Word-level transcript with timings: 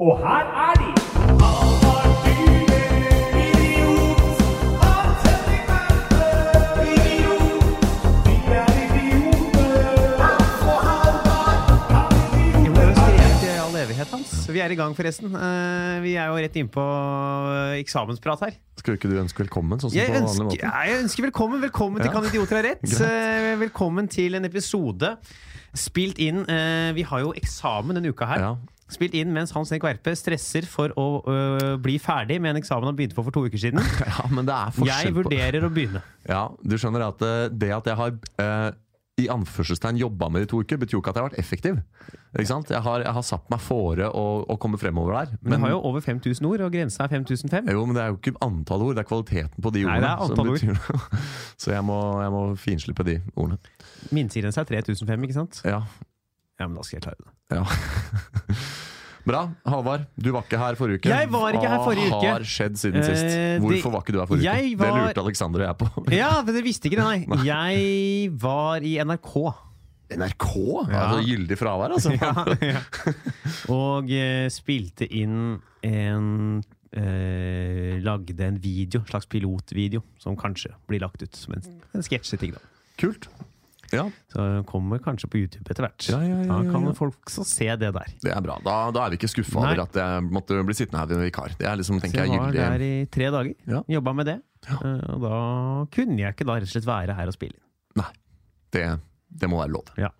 Og 0.00 0.18
her 0.18 0.44
er 0.68 0.74
de! 0.80 2.00
Idiot. 3.30 4.30
Vi 14.50 14.58
er 14.58 14.64
er 14.64 14.64
er 14.64 14.72
i 14.72 14.74
er 14.74 14.78
gang, 14.78 14.94
forresten. 14.96 15.30
Eh, 15.36 16.00
Vi 16.02 16.14
er 16.18 16.26
jo 16.26 16.36
rett 16.40 16.56
innpå 16.58 16.82
eksamensprat 17.78 18.40
her. 18.46 18.56
Skulle 18.80 18.96
ikke 18.98 19.10
du 19.12 19.18
ønske 19.20 19.44
velkommen? 19.44 19.78
sånn 19.80 19.90
som 19.92 19.98
Jeg 19.98 20.08
på 20.08 20.14
vanlig 20.16 20.26
ønsker, 20.26 20.44
måte? 20.44 20.86
jeg 20.86 20.98
ønsker 21.04 21.22
velkommen. 21.28 21.60
Velkommen 21.62 22.00
til 22.02 22.10
Ja. 22.10 22.14
Kan 22.16 22.24
idioter 22.26 22.56
ha 22.56 22.62
rett. 22.66 22.82
Greit. 22.90 23.00
Eh, 23.00 23.56
Velkommen 23.60 24.08
til 24.08 24.34
en 24.34 24.44
episode 24.44 25.16
spilt 25.74 26.18
inn 26.18 26.42
eh, 26.50 26.90
Vi 26.96 27.02
har 27.06 27.20
jo 27.20 27.32
eksamen 27.36 27.94
denne 27.94 28.10
uka 28.10 28.26
her. 28.26 28.40
Ja. 28.40 28.56
Spilt 28.90 29.14
inn 29.18 29.30
mens 29.34 29.54
Hans 29.54 29.70
Erik 29.72 29.84
Verpe 29.86 30.14
stresser 30.18 30.66
for 30.68 30.92
å 30.98 31.06
øh, 31.30 31.74
bli 31.82 31.96
ferdig 32.02 32.40
med 32.42 32.54
en 32.54 32.60
eksamen 32.60 32.90
han 32.90 32.98
begynte 32.98 33.16
på 33.18 33.24
for 33.26 33.34
to 33.34 33.46
uker 33.46 33.60
siden. 33.62 33.80
ja, 34.10 34.26
men 34.34 34.48
det 34.48 34.56
er 34.56 34.76
forskjell 34.76 35.08
Jeg 35.10 35.14
på 35.14 35.22
vurderer 35.22 35.66
å 35.66 35.72
begynne. 35.74 36.04
Ja, 36.28 36.44
Du 36.62 36.76
skjønner 36.80 37.08
at 37.10 37.22
eh, 37.26 37.48
det 37.54 37.70
at 37.76 37.86
jeg 37.92 38.00
har 38.00 38.16
øh, 38.16 38.70
i 39.20 39.26
anførselstegn 39.28 39.98
jobba 40.00 40.30
med 40.32 40.40
det 40.42 40.46
i 40.46 40.50
to 40.54 40.60
uker, 40.64 40.78
betyr 40.80 40.96
jo 40.96 41.00
ikke 41.02 41.12
at 41.12 41.18
jeg 41.18 41.24
har 41.24 41.30
vært 41.30 41.40
effektiv. 41.42 41.80
Ikke 42.32 42.48
sant? 42.48 42.70
Jeg 42.72 42.80
har, 42.86 43.02
jeg 43.04 43.12
har 43.16 43.24
satt 43.26 43.48
meg 43.52 43.60
fore 43.60 44.06
å, 44.16 44.24
å 44.48 44.56
komme 44.62 44.78
fremover 44.80 45.16
der. 45.18 45.34
Men 45.42 45.58
du 45.60 45.66
har 45.66 45.74
jo 45.74 45.80
over 45.90 46.04
5000 46.04 46.46
ord, 46.48 46.62
og 46.64 46.72
grensa 46.72 47.04
er 47.04 47.12
5005. 47.18 47.68
Jo, 47.74 47.82
men 47.88 47.98
det 47.98 48.04
er 48.04 48.14
jo 48.14 48.20
ikke 48.20 48.32
antall 48.46 48.86
ord, 48.86 48.94
det 48.96 49.04
er 49.04 49.08
kvaliteten 49.10 49.66
på 49.66 49.72
de 49.74 49.82
ordene. 49.84 49.98
Nei, 49.98 50.06
det 50.06 50.12
er 50.14 50.24
antall 50.24 50.52
ord. 50.54 50.62
betyr. 50.62 51.18
Så 51.66 51.74
jeg 51.74 51.84
må, 51.90 51.98
jeg 52.24 52.34
må 52.36 52.44
finslippe 52.64 53.06
de 53.10 53.18
ordene. 53.34 53.58
Minstegrensa 54.14 54.64
er 54.64 54.72
3005, 54.72 55.28
ikke 55.28 55.36
sant? 55.36 55.60
Ja. 55.68 55.82
Ja, 56.60 56.68
men 56.68 56.76
da 56.80 56.86
skal 56.86 57.00
jeg 57.00 57.06
klare 57.10 57.20
det. 57.26 57.34
ja. 57.60 57.66
Bra. 59.26 59.42
Halvard, 59.68 60.06
du 60.16 60.30
var 60.32 60.42
ikke 60.46 60.58
her 60.58 60.74
forrige 60.78 61.00
uke. 61.02 61.10
Jeg 61.12 61.28
var 61.30 61.52
ikke 61.56 61.68
her 61.68 61.82
forrige 61.84 62.08
uke. 62.08 62.20
Hva 62.24 62.32
har 62.38 62.46
skjedd 62.48 62.78
siden 62.80 63.00
Eh, 63.02 63.08
sist? 63.10 63.34
Hvorfor 63.64 63.92
var 63.92 64.00
ikke 64.04 64.14
du 64.16 64.18
her 64.22 64.26
forrige 64.30 64.48
uke? 64.48 64.78
var- 64.80 64.94
Det 64.96 65.02
lurte 65.10 65.24
Alexander 65.26 65.60
og 65.60 65.66
jeg 65.66 65.78
på. 65.82 66.04
Ja, 66.22 66.30
men 66.42 66.54
det 66.54 66.64
visste 66.64 66.88
ikke 66.90 67.00
det, 67.02 67.26
nei. 67.28 67.44
Jeg 67.44 68.32
var 68.40 68.80
i 68.86 68.94
NRK. 69.04 69.34
NRK? 70.10 70.56
Ja. 70.90 71.04
Altså 71.04 71.20
gyldig 71.28 71.58
fravær, 71.60 71.92
altså. 71.94 72.10
Ja, 72.18 72.32
ja. 72.64 72.80
Og 73.70 74.10
eh, 74.10 74.48
spilte 74.50 75.06
inn 75.06 75.60
en 75.86 76.64
eh, 76.96 78.00
Lagde 78.02 78.40
en 78.48 78.58
video, 78.60 79.04
slags 79.06 79.26
pilotvideo, 79.30 80.02
som 80.18 80.34
kanskje 80.40 80.72
blir 80.88 81.00
lagt 81.04 81.22
ut 81.22 81.36
som 81.36 81.54
en, 81.54 81.62
en 81.94 82.02
sketsjeting. 82.02 82.56
Kult. 83.00 83.28
Ja, 83.92 84.04
Så 84.32 84.44
kommer 84.68 85.00
kanskje 85.02 85.28
på 85.32 85.40
YouTube 85.40 85.66
etter 85.72 85.86
hvert. 85.86 86.08
Ja, 86.10 86.20
ja, 86.22 86.36
ja, 86.40 86.46
Da 86.50 86.58
ja, 86.62 86.72
kan 86.72 86.94
folk 86.94 87.30
så 87.32 87.44
se 87.48 87.66
det 87.80 87.90
der. 87.96 88.12
det 88.22 88.32
er 88.36 88.40
bra. 88.44 88.58
Da, 88.64 88.76
da 88.94 89.04
er 89.06 89.10
vi 89.14 89.18
ikke 89.20 89.30
skuffa 89.32 89.58
over 89.64 89.82
at 89.86 89.98
jeg 89.98 90.22
måtte 90.30 90.60
bli 90.66 90.76
sittende 90.78 91.02
her 91.02 91.10
ved 91.10 91.24
vikar. 91.26 91.56
Det 91.58 91.66
er 91.66 91.76
liksom, 91.80 91.98
Så 91.98 92.06
tenker 92.06 92.24
jeg 92.24 92.30
jeg, 92.36 92.40
var 92.44 92.52
der 92.76 92.86
i 92.86 92.92
tre 93.10 93.30
dager. 93.34 93.54
Ja. 93.66 93.82
Jobba 93.96 94.12
med 94.20 94.26
det. 94.30 94.38
Eh, 94.70 95.04
Og 95.14 95.20
da 95.24 95.34
kunne 95.96 96.18
jeg 96.20 96.34
ikke 96.36 96.46
da 96.46 96.58
rett 96.60 96.68
og 96.68 96.74
slett 96.74 96.86
være 96.88 97.16
her 97.18 97.26
og 97.32 97.34
spille 97.34 97.56
inn. 97.58 97.66
Nei, 98.02 98.10
det, 98.76 98.86
det 99.42 99.48
må 99.50 99.58
være 99.62 99.74
lov. 99.74 99.90
Ja. 99.98 100.10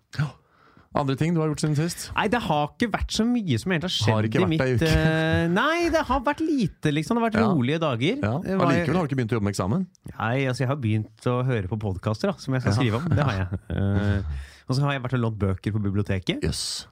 Andre 0.93 1.15
ting 1.15 1.31
du 1.33 1.39
har 1.39 1.47
gjort 1.47 1.61
siden 1.63 1.75
sist? 1.79 2.09
Nei, 2.17 2.25
det 2.27 2.41
har 2.43 2.65
ikke 2.73 2.89
vært 2.91 3.13
så 3.15 3.23
mye 3.23 3.55
som 3.61 3.71
egentlig 3.71 3.87
har 3.87 3.93
skjedd 3.95 4.11
Har 4.17 4.25
ikke 4.27 4.39
i 4.39 4.43
vært 4.43 4.51
mitt 4.51 4.63
ei 4.65 4.73
uke. 4.75 4.89
eh, 4.91 5.47
Nei, 5.47 5.89
det 5.93 6.01
har 6.09 6.19
vært 6.25 6.41
lite, 6.43 6.91
liksom. 6.91 7.15
Det 7.15 7.21
har 7.23 7.29
vært 7.29 7.39
Ja. 7.39 7.47
rolige 7.53 7.79
dager. 7.79 8.19
Ja. 8.19 8.33
Allikevel 8.59 8.95
har 8.99 9.07
du 9.07 9.07
ikke 9.07 9.19
begynt 9.21 9.31
å 9.31 9.37
jobbe 9.39 9.47
med 9.47 9.53
eksamen? 9.55 9.85
Nei, 10.19 10.35
altså 10.51 10.59
jeg 10.65 10.67
har 10.73 10.75
begynt 10.83 11.27
å 11.31 11.37
høre 11.47 11.67
på 11.71 11.79
podkaster 11.79 12.35
som 12.37 12.53
jeg 12.53 12.61
skal 12.65 12.73
Ja. 12.73 12.77
skrive 12.81 12.95
om. 12.99 13.07
Det 13.07 13.23
har 13.23 13.35
jeg. 13.39 13.59
Uh, 13.71 14.23
og 14.67 14.75
så 14.75 14.81
har 14.83 14.91
jeg 14.97 15.03
vært 15.07 15.13
og 15.15 15.23
lånt 15.23 15.39
bøker 15.39 15.71
på 15.71 15.79
biblioteket. 15.81 16.43
Yes. 16.43 16.87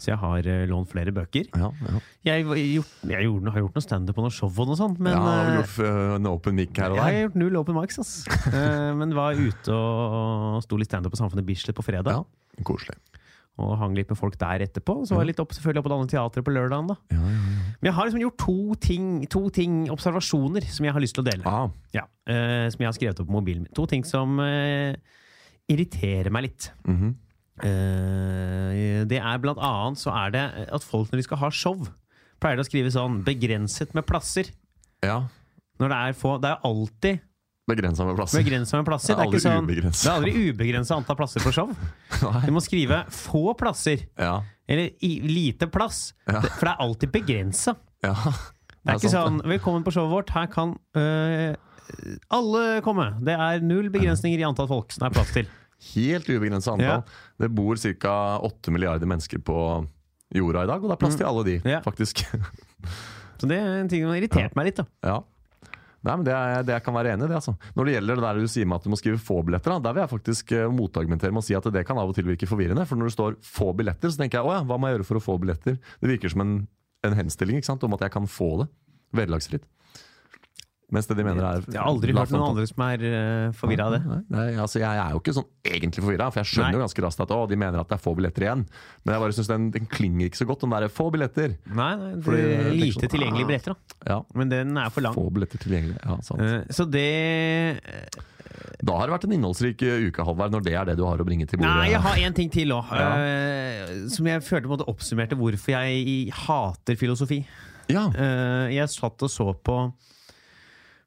Så 0.00 0.08
jeg 0.10 0.16
har 0.18 0.38
uh, 0.48 0.66
lånt 0.72 0.88
flere 0.88 1.12
bøker. 1.12 1.44
Ja, 1.54 1.68
ja. 1.76 2.00
Jeg, 2.24 2.46
gjort, 2.48 2.88
jeg 3.06 3.22
gjorde, 3.28 3.52
har 3.52 3.60
gjort 3.60 3.74
noe 3.76 3.84
standup 3.84 4.16
og 4.16 4.24
noe 4.24 4.32
show 4.32 4.48
og 4.48 4.66
noe 4.72 4.76
sånt, 4.80 4.98
men 4.98 5.12
ja, 5.12 5.20
har 5.20 5.60
gjort 5.60 5.76
uh, 5.84 6.16
en 6.16 6.26
open 6.32 6.56
mic 6.56 6.72
her 6.74 6.88
og 6.90 6.96
der? 6.96 7.04
jeg 7.04 7.20
har 7.20 7.28
gjort 7.28 7.36
null 7.36 7.56
open 7.60 7.76
mics, 7.76 7.98
ass. 8.00 8.24
uh, 8.48 8.94
men 8.98 9.12
var 9.14 9.36
ute 9.36 9.68
og 9.76 10.62
sto 10.64 10.80
litt 10.80 10.88
standup 10.88 11.12
på 11.12 11.20
Samfunnet 11.20 11.44
Bislett 11.46 11.76
på 11.76 11.84
fredag. 11.84 12.16
Ja, 12.16 12.64
koselig. 12.64 12.96
Og 13.60 13.74
hang 13.76 13.96
litt 13.96 14.08
med 14.08 14.16
folk 14.16 14.38
der 14.40 14.64
etterpå. 14.64 15.02
Så 15.04 15.14
var 15.14 15.26
jeg 15.26 15.34
litt 15.34 15.42
opp, 15.42 15.52
selvfølgelig 15.52 15.82
opp 15.82 15.86
på 15.86 15.92
det 15.92 15.96
andre 15.98 16.12
teatret 16.14 16.46
på 16.46 16.54
lørdagen. 16.54 16.88
da 16.88 16.96
Ja, 17.12 17.20
ja, 17.20 17.32
ja. 17.36 17.64
Men 17.82 17.88
jeg 17.90 17.94
har 17.96 18.06
liksom 18.08 18.22
gjort 18.22 18.38
to 18.40 18.74
ting, 18.80 19.08
to 19.28 19.42
ting 19.52 19.74
observasjoner, 19.92 20.64
som 20.72 20.86
jeg 20.86 20.94
har 20.96 21.04
lyst 21.04 21.18
til 21.18 21.24
å 21.24 21.28
dele. 21.28 21.44
Ah, 21.44 21.68
Ja, 21.92 22.06
uh, 22.30 22.70
Som 22.72 22.84
jeg 22.84 22.88
har 22.88 22.96
skrevet 22.96 23.20
opp 23.20 23.28
på 23.28 23.36
mobilen 23.36 23.66
min. 23.66 23.74
To 23.76 23.84
ting 23.90 24.06
som 24.08 24.40
uh, 24.40 24.94
irriterer 25.68 26.30
meg 26.32 26.48
litt. 26.48 26.72
Mm 26.86 26.96
-hmm. 26.96 27.12
uh, 27.64 29.04
det 29.04 29.18
er 29.18 29.38
blant 29.38 29.58
annet 29.58 29.98
så 29.98 30.10
er 30.10 30.30
det 30.30 30.68
at 30.72 30.84
folk 30.84 31.12
når 31.12 31.16
de 31.16 31.22
skal 31.22 31.38
ha 31.38 31.50
show, 31.50 31.88
pleier 32.40 32.56
de 32.56 32.62
å 32.62 32.70
skrive 32.70 32.90
sånn 32.90 33.22
'begrenset 33.24 33.94
med 33.94 34.04
plasser'. 34.04 34.50
ja. 35.02 35.28
Når 35.80 35.88
det 35.88 35.96
er 35.96 36.12
få 36.12 36.38
Det 36.40 36.50
er 36.50 36.60
alltid 36.64 37.20
Begrensa 37.74 38.04
med 38.06 38.16
plasser. 38.18 38.42
begrensa 38.44 38.76
med 38.80 38.86
plasser. 38.86 39.14
Det 39.14 39.18
er 39.18 39.22
Det 39.22 39.26
er, 39.26 39.32
ikke 39.32 39.42
sånn, 39.42 39.60
aldri 39.64 39.80
det 39.82 40.06
er 40.06 40.16
aldri 40.16 40.32
ubegrensa 40.52 40.96
antall 41.00 41.16
plasser 41.16 41.40
på 41.44 41.52
show. 41.52 41.68
Du 42.46 42.52
må 42.52 42.60
skrive 42.62 43.04
'få 43.08 43.56
plasser', 43.58 44.06
Ja. 44.18 44.42
eller 44.68 44.90
i, 45.00 45.12
'lite 45.20 45.66
plass'. 45.70 46.12
Ja. 46.28 46.40
For 46.40 46.66
det 46.66 46.72
er 46.76 46.80
alltid 46.86 47.12
begrensa. 47.12 47.76
ja. 48.04 48.14
Det 48.84 48.90
er 48.90 48.98
ikke 48.98 49.10
sant, 49.10 49.42
sånn 49.42 49.42
'velkommen 49.46 49.84
på 49.84 49.92
showet 49.94 50.10
vårt', 50.10 50.30
her 50.34 50.46
kan 50.50 50.76
øh, 50.96 51.54
alle 52.30 52.80
komme. 52.82 53.14
Det 53.24 53.34
er 53.38 53.60
null 53.62 53.90
begrensninger 53.90 54.38
i 54.40 54.46
antall 54.48 54.66
folk 54.70 54.92
som 54.92 55.04
det 55.04 55.10
er 55.10 55.16
plass 55.20 55.32
til. 55.32 55.46
Helt 55.94 56.28
ubegrensa 56.30 56.72
antall. 56.76 57.02
Det 57.38 57.50
bor 57.54 57.76
ca. 57.76 58.38
8 58.42 58.70
milliarder 58.74 59.06
mennesker 59.06 59.38
på 59.42 59.86
jorda 60.34 60.62
i 60.64 60.66
dag, 60.70 60.82
og 60.82 60.88
det 60.90 60.96
er 60.96 61.02
plass 61.02 61.16
til 61.18 61.26
alle 61.26 61.44
de, 61.44 61.58
Mm. 61.60 61.82
Faktisk. 61.84 62.24
Så 63.42 63.48
det 63.50 63.58
er 63.58 63.80
en 63.80 63.88
ting 63.90 64.02
som 64.04 64.10
har 64.12 64.20
irritert 64.20 64.54
meg 64.54 64.66
litt. 64.70 64.76
da 64.76 64.84
ja. 65.02 65.16
Nei, 66.02 66.14
men 66.18 66.24
det, 66.26 66.34
er, 66.34 66.64
det 66.66 66.74
jeg 66.74 66.82
kan 66.82 66.96
være 66.96 67.12
enig 67.14 67.28
i. 67.28 67.30
det 67.30 67.38
altså. 67.38 67.54
Når 67.76 67.86
det 67.86 67.94
gjelder 67.94 68.18
det 68.18 68.24
der 68.26 68.40
du 68.42 68.50
sier 68.50 68.68
med 68.68 68.80
at 68.80 68.86
du 68.86 68.90
må 68.90 68.98
skrive 68.98 69.20
få 69.22 69.38
billetter, 69.46 69.70
da, 69.70 69.84
der 69.86 69.94
vil 69.94 70.02
jeg 70.02 70.10
faktisk 70.10 70.54
uh, 70.58 70.64
motargumentere 70.74 71.34
med 71.34 71.44
å 71.44 71.46
si 71.46 71.54
at 71.58 71.68
det 71.74 71.84
kan 71.86 72.00
av 72.02 72.10
og 72.10 72.16
til 72.16 72.26
virke 72.26 72.48
forvirrende. 72.50 72.86
For 72.90 72.98
når 72.98 73.10
det 73.10 73.16
står 73.16 73.36
få 73.46 73.68
billetter, 73.78 74.10
så 74.10 74.22
tenker 74.22 74.40
jeg 74.40 74.48
å 74.48 74.56
ja, 74.56 74.64
hva 74.66 74.78
må 74.80 74.90
jeg 74.90 74.98
gjøre 74.98 75.08
for 75.12 75.20
å 75.20 75.24
få 75.28 75.36
billetter? 75.42 75.78
Det 76.02 76.10
virker 76.10 76.34
som 76.34 76.42
en, 76.42 76.56
en 77.06 77.18
henstilling 77.20 77.60
ikke 77.60 77.70
sant? 77.70 77.86
om 77.86 77.94
at 77.94 78.02
jeg 78.06 78.14
kan 78.16 78.26
få 78.30 78.50
det 78.64 78.68
vederlagsfritt. 79.14 79.68
Mens 80.92 81.08
det 81.08 81.16
de 81.16 81.24
mener 81.24 81.46
er 81.48 81.62
Jeg 81.64 81.78
har 81.80 81.88
aldri 81.88 82.12
hørt 82.12 82.32
noen 82.34 82.50
andre 82.50 82.66
som 82.68 82.82
er 82.84 83.02
uh, 83.06 83.54
forvirra 83.56 83.86
av 83.88 83.94
det. 83.94 84.00
Nei, 84.04 84.18
nei, 84.34 84.46
altså 84.60 84.82
jeg 84.82 85.00
er 85.00 85.14
jo 85.14 85.22
ikke 85.22 85.34
sånn 85.38 85.46
egentlig 85.64 86.04
forvirra, 86.04 86.26
for 86.34 86.42
jeg 86.42 86.50
skjønner 86.50 86.68
Nei. 86.68 86.76
jo 86.76 86.82
ganske 86.82 87.04
raskt 87.06 87.22
at 87.24 87.32
å, 87.32 87.38
de 87.48 87.58
mener 87.62 87.80
at 87.80 87.88
det 87.88 87.96
er 87.96 88.02
få 88.02 88.12
billetter 88.18 88.44
igjen. 88.44 88.64
Men 89.02 89.16
jeg 89.16 89.24
bare 89.24 89.36
synes 89.38 89.48
den, 89.52 89.70
den 89.72 89.88
klinger 89.88 90.28
ikke 90.28 90.42
så 90.42 90.48
godt, 90.50 90.66
den 90.66 90.74
derre 90.76 90.90
få 90.92 91.06
billetter. 91.14 91.56
Nei, 91.70 91.88
nei 92.02 92.10
det 92.12 92.26
Fordi 92.26 92.42
er 92.42 92.68
Lite 92.76 92.98
sånn, 92.98 93.14
tilgjengelige 93.14 93.46
ah. 93.46 93.52
billetter, 93.52 93.78
da. 93.78 93.96
Ja, 94.12 94.18
Men 94.36 94.52
den 94.52 94.82
er 94.84 94.92
for 94.92 95.06
lang. 95.08 95.16
få 95.16 95.26
billetter 95.38 95.64
tilgjengelig. 95.64 95.96
Ja, 96.02 96.18
sant. 96.28 96.44
Uh, 96.44 96.76
så 96.76 96.88
det 96.92 97.08
Da 98.84 99.00
har 99.00 99.08
det 99.08 99.16
vært 99.16 99.26
en 99.30 99.36
innholdsrik 99.38 99.88
uh, 99.88 100.06
uke, 100.12 100.28
Halvard, 100.28 100.52
når 100.52 100.68
det 100.68 100.76
er 100.76 100.92
det 100.92 101.00
du 101.00 101.06
har 101.08 101.24
å 101.24 101.28
bringe 101.28 101.48
til 101.48 101.62
bordet. 101.62 101.72
Nei, 101.72 101.90
jeg 101.94 102.04
har 102.04 102.24
en 102.28 102.40
ting 102.42 102.52
til 102.52 102.76
òg. 102.76 102.92
Ja. 102.92 103.12
som 104.12 104.28
jeg 104.28 104.44
følte 104.44 104.68
måtte 104.68 104.92
oppsummerte 104.92 105.40
hvorfor 105.40 105.78
jeg 105.78 106.32
hater 106.44 107.00
filosofi. 107.00 107.44
Ja, 107.90 108.08
Uh, 108.12 108.68
jeg 108.72 108.88
satt 108.92 109.24
og 109.24 109.30
så 109.30 109.52
på 109.64 109.76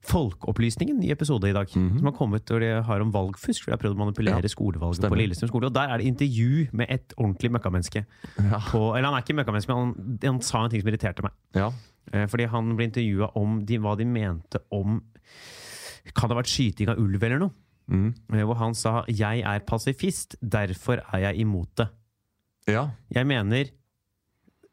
Folkeopplysningen 0.05 1.01
i 1.03 1.11
episode 1.11 1.49
i 1.49 1.53
dag, 1.53 1.67
Mhm. 1.75 1.97
som 1.97 2.05
har 2.05 2.13
kommet 2.13 2.51
og 2.51 2.59
det 2.61 2.83
har 2.85 3.01
om 3.01 3.11
valgfusk. 3.11 3.63
For 3.63 3.71
de 3.71 3.77
har 3.77 3.81
prøvd 3.83 3.95
å 3.95 4.03
manipulere 4.05 4.41
Ja, 4.41 4.47
skolevalget 4.47 4.95
stemmer. 5.01 5.09
på 5.17 5.19
Lillestrøm 5.21 5.49
skole. 5.49 5.66
Og 5.66 5.73
der 5.73 5.89
er 5.89 5.97
det 5.97 6.05
intervju 6.07 6.69
med 6.73 6.88
et 6.89 7.13
ordentlig 7.17 7.51
møkkamenneske. 7.51 8.05
ja, 8.39 8.59
På, 8.69 8.95
eller 8.95 9.09
han 9.09 9.15
er 9.15 9.21
ikke 9.23 9.35
møkkamenneske, 9.44 9.67
men 9.67 9.77
han, 9.77 10.19
han 10.23 10.41
sa 10.41 10.63
en 10.63 10.69
ting 10.69 10.81
som 10.81 10.89
irriterte 10.91 11.23
meg. 11.23 11.31
ja. 11.55 11.71
Eh, 12.13 12.27
fordi 12.27 12.45
han 12.47 12.75
ble 12.77 12.85
intervjua 12.85 13.31
om 13.35 13.65
de, 13.65 13.77
hva 13.79 13.97
de 13.97 14.05
mente 14.05 14.59
om 14.71 15.01
Kan 16.13 16.29
det 16.29 16.35
ha 16.35 16.41
vært 16.44 16.53
skyting 16.53 16.88
av 16.88 16.99
ulv 16.99 17.23
eller 17.23 17.39
noe? 17.39 17.51
Mm. 17.89 18.13
Hvor 18.29 18.55
han 18.57 18.73
sa 18.75 19.03
'jeg 19.07 19.41
er 19.44 19.59
pasifist, 19.59 20.35
derfor 20.47 20.99
er 21.11 21.19
jeg 21.33 21.39
imot 21.45 21.67
det'. 21.75 21.89
ja. 22.67 22.89
Jeg 23.11 23.25
mener 23.25 23.65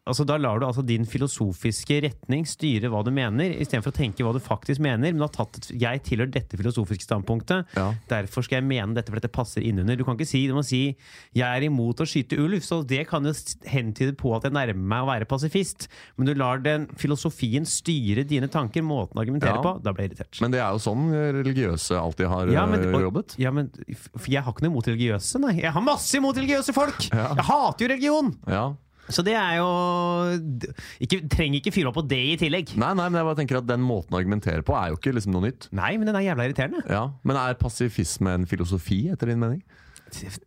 Altså 0.03 0.25
Da 0.27 0.35
lar 0.37 0.59
du 0.59 0.65
altså 0.67 0.83
din 0.83 1.05
filosofiske 1.07 2.01
retning 2.03 2.43
styre 2.51 2.89
hva 2.91 3.04
du 3.07 3.13
mener, 3.15 3.53
istedenfor 3.63 3.93
å 3.93 3.95
tenke 3.95 4.25
hva 4.27 4.33
du 4.34 4.41
faktisk 4.43 4.81
mener. 4.83 5.13
Men 5.13 5.21
du 5.21 5.27
har 5.28 5.31
tatt 5.31 5.60
et, 5.60 5.69
'jeg 5.78 6.03
tilhører 6.09 6.33
dette 6.34 6.59
filosofiske 6.59 7.07
standpunktet', 7.07 7.69
ja. 7.77 7.95
derfor 8.10 8.43
skal 8.43 8.59
jeg 8.59 8.66
mene 8.66 8.95
dette, 8.99 9.13
for 9.13 9.21
dette 9.21 9.31
passer 9.31 9.63
innunder. 9.63 9.95
Du 9.97 10.03
kan 10.03 10.16
ikke 10.19 10.27
si, 10.27 10.49
du 10.49 10.54
må 10.54 10.65
si 10.66 10.97
'jeg 11.37 11.47
er 11.47 11.63
imot 11.71 12.03
å 12.03 12.07
skyte 12.09 12.34
ulv', 12.37 12.59
så 12.66 12.83
det 12.84 13.07
kan 13.07 13.22
jo 13.22 13.31
hentyde 13.65 14.16
på 14.19 14.34
at 14.34 14.43
jeg 14.43 14.53
nærmer 14.53 14.75
meg 14.75 15.03
å 15.04 15.07
være 15.07 15.25
pasifist. 15.31 15.87
Men 16.19 16.27
du 16.27 16.34
lar 16.34 16.59
den 16.59 16.89
filosofien 16.98 17.63
styre 17.65 18.27
dine 18.27 18.48
tanker, 18.51 18.83
måten 18.83 19.15
å 19.15 19.22
argumentere 19.22 19.55
Ja. 19.55 19.63
på. 19.63 19.83
Da 19.84 19.93
blir 19.93 20.09
jeg 20.09 20.19
irritert. 20.19 20.41
Men 20.41 20.51
det 20.51 20.59
er 20.60 20.72
jo 20.72 20.78
sånn 20.83 21.13
religiøse 21.15 21.95
alltid 21.95 22.27
har 22.27 22.48
Ja, 22.51 22.66
men- 22.66 22.81
uh, 22.89 22.95
og- 22.98 23.03
jobbet. 23.13 23.39
Ja, 23.39 23.53
men 23.53 23.71
Jeg 24.27 24.43
har 24.43 24.53
ikke 24.53 24.63
noe 24.63 24.72
imot 24.72 24.87
religiøse, 24.87 25.39
nei. 25.41 25.60
Jeg 25.63 25.71
har 25.72 25.81
masse 25.81 26.13
imot 26.19 26.34
religiøse 26.34 26.75
folk! 26.75 26.98
Jeg 26.98 27.45
hater 27.45 27.87
jo 27.87 27.89
religion! 27.89 28.37
Ja. 28.48 28.75
Så 29.12 29.22
det 29.26 29.34
er 29.38 29.59
jo 29.60 29.68
ikke, 31.04 31.20
Trenger 31.32 31.60
ikke 31.60 31.72
fyre 31.74 31.91
opp 31.92 31.98
på 32.00 32.04
det 32.09 32.20
i 32.32 32.36
tillegg. 32.41 32.72
Nei, 32.80 32.92
nei, 32.98 33.06
men 33.09 33.20
jeg 33.20 33.28
bare 33.28 33.38
tenker 33.42 33.60
at 33.60 33.68
den 33.68 33.84
måten 33.84 34.16
å 34.16 34.20
argumentere 34.20 34.64
på 34.66 34.74
er 34.78 34.92
jo 34.92 34.98
ikke 35.00 35.14
liksom 35.16 35.34
noe 35.36 35.47
nytt. 35.48 35.68
Nei, 35.76 35.92
men 36.00 36.09
den 36.10 36.18
er 36.18 36.26
jævla 36.30 36.48
irriterende. 36.48 36.82
Ja, 36.91 37.04
Men 37.22 37.36
er 37.41 37.54
pasifisme 37.60 38.34
en 38.38 38.48
filosofi, 38.50 39.04
etter 39.12 39.32
din 39.32 39.41
mening? 39.42 39.62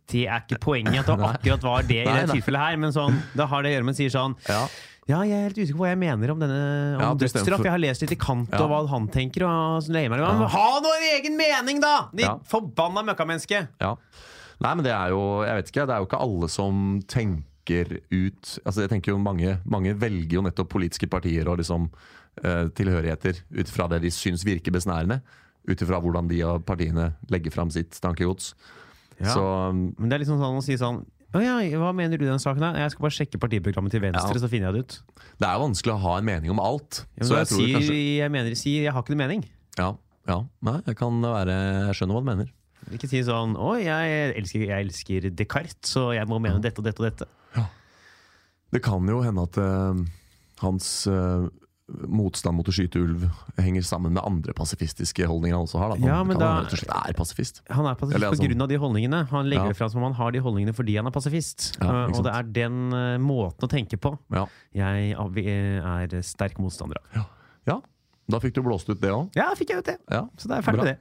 Det 0.06 0.26
er 0.30 0.44
ikke 0.44 0.60
poenget 0.62 1.08
at 1.08 1.08
det 1.18 1.30
akkurat 1.34 1.64
var 1.66 1.86
det 1.88 2.02
i 2.04 2.04
Nei, 2.06 2.20
det 2.26 2.36
tilfellet 2.36 2.62
her, 2.68 2.76
men 2.84 2.92
sånn, 2.94 3.16
da 3.34 3.48
har 3.50 3.64
det 3.66 3.72
å 3.72 3.74
gjøre 3.78 3.88
med 3.88 3.96
sier 3.98 4.12
sånn 4.14 4.36
Ja. 4.46 4.60
Ja, 5.06 5.20
jeg 5.22 5.36
er 5.38 5.42
helt 5.46 5.58
usikker 5.58 5.76
på 5.78 5.82
hva 5.84 5.90
jeg 5.92 5.98
mener 6.02 6.30
om 6.32 6.40
denne 6.42 6.60
om 6.96 7.02
Ja, 7.02 7.08
dødsstraff. 7.14 7.60
Jeg 7.62 7.70
har 7.70 7.78
lest 7.78 8.02
litt 8.02 8.14
i 8.14 8.18
kant 8.18 8.50
Ja. 8.50 8.58
og 8.64 8.70
hva 8.72 8.80
han 8.90 9.04
tenker. 9.14 9.44
Og 9.46 9.84
så 9.86 9.92
meg. 10.10 10.18
ja. 10.18 10.48
Ha 10.50 10.64
noe 10.82 10.96
en 10.98 11.04
egen 11.12 11.36
mening, 11.38 11.78
da! 11.82 12.08
De 12.12 12.24
Ja. 12.26 12.32
forbanna 12.42 13.04
møkkamenneske! 13.06 13.68
Ja. 13.80 13.92
Nei, 14.58 14.72
men 14.74 14.82
det 14.82 14.90
er 14.94 15.10
jo 15.14 15.42
Jeg 15.46 15.54
vet 15.60 15.70
ikke, 15.70 15.86
det 15.86 15.94
er 15.94 15.98
jo 16.02 16.06
ikke 16.08 16.22
alle 16.26 16.48
som 16.50 17.02
tenker 17.06 17.44
ut 17.74 18.58
Altså 18.64 18.84
jeg 18.84 18.90
tenker 18.92 19.12
jo 19.12 19.18
Mange, 19.18 19.58
mange 19.66 19.94
velger 19.98 20.38
jo 20.38 20.42
nettopp 20.46 20.68
politiske 20.72 21.08
partier 21.10 21.48
og 21.48 21.58
liksom 21.58 21.88
eh, 22.44 22.68
tilhørigheter 22.76 23.42
ut 23.58 23.68
fra 23.72 23.88
det 23.88 24.02
de 24.02 24.10
syns 24.14 24.44
virker 24.46 24.72
besnærende. 24.72 25.20
Ut 25.66 25.82
ifra 25.82 25.98
hvordan 26.00 26.28
de 26.30 26.42
av 26.46 26.60
partiene 26.62 27.14
legger 27.32 27.50
fram 27.50 27.70
sitt 27.74 27.98
tankegods. 28.00 28.54
Ja. 29.18 29.32
Så 29.34 29.44
Men 29.74 30.08
det 30.08 30.14
er 30.18 30.24
liksom 30.24 30.38
sånn 30.38 30.58
å 30.60 30.64
si 30.64 30.76
sånn 30.78 31.02
å 31.34 31.40
ja, 31.42 31.56
hva 31.76 31.90
mener 31.92 32.16
du 32.16 32.24
i 32.24 32.28
den 32.30 32.38
saken? 32.40 32.62
da? 32.62 32.68
Jeg 32.80 32.92
skal 32.94 33.02
bare 33.02 33.12
sjekke 33.16 33.38
partiprogrammet 33.42 33.92
til 33.92 34.00
Venstre, 34.00 34.32
Ja. 34.38 34.40
så 34.40 34.48
finner 34.48 34.70
jeg 34.70 34.74
det 34.74 34.80
ut. 34.86 35.02
det 35.42 35.48
er 35.48 35.58
vanskelig 35.58 35.92
å 35.92 35.98
ha 36.00 36.12
en 36.18 36.24
mening 36.24 36.50
om 36.50 36.60
alt. 36.62 37.04
Ja, 37.18 37.26
jeg 37.26 37.48
tror 37.50 37.60
sier, 37.60 37.74
kanskje 37.76 37.96
jeg 38.22 38.30
mener, 38.30 38.54
sier 38.54 38.82
jeg 38.86 38.92
har 38.94 39.02
ikke 39.02 39.12
noe 39.12 39.20
mening. 39.26 39.42
Ja, 39.76 39.96
ja. 40.28 40.38
Nei, 40.62 40.80
jeg 40.86 40.96
kan 40.96 41.20
være 41.20 41.56
Jeg 41.88 41.98
skjønner 41.98 42.14
hva 42.16 42.22
du 42.24 42.30
mener. 42.30 42.52
Ikke 42.94 43.08
si 43.10 43.22
sånn 43.26 43.56
Å, 43.58 43.72
jeg 43.82 44.34
elsker, 44.38 44.66
jeg 44.68 44.86
elsker 44.86 45.30
Descartes, 45.34 45.90
så 45.90 46.12
jeg 46.14 46.26
må 46.30 46.38
mene 46.42 46.60
dette 46.62 46.78
og 46.78 46.84
dette 46.86 47.02
og 47.02 47.08
dette. 47.10 47.26
Det 48.74 48.82
kan 48.82 49.06
jo 49.08 49.20
hende 49.22 49.42
at 49.46 49.56
uh, 49.62 49.94
hans 50.60 50.86
uh, 51.06 51.46
motstand 52.10 52.56
mot 52.58 52.66
å 52.66 52.72
skyte 52.74 52.98
ulv 52.98 53.28
henger 53.62 53.84
sammen 53.86 54.12
med 54.16 54.24
andre 54.26 54.52
pasifistiske 54.58 55.22
holdninger 55.30 55.54
han 55.54 55.68
også 55.68 55.78
har. 55.78 55.92
Da. 55.92 55.98
Han 56.00 56.08
Ja, 56.10 56.16
men 56.26 56.38
da- 56.40 56.48
rett 56.64 56.74
og 56.74 56.80
slett 56.82 56.96
er 56.98 57.14
pasifist. 57.14 57.60
Han 57.70 57.86
er 57.86 57.94
pasifist 57.94 58.16
Eller, 58.18 58.26
på 58.32 58.34
altså- 58.34 58.48
grunn 58.48 58.62
av 58.66 58.68
de 58.72 58.78
holdningene. 58.82 59.20
Han 59.30 59.46
legger 59.48 59.62
Ja. 59.64 59.68
det 59.70 59.76
fram 59.78 59.90
som 59.90 60.02
om 60.02 60.08
han 60.12 60.18
har 60.18 60.32
de 60.32 60.40
holdningene 60.42 60.74
fordi 60.74 60.96
han 60.96 61.06
er 61.06 61.14
pasifist. 61.14 61.76
Ja, 61.80 61.86
Uh, 62.06 62.18
og 62.18 62.24
det 62.26 62.32
er 62.34 62.42
den 62.42 62.92
uh, 62.92 63.18
måten 63.18 63.62
å 63.62 63.70
tenke 63.70 63.96
på 63.96 64.18
Ja. 64.34 64.46
jeg 64.74 65.14
er 65.14 66.22
sterk 66.22 66.58
motstander 66.58 66.96
av. 67.14 67.26
ja. 67.66 67.80
Da 68.28 68.40
fikk 68.40 68.54
du 68.54 68.62
blåst 68.62 68.88
ut 68.90 68.98
det 69.00 69.08
òg. 69.14 69.30
Ja, 69.36 69.54
fikk 69.54 69.68
jeg 69.70 69.78
ut 69.78 69.84
det. 69.86 69.98
Ja. 70.10 70.26
Så 70.36 70.48
da 70.48 70.54
er 70.56 70.62
jeg 70.62 70.64
ferdig 70.66 70.80
Bra. 70.80 70.84
med 70.84 70.96
det. 70.96 71.00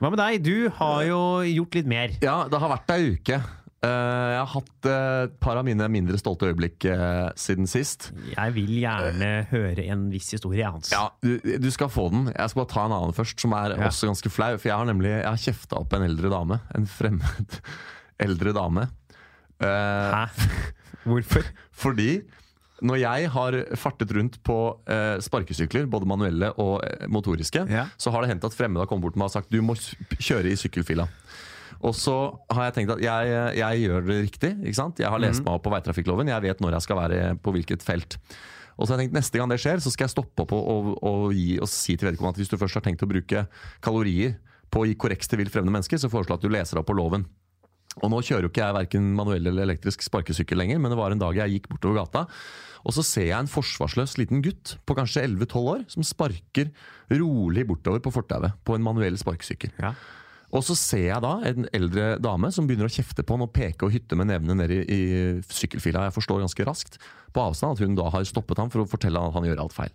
Hva 0.00 0.10
med 0.12 0.20
deg? 0.20 0.42
Du 0.44 0.68
har 0.76 1.04
jo 1.08 1.20
gjort 1.48 1.74
litt 1.78 1.86
mer. 1.88 2.16
ja, 2.22 2.42
det 2.52 2.58
har 2.60 2.72
vært 2.74 2.90
ei 2.96 3.14
uke. 3.14 3.38
Eh, 3.86 3.88
jeg 4.32 4.38
har 4.40 4.50
hatt 4.50 4.86
eh, 4.90 5.22
et 5.28 5.34
par 5.40 5.56
av 5.60 5.64
mine 5.68 5.86
mindre 5.92 6.18
stolte 6.18 6.48
øyeblikk 6.50 6.84
eh, 6.90 7.28
siden 7.38 7.68
sist. 7.70 8.10
Jeg 8.32 8.54
vil 8.56 8.72
gjerne 8.82 9.28
høre 9.52 9.84
en 9.92 10.06
viss 10.12 10.28
historie, 10.34 10.64
Hans. 10.68 10.90
Ja, 10.92 11.06
du, 11.22 11.36
du 11.40 11.68
skal 11.72 11.88
få 11.92 12.08
den. 12.12 12.26
Jeg 12.32 12.50
skal 12.52 12.62
bare 12.64 12.72
ta 12.72 12.84
en 12.88 12.96
annen 12.96 13.16
først, 13.16 13.40
som 13.40 13.54
er 13.56 13.76
Ja. 13.76 13.86
også 13.88 14.08
ganske 14.10 14.32
flau. 14.32 14.52
For 14.58 14.68
jeg 14.72 14.76
har 14.80 14.88
nemlig 14.88 15.12
Jeg 15.14 15.28
har 15.28 15.42
kjefta 15.44 15.80
opp 15.80 15.92
en 15.96 16.06
eldre 16.08 16.32
dame. 16.32 16.60
En 16.76 16.88
fremmed 16.88 17.60
eldre 18.26 18.52
dame. 18.56 18.88
Hæ? 19.60 20.24
Hvorfor? 21.06 21.46
Fordi 21.84 22.10
når 22.84 22.98
jeg 23.00 23.28
har 23.32 23.56
fartet 23.80 24.10
rundt 24.12 24.40
på 24.44 24.56
eh, 24.90 25.16
sparkesykler, 25.24 25.86
både 25.88 26.08
manuelle 26.10 26.50
og 26.60 26.82
eh, 26.84 27.06
motoriske, 27.08 27.62
Ja. 27.72 27.86
så 27.96 28.10
har 28.12 28.22
det 28.26 28.30
hendt 28.34 28.44
at 28.44 28.56
fremmede 28.56 28.84
har 28.84 28.90
kommet 28.90 29.06
bort 29.06 29.14
til 29.16 29.22
meg 29.22 29.30
og 29.30 29.36
sagt 29.38 29.50
du 29.54 29.62
må 29.64 29.76
kjøre 30.20 30.50
i 30.52 30.58
sykkelfila. 30.60 31.06
Og 31.84 31.92
så 31.96 32.12
har 32.52 32.68
jeg 32.70 32.74
tenkt 32.78 32.92
at 32.96 33.00
jeg, 33.04 33.32
jeg 33.58 33.80
gjør 33.86 34.04
det 34.06 34.18
riktig. 34.26 34.50
ikke 34.64 34.78
sant? 34.78 34.98
Jeg 35.00 35.10
har 35.12 35.20
lest 35.20 35.42
meg 35.44 35.54
opp 35.58 35.64
på 35.66 35.72
veitrafikkloven. 35.74 36.28
Jeg 36.32 36.42
vet 36.46 36.60
når 36.64 36.72
jeg 36.78 36.84
skal 36.86 36.96
være 37.00 37.18
på 37.44 37.52
hvilket 37.52 37.84
felt. 37.84 38.16
Og 38.76 38.86
så 38.86 38.92
har 38.94 39.00
jeg 39.00 39.06
tenkt 39.10 39.16
Neste 39.20 39.38
gang 39.40 39.48
det 39.52 39.58
skjer, 39.60 39.80
så 39.84 39.92
skal 39.92 40.04
jeg 40.08 40.14
stoppe 40.14 40.44
opp 40.44 40.52
og, 40.56 40.64
og, 40.72 40.88
og, 41.04 41.26
gi, 41.36 41.58
og 41.60 41.68
si 41.68 41.96
til 41.96 42.08
vedkommende 42.10 42.36
at 42.36 42.40
hvis 42.42 42.52
du 42.52 42.56
først 42.60 42.76
har 42.80 42.84
tenkt 42.84 43.04
å 43.04 43.08
bruke 43.08 43.44
kalorier 43.84 44.36
på 44.72 44.82
å 44.82 44.88
gi 44.88 44.96
korreks 45.00 45.28
til 45.30 45.40
vilt 45.40 45.52
fremmede 45.52 45.72
mennesker, 45.76 46.00
så 46.00 46.08
foreslår 46.12 46.36
jeg 46.36 46.40
at 46.42 46.48
du 46.48 46.52
leser 46.56 46.80
opp 46.80 46.88
på 46.90 46.96
loven. 46.96 47.24
Og 48.04 48.12
nå 48.12 48.20
kjører 48.20 48.44
jo 48.46 48.52
ikke 48.52 48.64
jeg 48.64 48.76
verken 48.76 49.08
manuell 49.16 49.48
eller 49.48 49.64
elektrisk 49.64 50.04
sparkesykkel 50.04 50.58
lenger, 50.60 50.80
men 50.82 50.92
det 50.92 50.98
var 51.00 51.14
en 51.14 51.22
dag 51.22 51.38
jeg 51.38 51.56
gikk 51.56 51.70
bortover 51.72 52.02
gata, 52.02 52.26
og 52.86 52.94
så 52.94 53.02
ser 53.02 53.30
jeg 53.30 53.38
en 53.38 53.50
forsvarsløs 53.50 54.14
liten 54.20 54.44
gutt 54.44 54.76
på 54.86 54.94
kanskje 54.94 55.24
11-12 55.26 55.56
år 55.72 55.80
som 55.90 56.06
sparker 56.06 56.70
rolig 57.10 57.64
bortover 57.66 58.02
på 58.04 58.12
fortauet 58.14 58.54
på 58.66 58.76
en 58.76 58.84
manuell 58.84 59.16
sparkesykkel. 59.18 59.72
Ja. 59.82 59.94
Og 60.54 60.62
så 60.62 60.76
ser 60.78 61.08
jeg 61.08 61.24
da 61.24 61.32
en 61.48 61.66
eldre 61.74 62.12
dame 62.22 62.52
som 62.54 62.68
begynner 62.68 62.86
å 62.86 62.92
kjefte 62.92 63.24
på 63.26 63.34
han 63.34 63.46
og 63.48 63.52
peke 63.56 63.88
og 63.88 63.94
hytte 63.96 64.18
med 64.18 64.30
nevene 64.30 64.54
ned 64.60 64.74
i, 64.76 64.80
i 64.86 65.00
sykkelfila. 65.42 66.04
Jeg 66.06 66.14
forstår 66.14 66.44
ganske 66.44 66.68
raskt 66.68 67.00
på 67.34 67.42
avstand 67.42 67.74
at 67.74 67.82
hun 67.82 67.98
da 67.98 68.06
har 68.14 68.28
stoppet 68.28 68.62
ham 68.62 68.70
for 68.70 68.84
å 68.84 68.88
fortelle 68.88 69.20
at 69.20 69.34
han 69.34 69.48
gjør 69.48 69.64
alt 69.64 69.74
feil. 69.74 69.92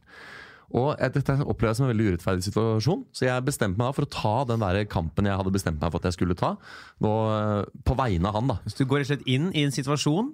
Og 0.78 0.96
Dette 1.00 1.36
opplever 1.44 1.72
jeg 1.74 1.78
som 1.80 1.86
en 1.88 1.92
veldig 1.92 2.06
urettferdig 2.14 2.46
situasjon, 2.48 3.02
så 3.12 3.26
jeg 3.28 3.44
bestemte 3.48 3.80
meg 3.82 3.94
for 3.98 4.08
å 4.08 4.12
ta 4.12 4.34
den 4.48 4.64
der 4.64 4.82
kampen 4.92 5.28
jeg 5.28 5.36
hadde 5.40 5.52
bestemt 5.54 5.82
meg 5.82 5.92
for 5.92 6.00
at 6.00 6.08
jeg 6.10 6.16
skulle 6.20 6.38
ta, 6.40 6.54
nå 7.04 7.12
eh, 7.36 7.64
på 7.88 7.98
vegne 8.00 8.30
av 8.32 8.38
han. 8.40 8.52
da. 8.54 8.58
Så 8.72 8.82
du 8.82 8.86
går 8.88 9.02
rett 9.04 9.10
og 9.10 9.14
slett 9.16 9.28
inn 9.32 9.50
i 9.52 9.66
en 9.68 9.76
situasjon 9.76 10.32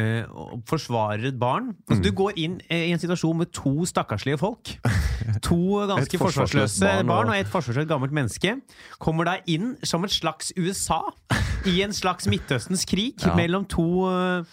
eh, 0.00 0.24
og 0.32 0.62
forsvarer 0.70 1.28
et 1.32 1.38
barn. 1.40 1.74
Altså, 1.88 2.02
Du 2.06 2.10
går 2.16 2.38
inn 2.40 2.58
eh, 2.68 2.86
i 2.88 2.94
en 2.96 3.02
situasjon 3.02 3.42
med 3.44 3.52
to 3.56 3.74
stakkarslige 3.90 4.40
folk. 4.40 4.74
To 5.44 5.60
ganske 5.92 6.20
forsvarsløse 6.20 6.80
barn 6.84 7.12
barn 7.12 7.28
og- 7.28 7.36
og 7.36 7.40
et 7.44 7.52
forsvarsløst 7.52 7.90
gammelt 7.92 8.16
menneske. 8.16 8.56
Kommer 8.98 9.28
deg 9.28 9.44
inn 9.58 9.74
som 9.84 10.04
et 10.08 10.14
slags 10.16 10.52
USA 10.56 11.02
i 11.70 11.80
en 11.84 11.92
slags 11.96 12.26
Midtøstens 12.30 12.84
krig 12.88 13.14
Ja. 13.24 13.34
mellom 13.38 13.64
to 13.68 13.84
eh, 14.10 14.44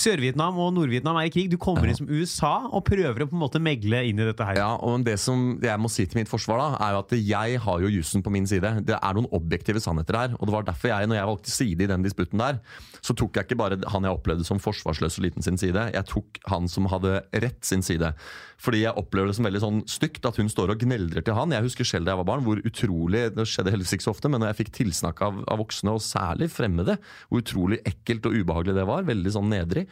Sør-Vietnam 0.00 0.56
og 0.56 0.70
Nord-Vietnam 0.72 1.18
er 1.20 1.26
i 1.28 1.32
krig. 1.32 1.50
Du 1.52 1.58
kommer 1.60 1.84
inn 1.90 1.96
som 1.98 2.08
USA 2.08 2.52
og 2.72 2.86
prøver 2.86 3.20
å 3.20 3.26
på 3.28 3.36
en 3.36 3.42
måte 3.42 3.60
megle 3.60 3.98
inn 4.08 4.20
i 4.22 4.24
dette 4.24 4.46
her. 4.48 4.56
Ja, 4.56 4.70
og 4.80 5.02
det 5.04 5.18
som 5.20 5.58
jeg 5.60 5.76
må 5.82 5.90
si 5.92 6.06
til 6.08 6.22
mitt 6.22 6.30
forsvar, 6.30 6.56
da, 6.62 6.68
er 6.86 6.94
jo 6.94 7.00
at 7.02 7.12
jeg 7.18 7.58
har 7.66 7.82
jo 7.84 7.90
jussen 7.92 8.22
på 8.24 8.32
min 8.32 8.46
side. 8.48 8.70
Det 8.88 8.96
er 8.96 9.18
noen 9.18 9.28
objektive 9.36 9.82
sannheter 9.84 10.16
her. 10.16 10.36
Og 10.38 10.48
det 10.48 10.54
var 10.56 10.64
derfor 10.70 10.88
jeg, 10.94 11.10
når 11.10 11.18
jeg 11.20 11.28
valgte 11.32 11.52
side 11.52 11.84
i 11.84 11.90
den 11.90 12.06
disputten 12.06 12.40
der, 12.40 12.62
så 13.04 13.12
tok 13.16 13.36
jeg 13.36 13.44
ikke 13.50 13.58
bare 13.60 13.76
han 13.92 14.04
jeg 14.08 14.16
opplevde 14.16 14.44
som 14.48 14.60
forsvarsløs 14.62 15.18
og 15.20 15.26
liten 15.26 15.44
sin 15.44 15.60
side, 15.60 15.90
jeg 15.92 16.08
tok 16.08 16.40
han 16.52 16.68
som 16.68 16.88
hadde 16.92 17.18
rett 17.44 17.60
sin 17.64 17.84
side. 17.84 18.14
Fordi 18.60 18.82
jeg 18.82 18.92
opplever 19.00 19.28
det 19.30 19.36
som 19.38 19.46
veldig 19.48 19.60
sånn 19.62 19.78
stygt 19.88 20.26
at 20.28 20.36
hun 20.36 20.48
står 20.52 20.74
og 20.74 20.82
gneldrer 20.84 21.24
til 21.24 21.36
han. 21.36 21.52
Jeg 21.52 21.64
husker 21.64 21.84
selv 21.88 22.04
da 22.08 22.12
jeg 22.12 22.20
var 22.20 22.28
barn, 22.28 22.44
hvor 22.44 22.60
utrolig 22.60 23.22
Det 23.32 23.46
skjedde 23.48 23.72
heldigvis 23.72 23.94
ikke 23.96 24.04
så 24.04 24.12
ofte, 24.12 24.28
men 24.32 24.40
når 24.44 24.52
jeg 24.52 24.58
fikk 24.64 24.72
tilsnakk 24.80 25.20
av, 25.24 25.38
av 25.48 25.60
voksne, 25.62 25.92
og 25.96 26.04
særlig 26.04 26.50
fremmede, 26.60 26.98
hvor 27.28 27.44
utrolig 27.44 27.80
ekkelt 27.88 28.28
og 28.28 28.36
ubehagelig 28.36 28.76
det 28.78 28.88
var. 28.92 29.08
Veldig 29.08 29.36
sånn 29.36 29.50
nedrig. 29.52 29.88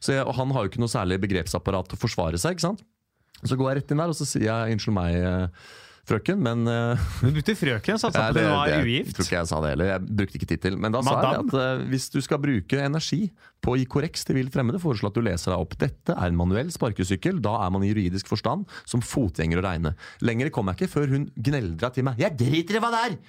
Så 0.00 0.16
jeg, 0.16 0.24
og 0.24 0.34
han 0.38 0.52
har 0.56 0.64
jo 0.64 0.72
ikke 0.72 0.82
noe 0.82 0.92
særlig 0.92 1.20
begrepsapparat 1.22 1.90
til 1.90 1.98
å 1.98 2.04
forsvare 2.06 2.40
seg. 2.40 2.56
ikke 2.56 2.68
sant? 2.70 2.82
Så 3.44 3.56
går 3.56 3.70
jeg 3.70 3.80
rett 3.80 3.94
inn 3.94 4.02
der 4.02 4.12
og 4.12 4.18
så 4.18 4.26
sier 4.28 4.48
jeg 4.48 4.74
'unnskyld 4.74 4.96
meg, 4.96 5.16
eh, 5.16 5.68
frøken', 6.08 6.40
men 6.44 6.68
eh, 6.68 7.04
Du 7.24 7.30
brukte 7.36 7.54
frøken 7.56 8.00
satsa 8.00 8.26
på 8.32 8.32
at 8.32 8.36
hun 8.36 8.50
var 8.52 8.72
ugift. 8.84 9.14
tror 9.16 9.26
ikke 9.28 9.38
jeg 9.38 9.50
sa 9.50 9.60
det 9.64 9.70
heller. 9.74 9.90
Jeg 9.92 10.16
brukte 10.20 10.40
ikke 10.40 10.50
tittel. 10.52 10.76
Men 10.80 10.92
da 10.92 11.02
sa 11.04 11.16
jeg 11.20 11.40
at 11.44 11.54
uh, 11.56 11.84
hvis 11.92 12.08
du 12.12 12.20
skal 12.24 12.40
bruke 12.42 12.80
energi 12.80 13.30
på 13.60 13.74
å 13.74 13.80
gi 13.80 13.86
korreks 13.88 14.24
til 14.26 14.40
vilt 14.40 14.52
fremmede, 14.52 14.80
foreslå 14.82 15.12
at 15.12 15.16
du 15.16 15.24
leser 15.24 15.52
deg 15.52 15.64
opp. 15.64 15.76
Dette 15.80 16.16
er 16.16 16.32
en 16.32 16.40
manuell 16.40 16.72
sparkesykkel. 16.74 17.40
Da 17.44 17.56
er 17.64 17.72
man 17.72 17.84
i 17.84 17.92
juridisk 17.92 18.28
forstand 18.28 18.66
som 18.84 19.04
fotgjenger 19.04 19.60
å 19.60 19.66
regne. 19.68 19.94
Lenger 20.24 20.52
kom 20.52 20.72
jeg 20.72 20.80
ikke 20.80 20.94
før 20.96 21.14
hun 21.16 21.28
gneldra 21.36 21.92
til 21.94 22.08
meg. 22.08 22.20
Jeg 22.20 22.36
driter 22.40 22.80
i 22.80 22.82
hva 22.84 22.92
det 22.96 23.04
er! 23.08 23.20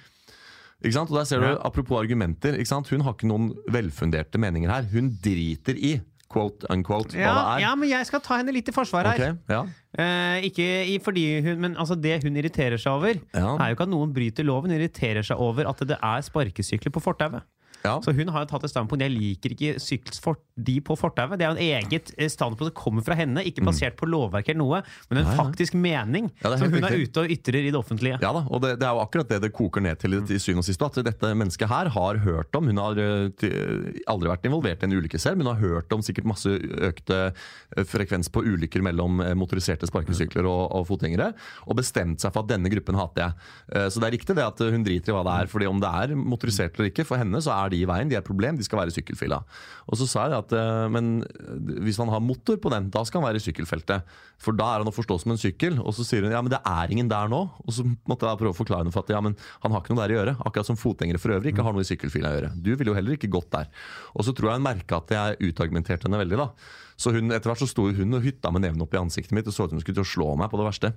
Ikke 0.82 0.94
sant? 0.96 1.10
Og 1.12 1.18
der 1.20 1.24
ser 1.30 1.40
du, 1.42 1.50
Apropos 1.64 2.00
argumenter. 2.02 2.56
Ikke 2.58 2.68
sant? 2.72 2.88
Hun 2.90 3.04
har 3.06 3.14
ikke 3.14 3.28
noen 3.30 3.52
velfunderte 3.70 4.38
meninger 4.42 4.70
her. 4.72 4.88
Hun 4.92 5.12
driter 5.22 5.78
i 5.78 6.00
quote 6.32 6.64
unquote 6.72 7.12
hva 7.12 7.20
det 7.36 7.40
er. 7.44 7.58
ja, 7.60 7.74
men 7.76 7.90
jeg 7.90 8.06
skal 8.08 8.20
ta 8.24 8.38
henne 8.40 8.54
litt 8.56 8.68
i 8.70 8.72
forsvar 8.72 9.04
her. 9.10 9.18
Okay, 9.20 9.34
ja. 9.52 9.62
Eh, 10.00 10.46
ikke 10.48 10.64
i, 10.88 10.94
fordi 11.04 11.24
hun, 11.44 11.58
men 11.60 11.74
altså 11.76 11.92
det 12.00 12.22
hun 12.24 12.38
irriterer 12.40 12.80
seg 12.80 12.92
over, 12.94 13.18
Ja. 13.36 13.50
er 13.60 13.68
jo 13.68 13.76
ikke 13.76 13.84
at 13.84 13.92
noen 13.92 14.14
bryter 14.16 14.46
loven. 14.48 14.70
Hun 14.72 14.78
irriterer 14.80 15.22
seg 15.28 15.36
over 15.36 15.68
at 15.68 15.82
det 15.86 15.98
er 16.00 16.24
sparkesykler 16.24 16.90
på 16.94 17.02
fortauet. 17.04 17.44
Ja. 17.84 17.96
Så 18.04 18.12
hun 18.14 18.28
har 18.30 18.44
jo 18.44 18.50
tatt 18.52 18.64
et 18.68 18.70
standpunkt. 18.72 19.02
Jeg 19.02 19.14
liker 19.16 19.54
ikke 19.56 19.74
sykkelsport, 19.82 20.38
de 20.56 20.76
på 20.84 20.94
fortauet. 20.98 21.38
Det 21.40 21.46
er 21.46 21.50
jo 21.50 21.56
en 21.56 21.82
eget 21.82 22.12
eh, 22.18 22.28
standpunkt 22.30 22.70
som 22.70 22.76
kommer 22.78 23.02
fra 23.06 23.16
henne, 23.18 23.42
ikke 23.48 23.64
basert 23.64 23.96
på 23.98 24.06
lovverk 24.06 24.48
eller 24.52 24.60
noe, 24.62 24.82
men 25.10 25.18
en 25.18 25.22
Mm. 25.22 25.28
Nei, 25.32 25.36
faktisk 25.38 25.74
mening 25.78 26.24
Ja, 26.42 26.50
som 26.58 26.72
hun 26.72 26.82
er 26.84 26.96
ute 26.98 27.22
og 27.22 27.30
ytrer 27.30 27.60
i 27.62 27.70
det 27.70 27.78
offentlige. 27.78 28.18
Ja 28.20 28.32
da, 28.34 28.42
og 28.50 28.60
det, 28.64 28.72
det 28.80 28.86
er 28.88 28.92
jo 28.96 29.00
akkurat 29.04 29.28
det 29.30 29.38
det 29.44 29.52
koker 29.54 29.80
ned 29.80 29.98
til 30.02 30.14
i 30.18 30.38
syvende 30.38 30.62
og 30.64 30.66
sist. 30.66 30.82
At 30.82 30.98
dette 31.06 31.30
mennesket 31.38 31.68
her 31.70 31.88
har 31.94 32.18
hørt 32.24 32.54
om 32.58 32.66
Hun 32.66 32.76
har 32.82 32.98
eh, 32.98 34.02
aldri 34.10 34.28
vært 34.30 34.46
involvert 34.48 34.82
i 34.82 34.88
en 34.88 34.96
ulykke 34.98 35.18
selv, 35.22 35.38
men 35.38 35.46
hun 35.46 35.54
har 35.56 35.62
hørt 35.62 35.92
om 35.94 36.02
sikkert 36.04 36.28
masse 36.28 36.50
økte 36.52 37.18
eh, 37.76 37.84
frekvens 37.88 38.28
på 38.32 38.42
ulykker 38.44 38.82
mellom 38.84 39.20
eh, 39.24 39.32
motoriserte 39.38 39.88
sparkesykler 39.88 40.46
og, 40.48 40.64
og 40.76 40.86
fotgjengere, 40.90 41.32
og 41.66 41.78
bestemt 41.80 42.20
seg 42.22 42.34
for 42.34 42.44
at 42.44 42.52
denne 42.52 42.70
gruppen 42.72 42.98
hater 42.98 43.24
jeg. 43.28 43.48
Eh, 43.74 43.88
Så 43.92 44.02
det 44.02 44.08
er 44.10 44.16
riktig 44.18 44.36
det 44.38 44.46
at 44.46 44.58
hun 44.74 44.84
driter 44.86 45.12
i 45.12 45.16
hva 45.16 45.24
det 45.26 45.36
er. 45.44 45.50
fordi 45.52 45.66
om 45.70 45.80
det 45.82 45.88
er 46.02 46.14
motorisert 46.18 46.76
eller 46.78 46.90
ikke, 46.92 47.06
for 47.08 47.20
henne 47.20 47.40
så 47.42 47.54
er 47.56 47.71
de 47.72 47.80
i 47.82 47.88
veien, 47.88 48.10
de 48.10 48.16
er 48.18 48.22
et 48.22 48.26
problem, 48.28 48.58
de 48.60 48.66
skal 48.66 48.78
være 48.82 48.92
i 48.92 48.96
sykkelfila. 48.96 49.38
Og 49.88 49.98
så 49.98 50.06
sa 50.10 50.26
jeg 50.28 50.36
at 50.38 50.52
eh, 50.58 50.88
men 50.92 51.08
hvis 51.82 51.98
han 52.02 52.12
har 52.12 52.22
motor 52.24 52.60
på 52.62 52.70
den, 52.72 52.90
da 52.94 53.02
skal 53.08 53.20
han 53.22 53.28
være 53.30 53.40
i 53.40 53.44
sykkelfeltet. 53.46 54.04
For 54.42 54.54
da 54.58 54.68
er 54.74 54.82
han 54.84 54.90
å 54.90 54.94
forstå 54.94 55.18
som 55.22 55.34
en 55.34 55.40
sykkel. 55.40 55.80
Og 55.82 55.94
så 55.96 56.04
sier 56.06 56.26
hun 56.26 56.34
ja, 56.34 56.40
men 56.44 56.52
det 56.52 56.60
er 56.66 56.92
ingen 56.94 57.10
der 57.10 57.30
nå. 57.32 57.42
Og 57.64 57.74
så 57.76 57.84
måtte 58.10 58.28
jeg 58.28 58.40
prøve 58.42 58.54
å 58.54 58.58
forklare 58.60 58.84
henne 58.84 58.94
for 58.94 59.04
at 59.06 59.12
ja, 59.14 59.20
men 59.24 59.36
han 59.64 59.72
har 59.74 59.82
ikke 59.84 59.94
noe 59.96 60.02
der 60.04 60.14
å 60.14 60.18
gjøre. 60.20 60.36
Akkurat 60.46 60.68
som 60.70 60.78
fotgjengere 60.80 61.22
for 61.22 61.34
øvrig 61.36 61.54
ikke 61.54 61.66
har 61.66 61.76
noe 61.76 61.84
i 61.86 61.90
sykkelfila 61.90 62.30
å 62.32 62.36
gjøre. 62.38 62.52
Du 62.62 62.72
ville 62.74 62.90
jo 62.92 62.98
heller 62.98 63.16
ikke 63.18 63.30
gått 63.32 63.50
der. 63.54 63.70
Og 64.16 64.26
så 64.26 64.34
tror 64.36 64.52
jeg 64.52 64.60
hun 64.62 64.66
merka 64.68 64.98
at 65.02 65.14
jeg 65.16 65.52
utargumenterte 65.52 66.08
henne 66.10 66.20
veldig, 66.22 66.40
da. 66.42 66.50
Så 67.02 67.10
hun, 67.14 67.32
etter 67.34 67.50
hvert 67.50 67.62
så 67.62 67.70
sto 67.70 67.88
hun 67.94 68.18
og 68.18 68.22
hytta 68.26 68.50
med 68.54 68.62
neven 68.66 68.82
opp 68.84 68.92
i 68.94 69.00
ansiktet 69.00 69.32
mitt 69.34 69.48
og 69.50 69.54
så 69.56 69.64
ut 69.66 69.72
som 69.72 69.78
hun 69.80 69.82
skulle 69.86 69.98
til 70.02 70.06
å 70.06 70.12
slå 70.12 70.28
meg 70.38 70.50
på 70.52 70.60
det 70.60 70.68
verste. 70.68 70.92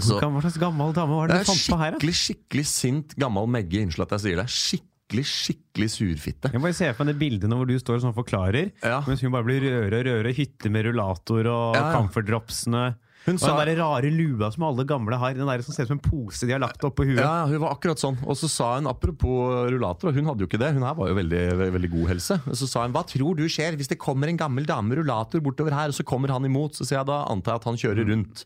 Så- 0.00 0.18
Hva 0.20 0.40
slags 0.42 0.58
gammel 0.60 0.92
dame 0.92 1.14
var 1.16 1.28
det 1.30 1.38
du 1.40 1.44
fant 1.48 1.62
på 1.72 1.78
her? 1.80 1.94
skikkelig 1.96 2.16
skikkelig 2.20 2.66
sint 2.68 3.14
gammel 3.16 3.46
Megge. 3.48 3.80
Unnskyld 3.86 4.04
at 4.04 4.10
jeg 4.18 4.20
sier 4.26 4.36
det. 4.42 4.46
skikkelig, 4.52 4.89
skikkelig 5.10 5.26
skikkelig 5.26 5.90
surfitte. 5.90 6.52
Jeg 6.52 6.62
bare 6.62 6.72
ser 6.76 6.92
for 6.94 7.04
meg 7.04 7.18
det 7.18 7.20
bildet 7.20 7.50
hvor 7.50 7.66
du 7.66 7.74
står 7.78 7.96
og 7.98 8.02
sånn 8.06 8.14
forklarer, 8.16 8.70
Ja. 8.82 9.00
mens 9.06 9.20
hun 9.20 9.32
bare 9.32 9.44
blir 9.44 9.60
rødere 9.60 10.14
og 10.20 10.24
rødere. 10.24 10.34
hytte 10.34 10.70
med 10.70 10.84
rullator 10.86 11.46
og 11.46 11.74
Ja, 11.74 11.90
ja. 11.92 11.98
comfort-dropsene. 11.98 12.94
Hun 13.26 13.34
Og 13.34 13.40
sa- 13.40 13.64
den 13.64 13.76
der 13.76 13.82
rare 13.84 14.10
lua 14.10 14.50
som 14.50 14.62
alle 14.64 14.82
gamle 14.86 15.14
har. 15.18 15.34
Den 15.34 15.46
der 15.46 15.60
som 15.60 15.74
ser 15.74 15.82
ut 15.84 15.88
som 15.88 15.98
en 15.98 16.10
pose 16.10 16.40
de 16.46 16.52
har 16.52 16.58
lagt 16.58 16.80
oppå 16.80 17.04
huet. 17.04 17.18
Ja, 17.20 17.44
hun 17.46 17.58
var 17.60 17.74
akkurat 17.76 17.98
sånn. 18.00 18.16
Og 18.26 18.34
så 18.34 18.48
sa 18.48 18.76
hun, 18.76 18.86
apropos 18.86 19.68
rullator, 19.70 20.08
og 20.08 20.14
hun 20.14 20.24
hadde 20.24 20.38
jo 20.40 20.46
ikke 20.46 20.58
det, 20.58 20.72
hun 20.72 20.82
her 20.82 20.94
var 20.94 21.08
jo 21.08 21.14
veldig, 21.14 21.72
veldig, 21.72 21.90
god 21.90 22.08
helse. 22.08 22.40
Så 22.56 22.66
sa 22.66 22.82
hun 22.86 22.92
hva 22.94 23.04
tror 23.06 23.36
du 23.36 23.44
skjer 23.44 23.76
hvis 23.76 23.88
det 23.88 23.98
kommer 23.98 24.26
en 24.28 24.38
gammel 24.38 24.64
dame 24.64 24.88
med 24.88 24.98
rullator 25.04 25.38
bortover 25.42 25.70
her, 25.70 25.88
og 25.88 25.94
så 25.94 26.02
kommer 26.02 26.28
han 26.30 26.42
imot? 26.44 26.72
Så 26.72 26.86
sier 26.86 26.98
jeg 27.00 27.06
da 27.06 27.26
antar 27.26 27.52
jeg 27.52 27.60
at 27.60 27.64
han 27.64 27.76
kjører 27.76 28.08
rundt. 28.08 28.44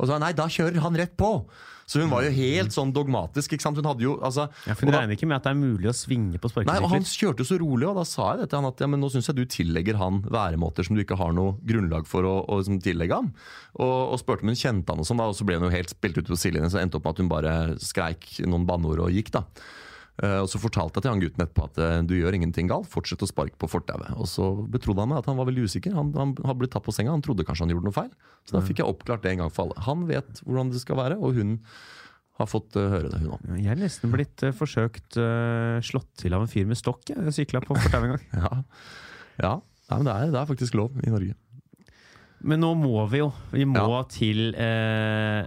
Og 0.00 0.06
så 0.06 0.08
sa 0.08 0.12
hun 0.14 0.20
nei, 0.22 0.32
da 0.32 0.46
kjører 0.46 0.78
han 0.80 0.94
rett 0.96 1.16
på. 1.18 1.44
Så 1.86 2.00
hun 2.00 2.10
var 2.12 2.24
jo 2.24 2.32
helt 2.34 2.74
sånn 2.74 2.92
dogmatisk. 2.94 3.54
ikke 3.54 3.66
sant? 3.66 3.78
Hun 3.80 3.88
hadde 3.88 4.06
jo, 4.06 4.14
altså... 4.24 4.46
Ja, 4.68 4.76
for 4.76 4.88
Hun 4.88 4.96
regner 4.96 5.16
ikke 5.16 5.28
med 5.28 5.38
at 5.38 5.46
det 5.46 5.52
er 5.52 5.60
mulig 5.60 5.90
å 5.90 5.96
svinge 5.96 6.40
på 6.40 6.50
Nei, 6.64 6.78
og 6.80 6.90
Han 6.92 7.04
kjørte 7.04 7.44
jo 7.44 7.48
så 7.50 7.58
rolig, 7.60 7.88
og 7.90 7.98
da 8.00 8.06
sa 8.08 8.32
jeg 8.32 8.44
det 8.44 8.48
til 8.52 8.62
han 8.62 8.70
at 8.70 8.80
ja, 8.80 8.88
men 8.90 9.02
nå 9.04 9.10
syns 9.12 9.28
jeg 9.30 9.38
du 9.38 9.44
tillegger 9.50 10.00
han 10.00 10.22
væremåter 10.24 10.86
som 10.86 10.96
du 10.96 11.04
ikke 11.04 11.18
har 11.20 11.34
noe 11.36 11.56
grunnlag 11.68 12.08
for 12.08 12.26
å, 12.28 12.34
å 12.48 12.60
liksom, 12.60 12.80
tillegge 12.84 13.20
ham. 13.20 13.32
Og, 13.76 13.96
og 14.14 14.20
spurte 14.22 14.46
om 14.46 14.52
hun 14.52 14.60
kjente 14.60 14.94
han, 14.94 15.02
og 15.04 15.08
sånn 15.08 15.20
da, 15.20 15.30
og 15.30 15.38
så 15.38 15.46
ble 15.48 15.60
hun 15.60 15.68
jo 15.68 15.74
helt 15.74 15.92
spilt 15.92 16.20
ut 16.20 16.30
på 16.30 16.40
sidelinjen. 16.40 16.72
Så 16.72 16.80
endte 16.80 17.00
opp 17.00 17.08
med 17.08 17.16
at 17.16 17.24
hun 17.24 17.32
bare 17.32 17.56
skreik 17.84 18.30
noen 18.48 18.68
banneord 18.68 19.06
og 19.06 19.14
gikk. 19.14 19.34
da. 19.34 19.44
Eh, 20.22 20.36
og 20.44 20.46
Så 20.50 20.60
fortalte 20.62 21.00
jeg 21.00 21.06
til 21.06 21.10
han 21.10 21.22
gutten 21.24 21.42
etterpå 21.42 21.64
at 21.66 21.80
eh, 21.82 21.96
du 22.06 22.14
gjør 22.14 22.36
ingenting 22.38 22.68
galt, 22.70 22.86
fortsett 22.90 23.24
å 23.24 23.28
sparke 23.30 23.58
på 23.58 23.70
fortauet. 23.70 24.12
Og 24.14 24.28
så 24.30 24.52
betrodde 24.70 25.02
han 25.02 25.10
meg 25.10 25.22
at 25.24 25.30
han 25.30 25.40
var 25.40 25.48
veldig 25.50 25.66
usikker. 25.66 25.96
Han, 25.96 26.12
han 26.14 26.36
hadde 26.38 26.60
blitt 26.62 26.74
tatt 26.76 26.86
på 26.86 26.94
senga, 26.94 27.14
han 27.16 27.24
trodde 27.24 27.46
kanskje 27.48 27.66
han 27.66 27.74
gjorde 27.74 27.88
noe 27.88 27.96
feil. 27.96 28.12
Så 28.46 28.54
da 28.58 28.62
fikk 28.64 28.82
jeg 28.82 28.90
oppklart 28.90 29.24
det 29.26 29.34
en 29.34 29.44
gang 29.44 29.52
for 29.54 29.66
alle. 29.66 29.84
Han 29.88 30.06
vet 30.10 30.42
hvordan 30.44 30.70
det 30.70 30.82
skal 30.84 31.00
være, 31.00 31.18
og 31.18 31.34
hun 31.40 31.56
har 32.38 32.50
fått 32.50 32.78
eh, 32.78 32.90
høre 32.94 33.10
det, 33.10 33.20
hun 33.24 33.34
òg. 33.36 33.48
Jeg 33.58 33.70
er 33.74 33.78
nesten 33.82 34.10
blitt 34.14 34.42
uh, 34.42 34.50
forsøkt 34.54 35.18
uh, 35.22 35.78
slått 35.86 36.10
til 36.22 36.34
av 36.34 36.42
en 36.46 36.50
fyr 36.50 36.66
med 36.70 36.78
stokk. 36.78 37.02
Jeg, 37.10 37.18
jeg 37.30 37.36
sykla 37.40 37.62
på 37.66 37.76
fortauet 37.78 38.08
en 38.10 38.14
gang. 38.16 38.28
Ja, 38.44 38.54
ja. 39.42 39.54
Nei, 39.90 39.98
men 40.00 40.06
det 40.08 40.14
er, 40.14 40.30
det 40.32 40.38
er 40.40 40.48
faktisk 40.48 40.76
lov 40.78 40.94
i 41.04 41.10
Norge. 41.12 41.34
Men 42.44 42.60
nå 42.62 42.70
må 42.76 43.02
vi 43.10 43.20
jo. 43.22 43.28
Vi 43.52 43.66
må 43.68 43.82
Ja. 43.82 44.02
til 44.10 44.54
eh, 44.56 45.46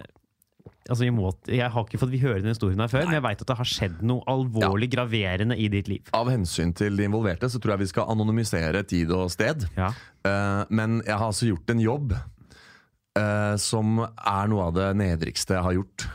Altså, 0.87 1.03
imot, 1.07 1.49
jeg 1.51 1.67
har 1.67 1.83
ikke 1.83 1.99
fått 1.99 2.13
høre 2.21 2.39
den 2.39 2.53
historien 2.53 2.79
her 2.79 2.91
før, 2.91 3.07
men 3.09 3.17
jeg 3.17 3.25
veit 3.25 3.41
at 3.43 3.49
det 3.49 3.57
har 3.59 3.67
skjedd 3.67 4.03
noe 4.07 4.23
alvorlig 4.31 4.87
graverende 4.93 5.57
i 5.59 5.67
ditt 5.71 5.89
liv. 5.91 6.11
Av 6.15 6.29
hensyn 6.31 6.71
til 6.77 6.95
de 6.99 7.07
involverte 7.07 7.49
så 7.51 7.59
tror 7.59 7.75
jeg 7.75 7.83
vi 7.83 7.89
skal 7.91 8.11
anonymisere 8.13 8.83
tid 8.87 9.11
og 9.15 9.27
sted. 9.33 9.65
Ja. 9.75 9.91
Uh, 10.23 10.63
men 10.71 11.01
jeg 11.01 11.15
har 11.15 11.27
altså 11.27 11.49
gjort 11.49 11.73
en 11.73 11.83
jobb 11.83 12.13
uh, 12.15 13.55
som 13.59 13.99
er 14.05 14.47
noe 14.51 14.69
av 14.69 14.77
det 14.77 14.87
nedrigste 15.01 15.57
jeg 15.57 15.65
har 15.67 15.75
gjort. 15.75 16.07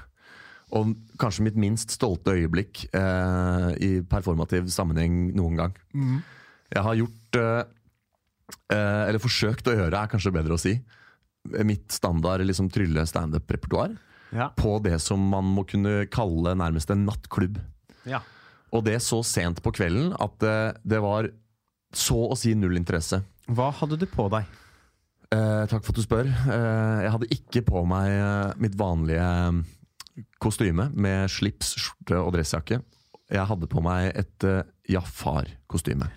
Og 0.73 0.95
kanskje 1.21 1.45
mitt 1.45 1.59
minst 1.61 1.93
stolte 1.93 2.33
øyeblikk 2.33 2.87
uh, 2.97 3.75
i 3.77 3.99
performativ 4.09 4.71
sammenheng 4.73 5.35
noen 5.37 5.61
gang. 5.61 5.77
Jeg 6.73 6.87
har 6.87 6.97
gjort 6.97 7.41
Eller 8.73 9.21
forsøkt 9.21 9.69
å 9.69 9.75
gjøre, 9.77 9.99
er 9.99 10.09
kanskje 10.09 10.33
bedre 10.33 10.57
å 10.57 10.61
si. 10.61 10.73
Mitt 11.69 11.93
standard 11.93 12.45
liksom 12.47 12.71
trylle 12.73 13.05
standup-repertoar 13.09 13.93
Ja. 14.33 14.49
på 14.57 14.79
det 14.85 14.97
som 15.05 15.21
man 15.29 15.45
må 15.53 15.67
kunne 15.69 16.07
kalle 16.13 16.55
nærmest 16.57 16.91
en 16.95 17.07
nattklubb. 17.09 17.59
ja. 18.09 18.23
Og 18.73 18.87
det 18.87 18.95
så 19.05 19.19
sent 19.21 19.59
på 19.61 19.69
kvelden 19.77 20.15
at 20.17 20.39
det, 20.41 20.53
det 20.89 21.01
var 21.05 21.27
så 21.93 22.17
å 22.33 22.37
si 22.41 22.55
null 22.57 22.79
interesse. 22.79 23.19
Hva 23.53 23.67
hadde 23.77 23.99
du 24.01 24.07
på 24.09 24.25
deg? 24.33 24.47
Eh, 25.29 25.65
takk 25.69 25.85
for 25.85 25.93
at 25.93 25.99
du 26.01 26.05
spør. 26.07 26.31
Eh, 26.31 27.03
jeg 27.05 27.13
hadde 27.13 27.29
ikke 27.37 27.63
på 27.69 27.83
meg 27.85 28.09
eh, 28.15 28.55
mitt 28.65 28.79
vanlige 28.81 29.27
eh, 29.29 30.25
kostyme 30.41 30.89
med 30.97 31.29
slips, 31.29 31.75
skjorte 31.85 32.17
og 32.23 32.33
dressjakke. 32.39 32.81
Jeg 33.33 33.45
hadde 33.53 33.69
på 33.69 33.85
meg 33.85 34.09
et 34.25 34.49
eh, 34.49 34.65
Jafar-kostyme. 34.97 36.09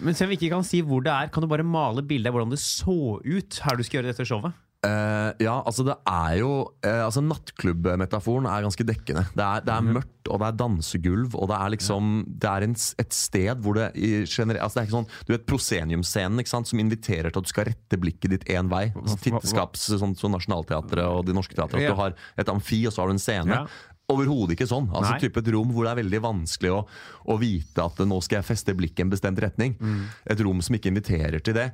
Men 0.00 0.16
selv 0.16 0.30
om 0.30 0.32
vi 0.32 0.40
ikke 0.40 0.54
kan 0.56 0.64
si 0.64 0.80
hvor 0.86 1.04
det 1.04 1.12
er, 1.12 1.28
kan 1.32 1.44
du 1.44 1.48
bare 1.50 1.64
male 1.66 2.04
bildet 2.08 2.30
av 2.32 2.38
hvordan 2.38 2.56
det 2.56 2.60
så 2.62 3.18
ut 3.20 3.60
her 3.64 3.76
du 3.76 3.84
skal 3.84 4.00
gjøre 4.00 4.14
dette 4.14 4.24
showet? 4.28 4.56
Eh, 4.86 5.30
ja, 5.42 5.56
altså 5.66 5.82
det 5.82 5.94
er 6.06 6.36
jo 6.38 6.50
uh, 6.86 7.00
altså 7.02 7.18
Nattklubbmetaforen 7.26 8.46
er 8.46 8.62
ganske 8.62 8.84
dekkende. 8.86 9.24
Det 9.34 9.42
er, 9.42 9.64
det 9.66 9.72
er 9.74 9.88
mørkt, 9.96 10.30
og 10.30 10.38
det 10.38 10.46
er 10.46 10.58
dansegulv, 10.60 11.34
og 11.34 11.48
det 11.50 11.56
er 11.56 11.72
liksom 11.74 12.12
Det 12.30 12.52
er 12.52 12.66
en, 12.68 12.76
et 13.02 13.16
sted 13.16 13.64
hvor 13.64 13.74
det 13.74 13.88
i 13.98 14.10
generelt 14.22 14.62
altså 14.62 14.78
Det 14.78 14.84
er 14.84 14.86
ikke 14.86 14.96
sånn 15.00 15.26
Du 15.26 15.34
vet 15.34 15.48
Proseniumscenen 15.50 16.44
ikke 16.44 16.52
sant, 16.52 16.70
som 16.70 16.82
inviterer 16.84 17.32
til 17.32 17.42
at 17.42 17.48
du 17.48 17.50
skal 17.50 17.66
rette 17.72 17.98
blikket 17.98 18.36
ditt 18.36 18.46
én 18.54 18.70
vei. 18.70 18.84
Altså, 18.92 19.18
Titteskaps, 19.26 19.88
sånn 19.98 20.14
som 20.20 20.36
Nationaltheatret 20.36 21.10
og 21.10 21.26
De 21.26 21.34
Norske 21.34 21.58
teatrene, 21.58 21.82
At 21.82 21.96
du 21.96 22.02
har 22.04 22.14
et 22.38 22.54
amfi, 22.54 22.84
og 22.86 22.94
så 22.94 23.02
har 23.02 23.10
du 23.10 23.18
en 23.18 23.24
scene. 23.26 23.58
Ja. 23.58 23.98
Overhodet 24.14 24.54
ikke 24.54 24.70
sånn. 24.70 24.86
Altså 24.94 25.16
Nei. 25.16 25.20
type 25.26 25.42
Et 25.42 25.52
rom 25.58 25.74
hvor 25.74 25.88
det 25.88 25.96
er 25.96 26.02
veldig 26.04 26.24
vanskelig 26.30 26.76
å, 26.78 26.80
å 27.26 27.40
vite 27.42 27.82
at 27.82 28.06
nå 28.06 28.22
skal 28.22 28.44
jeg 28.44 28.52
feste 28.54 28.78
blikket 28.78 29.02
i 29.02 29.08
en 29.08 29.14
bestemt 29.18 29.42
retning. 29.42 29.74
Mm. 29.82 30.02
Et 30.36 30.46
rom 30.46 30.62
som 30.62 30.78
ikke 30.78 30.94
inviterer 30.94 31.42
til 31.42 31.58
det. 31.58 31.72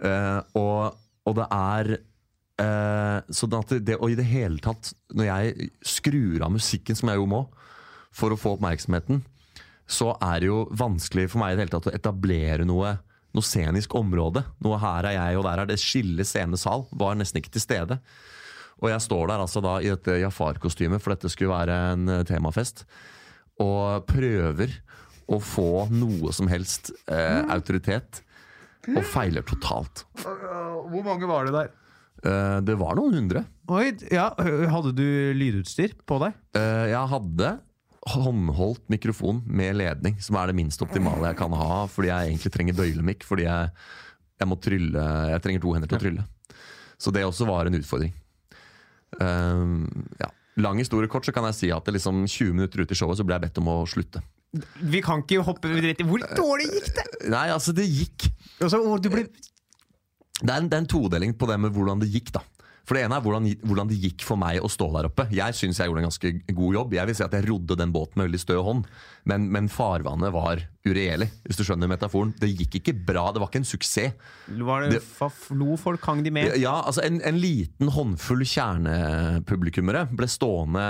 Uh, 0.00 0.40
og, 0.56 0.96
og 1.28 1.36
det 1.36 1.52
er 1.52 1.96
eh, 2.62 3.18
sånn 3.38 3.56
at 3.58 3.74
det, 3.84 3.96
Og 4.00 4.12
i 4.12 4.18
det 4.18 4.26
hele 4.28 4.60
tatt, 4.62 4.92
når 5.14 5.28
jeg 5.30 5.70
skrur 5.84 6.44
av 6.46 6.52
musikken, 6.54 6.98
som 6.98 7.10
jeg 7.12 7.20
jo 7.20 7.30
må, 7.30 7.46
for 8.16 8.32
å 8.32 8.38
få 8.40 8.56
oppmerksomheten, 8.56 9.22
så 9.86 10.14
er 10.24 10.40
det 10.42 10.48
jo 10.48 10.64
vanskelig 10.74 11.28
for 11.30 11.42
meg 11.42 11.54
i 11.54 11.58
det 11.58 11.66
hele 11.66 11.76
tatt 11.76 11.90
å 11.92 11.94
etablere 11.94 12.66
noe 12.66 12.96
noe 13.36 13.44
scenisk 13.44 13.94
område. 13.98 14.42
Noe 14.64 14.80
her 14.80 15.10
er 15.10 15.18
jeg, 15.18 15.36
og 15.38 15.44
der 15.44 15.62
er 15.62 15.68
det 15.68 15.80
skille 15.82 16.24
scene-sal. 16.24 16.86
Var 16.96 17.18
nesten 17.20 17.42
ikke 17.42 17.52
til 17.56 17.64
stede. 17.64 17.98
Og 18.80 18.90
jeg 18.90 19.04
står 19.04 19.30
der 19.30 19.42
altså 19.44 19.62
da 19.64 19.78
i 19.80 19.90
dette 19.92 20.18
Jafar-kostymet, 20.20 21.02
for 21.02 21.14
dette 21.14 21.30
skulle 21.32 21.54
være 21.54 21.76
en 21.94 22.12
eh, 22.12 22.24
temafest, 22.28 22.84
og 23.62 24.04
prøver 24.08 24.74
å 25.32 25.40
få 25.42 25.86
noe 25.92 26.32
som 26.36 26.48
helst 26.50 26.92
eh, 27.08 27.40
autoritet, 27.52 28.22
og 28.92 29.00
feiler 29.10 29.42
totalt. 29.42 30.04
Hvor 30.22 31.02
mange 31.02 31.26
var 31.26 31.48
det 31.48 31.56
der? 31.56 31.72
Eh, 32.24 32.58
det 32.64 32.76
var 32.80 32.96
noen 32.98 33.18
hundre. 33.20 33.44
Oi, 33.72 33.90
ja, 34.12 34.30
Hadde 34.72 34.92
du 34.96 35.06
lydutstyr 35.36 35.96
på 36.06 36.20
deg? 36.22 36.36
Eh, 36.56 36.86
jeg 36.92 37.12
hadde 37.12 37.56
håndholdt 38.06 38.84
mikrofon 38.92 39.40
med 39.50 39.76
ledning, 39.80 40.14
som 40.22 40.38
er 40.38 40.50
det 40.50 40.58
minst 40.60 40.82
optimale 40.84 41.32
jeg 41.32 41.38
kan 41.40 41.54
ha, 41.58 41.86
fordi 41.90 42.12
jeg 42.12 42.30
egentlig 42.30 42.52
trenger 42.54 42.78
bøylemikk, 42.78 43.26
fordi 43.26 43.48
jeg, 43.48 43.72
jeg 44.38 44.46
må 44.46 44.58
trylle 44.62 45.06
Jeg 45.32 45.42
trenger 45.42 45.64
to 45.64 45.74
hender 45.74 45.90
til 45.90 45.98
å 45.98 46.04
trylle. 46.04 46.26
Så 47.02 47.12
det 47.12 47.26
også 47.26 47.48
var 47.48 47.68
en 47.68 47.76
utfordring. 47.80 48.14
Eh, 49.20 49.66
ja. 50.22 50.32
Lang 50.56 50.78
historie 50.80 51.10
kort, 51.12 51.26
så 51.28 51.34
kan 51.36 51.44
jeg 51.50 51.58
si 51.58 51.68
at 51.74 51.84
det 51.84 51.98
liksom 51.98 52.22
20 52.24 52.54
minutter 52.56 52.80
ut 52.80 52.92
i 52.92 52.96
showet 52.96 53.18
så 53.18 53.26
ble 53.28 53.36
jeg 53.36 53.44
bedt 53.48 53.58
om 53.60 53.74
å 53.74 53.80
slutte. 53.90 54.22
Vi 54.80 55.02
kan 55.04 55.20
ikke 55.20 55.42
hoppe 55.44 55.68
rett 55.74 56.00
i 56.00 56.06
Hvor 56.06 56.22
dårlig 56.38 56.70
gikk 56.70 56.94
det?! 56.96 57.04
Nei, 57.28 57.48
altså, 57.52 57.74
det 57.76 57.84
gikk. 57.90 58.30
Altså, 58.62 58.80
du 59.02 59.10
ble 59.12 59.26
Det 60.42 60.52
er 60.52 60.60
en, 60.60 60.68
det 60.68 60.76
er 60.76 60.84
en 60.84 60.90
todeling 60.90 61.32
på 61.38 61.48
det 61.48 61.56
med 61.62 61.72
hvordan 61.72 62.02
det 62.02 62.10
gikk, 62.12 62.34
da. 62.36 62.44
For 62.86 62.94
det 62.94 63.02
ene 63.02 63.16
er 63.18 63.24
hvordan, 63.24 63.48
hvordan 63.66 63.88
det 63.90 63.98
gikk 63.98 64.22
for 64.22 64.38
meg 64.38 64.62
å 64.62 64.70
stå 64.70 64.86
der 64.94 65.08
oppe. 65.08 65.26
Jeg 65.34 65.56
syns 65.58 65.80
jeg 65.80 65.90
gjorde 65.90 66.04
en 66.04 66.06
ganske 66.06 66.30
god 66.54 66.76
jobb. 66.78 66.94
Jeg 66.94 67.08
vil 67.08 67.16
si 67.18 67.24
at 67.24 67.34
jeg 67.34 67.48
rodde 67.48 67.78
den 67.80 67.94
båten 67.94 68.20
med 68.20 68.28
veldig 68.28 68.42
stø 68.44 68.60
hånd, 68.62 68.84
men, 69.26 69.48
men 69.50 69.70
farvannet 69.72 70.30
var 70.36 70.62
uregjerlig, 70.86 71.26
hvis 71.46 71.58
du 71.58 71.64
skjønner 71.66 71.90
metaforen. 71.90 72.32
Det 72.40 72.48
gikk 72.52 72.78
ikke 72.80 72.94
bra, 73.08 73.26
det 73.34 73.40
var 73.42 73.50
ikke 73.50 73.60
en 73.62 73.68
suksess. 73.68 74.12
var 74.60 74.86
det, 74.86 75.00
Det- 75.00 75.30
Lo 75.56 75.76
folk, 75.76 76.00
hang 76.06 76.22
de 76.24 76.30
med? 76.30 76.56
Ja, 76.60 76.82
altså 76.86 77.02
En, 77.04 77.20
en 77.22 77.38
liten 77.40 77.88
håndfull 77.92 78.44
kjernepublikummere 78.46 80.04
ble 80.16 80.28
stående 80.30 80.84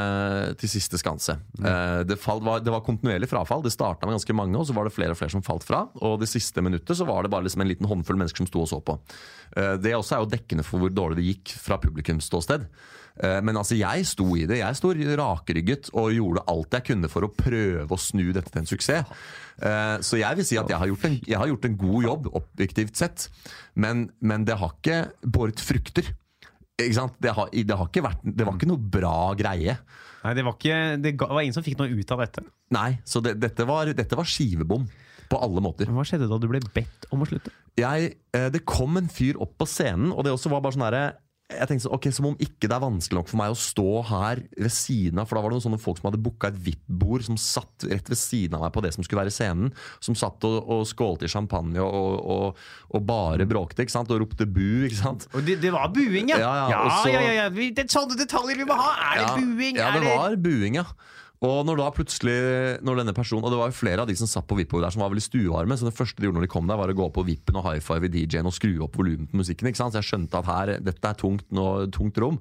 til 0.60 0.68
siste 0.70 0.98
skanse. 1.00 1.36
Eh, 1.60 2.02
det, 2.08 2.18
fall, 2.22 2.40
var, 2.44 2.60
det 2.64 2.72
var 2.74 2.84
kontinuerlig 2.86 3.28
frafall. 3.30 3.62
Det 3.64 3.72
starta 3.74 4.06
med 4.06 4.16
ganske 4.18 4.36
mange, 4.36 4.56
og 4.60 4.66
så 4.68 4.76
var 4.76 4.88
det 4.88 4.94
flere 4.96 5.14
og 5.14 5.20
flere 5.20 5.34
som 5.34 5.44
falt 5.46 5.66
fra. 5.66 5.84
Og 6.02 6.18
det 6.22 6.28
siste 6.30 6.62
minuttet 6.64 6.96
så 6.98 7.06
var 7.08 7.22
det 7.26 7.32
bare 7.34 7.46
liksom 7.48 7.64
en 7.64 7.70
liten 7.72 7.88
håndfull 7.90 8.18
mennesker 8.20 8.44
som 8.44 8.50
sto 8.50 8.64
og 8.64 8.70
så 8.70 8.80
på. 8.84 8.98
Eh, 9.56 9.76
det 9.82 9.94
også 9.96 10.16
er 10.18 10.24
jo 10.24 10.32
dekkende 10.36 10.66
for 10.66 10.82
hvor 10.82 10.92
dårlig 10.94 11.20
det 11.20 11.28
gikk 11.30 11.56
fra 11.62 11.78
publikumsståsted. 11.82 12.66
Eh, 13.22 13.40
Men 13.42 13.56
altså, 13.56 13.76
jeg 13.78 14.06
sto 14.06 14.26
i 14.36 14.46
det. 14.46 14.58
Jeg 14.60 14.76
sto 14.76 14.92
rakrygget 14.92 15.90
og 15.94 16.12
gjorde 16.12 16.44
alt 16.52 16.76
jeg 16.76 16.84
kunne 16.90 17.08
for 17.12 17.24
å 17.26 17.32
prøve 17.32 17.88
å 17.88 17.98
snu 18.00 18.32
dette 18.32 18.50
til 18.52 18.60
en 18.62 18.66
suksess. 18.68 19.06
Eh, 19.62 19.96
Så 20.00 20.18
jeg 20.20 20.36
vil 20.36 20.44
si 20.44 20.58
at 20.60 20.68
jeg 20.68 20.78
har 20.78 20.86
gjort 20.86 21.04
en, 21.08 21.20
jeg 21.26 21.38
har 21.38 21.48
gjort 21.48 21.64
en 21.64 21.76
god 21.80 22.02
jobb, 22.04 22.28
objektivt 22.34 22.96
sett. 22.96 23.28
Men, 23.74 24.10
men 24.20 24.44
det 24.44 24.58
har 24.60 24.76
ikke 24.76 25.00
båret 25.24 25.60
frukter. 25.60 26.12
Det, 26.76 26.92
har, 27.32 27.48
det, 27.52 27.72
har 27.72 27.88
ikke 27.88 28.04
vært, 28.04 28.20
det 28.22 28.44
var 28.44 28.58
ikke 28.58 28.68
noe 28.68 28.76
bra 28.92 29.32
greie. 29.38 29.78
Nei, 30.26 30.32
det 30.36 30.44
var, 30.44 30.56
ikke, 30.58 30.78
det 31.00 31.14
var 31.22 31.40
ingen 31.40 31.54
som 31.56 31.64
fikk 31.64 31.78
noe 31.80 31.88
ut 31.88 32.10
av 32.12 32.20
dette. 32.20 32.42
Nei, 32.76 32.98
så 33.08 33.22
det, 33.24 33.38
dette, 33.40 33.64
var, 33.64 33.88
dette 33.96 34.18
var 34.18 34.28
skivebom. 34.28 34.84
På 35.26 35.40
alle 35.42 35.58
måter. 35.58 35.88
Men 35.90 35.96
Hva 35.98 36.04
skjedde 36.06 36.28
da 36.30 36.36
du 36.38 36.44
ble 36.46 36.60
bedt 36.70 37.08
om 37.10 37.24
å 37.24 37.26
slutte? 37.26 37.50
jeg, 37.76 38.12
eh, 38.36 38.44
det 38.54 38.60
kom 38.62 38.94
en 38.96 39.08
fyr 39.10 39.34
opp 39.42 39.56
på 39.58 39.66
scenen, 39.66 40.12
og 40.14 40.22
det 40.22 40.30
også 40.30 40.52
var 40.52 40.62
bare 40.62 40.76
sånn 40.76 40.84
herre 40.86 41.00
jeg 41.46 41.68
tenkte 41.70 41.84
så, 41.86 41.92
ok, 41.94 42.06
Som 42.10 42.26
om 42.32 42.36
ikke 42.42 42.66
det 42.66 42.74
er 42.74 42.82
vanskelig 42.82 43.20
nok 43.20 43.28
for 43.30 43.38
meg 43.38 43.52
å 43.54 43.58
stå 43.60 43.84
her 44.08 44.40
ved 44.58 44.72
siden 44.74 45.20
av 45.22 45.28
For 45.30 45.38
da 45.38 45.42
var 45.44 45.52
det 45.52 45.56
noen 45.60 45.64
sånne 45.68 45.78
folk 45.82 46.00
som 46.00 46.08
hadde 46.10 46.18
booka 46.24 46.48
et 46.50 46.58
VIP-bord 46.58 47.22
som 47.28 47.38
satt 47.38 47.86
rett 47.86 48.10
ved 48.10 48.18
siden 48.18 48.56
av 48.58 48.64
meg 48.66 48.72
på 48.74 48.82
det 48.82 48.90
som 48.96 49.06
skulle 49.06 49.22
være 49.22 49.30
scenen. 49.34 49.70
Som 50.02 50.18
satt 50.18 50.42
og, 50.48 50.56
og 50.66 50.82
skålte 50.90 51.28
i 51.28 51.30
champagne 51.30 51.78
og, 51.84 52.18
og, 52.36 52.64
og 52.90 53.06
bare 53.06 53.46
bråkte 53.46 53.86
ikke 53.86 53.94
sant? 53.94 54.10
og 54.10 54.24
ropte 54.24 54.48
bu. 54.50 54.88
ikke 54.88 54.98
sant? 55.04 55.28
Og 55.38 55.46
det, 55.46 55.60
det 55.62 55.70
var 55.74 55.86
buing, 55.94 56.32
ja! 56.34 56.40
Ja, 56.42 56.52
ja, 56.64 56.66
ja, 56.74 56.82
så- 57.04 57.12
ja, 57.14 57.20
ja, 57.28 57.32
ja. 57.44 57.48
Vi- 57.54 57.70
Det 57.78 57.86
sånne 57.94 58.18
detaljer 58.18 58.58
vi 58.58 58.66
må 58.66 58.74
ha! 58.82 58.90
Er 59.14 59.22
det 59.36 59.46
buing? 59.46 59.78
Ja, 59.78 59.92
er 59.94 60.00
det 60.00 60.10
var 60.18 60.36
buing, 60.42 60.80
ja. 60.82 60.86
Og 61.44 61.66
når 61.68 61.76
da 61.76 61.90
plutselig 61.92 62.36
Når 62.86 63.02
denne 63.02 63.12
personen 63.12 63.44
Og 63.44 63.52
det 63.52 63.58
var 63.60 63.68
jo 63.68 63.76
flere 63.76 64.00
av 64.00 64.08
de 64.08 64.14
som 64.16 64.30
satt 64.30 64.46
på 64.48 64.56
VIP-bordet 64.56 64.86
der 64.86 64.94
som 64.94 65.02
var 65.04 65.10
veldig 65.12 65.24
stuevarme, 65.26 65.76
så 65.76 65.88
det 65.88 65.96
første 65.96 66.22
de 66.22 66.28
gjorde 66.28 66.38
når 66.38 66.46
de 66.46 66.52
kom 66.54 66.70
der, 66.70 66.78
var 66.80 66.92
å 66.92 66.96
gå 66.96 67.04
opp 67.04 67.16
på 67.18 67.26
vippen 67.28 67.58
og 67.60 67.66
high 67.66 67.82
five 67.84 68.08
i 68.08 68.12
DJ-en 68.12 68.48
og 68.48 68.56
skru 68.56 68.72
opp 68.86 68.96
volumet 68.96 69.28
på 69.28 69.40
musikken. 69.42 69.68
ikke 69.68 69.82
sant? 69.82 69.92
Så 69.92 70.00
jeg 70.00 70.10
skjønte 70.10 70.40
at 70.40 70.48
her, 70.48 70.72
dette 70.86 71.10
er 71.10 71.18
tungt, 71.20 71.44
nå, 71.52 71.66
tungt 71.92 72.20
rom. 72.22 72.40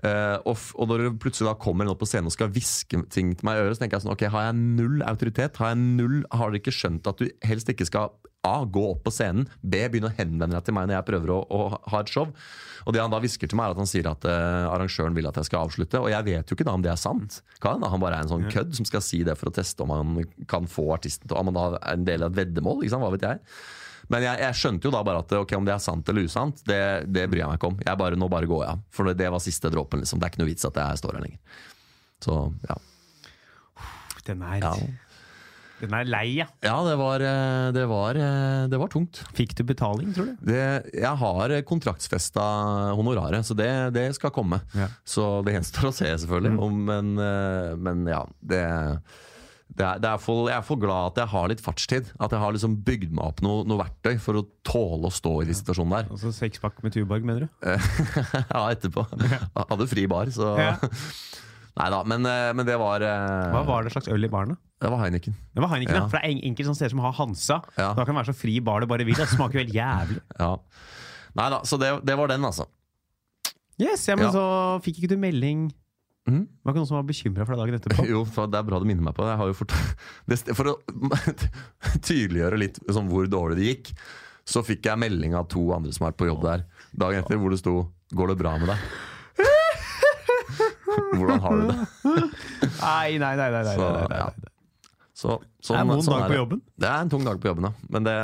Eh, 0.00 0.36
og, 0.48 0.56
og 0.80 0.88
når 0.88 1.02
det 1.04 1.10
plutselig 1.20 1.50
da 1.50 1.58
kommer 1.60 1.84
en 1.84 1.92
opp 1.92 2.00
på 2.00 2.08
scenen 2.08 2.30
og 2.30 2.36
skal 2.36 2.52
hviske 2.54 3.02
ting 3.12 3.34
til 3.36 3.46
meg 3.46 3.58
i 3.58 3.66
øret, 3.66 3.76
så 3.76 3.84
tenker 3.84 3.98
jeg 3.98 4.06
sånn 4.06 4.14
Ok, 4.14 4.24
har 4.32 4.48
jeg 4.48 4.56
null 4.56 5.04
autoritet? 5.04 5.60
Har 5.60 5.74
jeg 5.74 5.82
null 5.82 6.22
Har 6.32 6.48
dere 6.48 6.62
ikke 6.62 6.72
skjønt 6.74 7.10
at 7.10 7.20
du 7.20 7.28
helst 7.44 7.68
ikke 7.72 7.88
skal 7.88 8.14
A. 8.46 8.64
Gå 8.64 8.82
opp 8.94 9.02
på 9.04 9.12
scenen. 9.12 9.48
B. 9.60 9.82
Begynne 9.92 10.08
å 10.08 10.16
henvende 10.16 10.54
deg 10.54 10.64
til 10.64 10.76
meg 10.76 10.88
når 10.88 10.96
jeg 10.96 11.08
prøver 11.10 11.32
å, 11.34 11.40
å 11.44 11.60
ha 11.92 12.00
et 12.00 12.12
show. 12.12 12.30
Og 12.88 12.94
det 12.96 13.02
han 13.02 13.12
da 13.12 13.20
hvisker 13.20 13.50
til 13.50 13.58
meg, 13.60 13.68
er 13.68 13.76
at 13.76 13.82
han 13.82 13.90
sier 13.90 14.08
at 14.08 14.24
uh, 14.24 14.70
arrangøren 14.72 15.16
vil 15.18 15.28
at 15.28 15.36
jeg 15.36 15.50
skal 15.50 15.66
avslutte. 15.66 16.00
Og 16.00 16.08
jeg 16.08 16.26
vet 16.30 16.48
jo 16.48 16.56
ikke 16.56 16.64
da 16.64 16.76
om 16.78 16.84
det 16.84 16.92
er 16.92 17.00
sant. 17.00 17.42
Kan 17.60 17.84
han 17.84 18.00
bare 18.00 18.16
er 18.16 18.24
en 18.24 18.32
sånn 18.32 18.48
kødd 18.48 18.72
som 18.78 18.88
skal 18.88 19.04
si 19.04 19.20
det 19.28 19.36
for 19.36 19.50
å 19.50 19.54
teste 19.60 19.84
om 19.84 19.92
han 19.92 20.24
kan 20.48 20.68
få 20.70 20.88
artisten 20.96 21.28
til 21.28 21.36
Om 21.36 21.52
han 21.52 21.58
da 21.58 21.66
er 21.82 21.98
en 21.98 22.08
del 22.08 22.24
av 22.24 22.32
et 22.32 22.40
veddemål. 22.40 22.86
Sant? 22.88 23.04
Hva 23.04 23.12
vet 23.12 23.28
jeg. 23.28 23.44
Men 24.10 24.24
jeg, 24.26 24.40
jeg 24.42 24.58
skjønte 24.58 24.88
jo 24.88 24.94
da 24.94 25.02
bare 25.06 25.22
at 25.22 25.32
ok, 25.38 25.52
om 25.58 25.66
det 25.68 25.74
er 25.76 25.82
sant 25.84 26.08
eller 26.10 26.26
usant, 26.26 26.62
det, 26.66 26.80
det 27.14 27.28
bryr 27.30 27.44
jeg 27.44 27.50
meg 27.52 27.60
ikke 27.60 27.68
om. 27.70 27.76
Jeg 27.86 28.00
bare, 28.00 28.18
nå 28.18 28.28
bare 28.32 28.48
går 28.50 28.64
jeg 28.64 28.72
av. 28.76 28.80
For 28.90 29.06
det, 29.10 29.16
det 29.20 29.28
var 29.30 29.42
siste 29.44 29.70
dråpen. 29.70 30.02
Liksom. 30.02 30.18
Det 30.18 30.26
er 30.26 30.32
ikke 30.34 30.42
noe 30.42 30.50
vits 30.50 30.66
at 30.66 30.80
jeg 30.82 30.98
står 31.02 31.18
her 31.20 31.26
lenger. 31.28 31.60
Så 32.24 32.40
ja. 32.66 32.76
Den 34.26 34.42
er, 34.44 34.58
Ja, 34.60 34.72
den 35.80 35.94
er 35.96 36.04
lei, 36.04 36.26
ja. 36.36 36.44
ja 36.60 36.74
det, 36.84 36.96
var, 37.00 37.22
eh, 37.24 37.68
det, 37.72 37.86
var, 37.88 38.18
eh, 38.20 38.66
det 38.68 38.78
var 38.82 38.90
tungt. 38.92 39.22
Fikk 39.38 39.54
du 39.56 39.62
betaling, 39.70 40.10
tror 40.12 40.28
du? 40.28 40.42
Det, 40.50 40.60
jeg 40.92 41.14
har 41.22 41.54
kontraktsfesta 41.70 42.44
honoraret, 42.98 43.46
så 43.48 43.56
det, 43.56 43.70
det 43.96 44.10
skal 44.18 44.34
komme. 44.36 44.58
Ja. 44.76 44.90
Så 45.08 45.38
det 45.46 45.54
gjenstår 45.56 45.88
å 45.88 45.94
se, 46.02 46.10
selvfølgelig. 46.26 46.52
Om- 46.66 46.84
Men, 46.90 47.14
eh, 47.24 47.72
men 47.80 48.04
ja, 48.12 48.20
det, 48.42 48.60
det 49.76 49.84
er, 49.86 49.98
det 50.02 50.08
er 50.10 50.18
for, 50.18 50.48
Jeg 50.50 50.56
er 50.58 50.64
for 50.66 50.80
glad 50.82 51.12
at 51.12 51.20
jeg 51.22 51.30
har 51.32 51.48
litt 51.52 51.60
fartstid. 51.62 52.08
At 52.20 52.32
jeg 52.34 52.40
har 52.42 52.52
liksom 52.56 52.74
bygd 52.84 53.12
meg 53.14 53.24
opp 53.30 53.42
noe, 53.44 53.62
noe 53.68 53.78
verktøy 53.84 54.16
for 54.20 54.40
å 54.40 54.42
tåle 54.66 55.06
å 55.08 55.14
stå 55.14 55.36
i 55.42 55.46
de 55.48 55.54
situasjonene 55.56 56.00
der. 56.02 56.10
Altså 56.16 56.32
sekspakk 56.34 56.82
med 56.84 56.92
Tuborg, 56.96 57.24
mener 57.28 57.46
du? 57.46 57.48
ja, 57.70 58.64
etterpå. 58.74 59.06
Jeg 59.20 59.68
hadde 59.70 59.86
fri 59.92 60.06
bar, 60.10 60.32
så 60.34 60.56
Ja. 60.58 60.74
Nei 61.80 61.86
da, 61.94 62.00
men, 62.02 62.26
eh, 62.26 62.48
men 62.58 62.66
det 62.66 62.74
var 62.82 63.00
eh, 63.06 63.52
Hva 63.54 63.60
var 63.64 63.86
det 63.86 63.92
slags 63.94 64.08
øl 64.10 64.26
i 64.26 64.28
baren, 64.28 64.56
da? 64.56 64.58
Det 64.82 64.88
var 64.90 65.04
Heineken. 65.04 65.36
Det 65.54 65.62
var 65.62 65.70
Heineken, 65.70 65.96
ja. 66.00 66.08
For 66.10 66.18
det 66.18 66.26
er 66.26 66.32
en- 66.34 66.42
enkelte 66.50 66.66
sånne 66.66 66.80
steder 66.80 66.92
som 66.96 67.02
har 67.04 67.14
Hansa. 67.16 67.60
Ja. 67.78 67.92
Da 67.94 68.02
kan 68.04 68.10
det 68.10 68.18
være 68.24 68.32
så 68.34 68.40
fri 68.40 68.56
bar 68.66 68.82
det 68.82 68.88
bare 68.90 69.06
vil. 69.06 69.14
Det 69.16 69.28
smaker 69.30 69.60
jo 69.60 69.62
helt 69.64 69.76
jævlig. 69.78 70.18
Ja. 70.42 70.50
Nei 71.38 71.46
da, 71.54 71.60
så 71.62 71.78
det, 71.78 71.92
det 72.04 72.16
var 72.18 72.26
den, 72.32 72.42
altså. 72.44 72.66
Yes, 73.80 74.02
ja, 74.10 74.16
Men 74.18 74.26
Ja. 74.26 74.32
så 74.34 74.44
fikk 74.84 74.98
ikke 75.00 75.12
du 75.14 75.16
melding 75.22 75.68
Var 76.28 76.72
ikke 76.72 76.80
noen 76.80 76.88
som 76.88 76.98
var 76.98 77.06
bekymra 77.08 77.46
for 77.46 77.56
deg 77.56 77.62
dagen 77.62 77.78
etterpå? 77.78 78.06
Jo, 78.12 78.24
for 78.28 78.50
det 78.50 78.58
er 78.60 78.66
bra 78.68 78.80
du 78.82 78.86
minner 78.88 79.06
meg 79.06 79.16
på 79.16 79.24
det. 79.24 79.32
Jeg 79.32 79.40
har 79.40 79.50
jo 79.50 79.56
fort... 79.60 79.76
For 80.58 80.72
å 80.72 80.74
tydeliggjøre 82.06 82.60
litt 82.60 82.80
sånn 82.92 83.08
hvor 83.10 83.28
dårlig 83.30 83.58
det 83.60 83.70
gikk, 83.70 83.94
så 84.50 84.62
fikk 84.66 84.88
jeg 84.90 85.00
melding 85.00 85.34
av 85.38 85.48
to 85.52 85.62
andre 85.74 85.92
som 85.94 86.08
er 86.08 86.16
på 86.16 86.28
jobb 86.28 86.44
der 86.46 86.66
dagen 86.98 87.22
etter, 87.22 87.40
hvor 87.40 87.54
det 87.54 87.60
sto 87.62 87.74
'Går 88.10 88.32
det 88.32 88.38
bra 88.40 88.56
med 88.58 88.72
deg?' 88.72 88.82
Hvordan 91.14 91.42
har 91.44 91.60
du 91.60 91.68
det? 91.68 91.76
Nei, 92.80 93.18
nei, 93.22 93.34
nei. 93.38 93.50
nei, 93.54 93.62
nei, 93.62 93.74
Så, 93.76 93.84
nei, 93.86 94.06
nei, 94.10 94.18
nei. 94.18 94.50
Så, 95.20 95.36
Det 95.38 95.66
sånn, 95.68 95.76
er 95.76 95.82
en 95.84 95.90
vond 95.92 96.04
sånn 96.06 96.16
dag 96.16 96.32
på 96.32 96.38
jobben. 96.38 96.62
Det 96.80 96.88
er 96.88 97.04
en 97.04 97.12
tung 97.12 97.26
dag 97.26 97.40
på 97.42 97.50
jobben, 97.50 97.68
ja. 97.68 97.72
Men 97.92 98.06
det, 98.08 98.14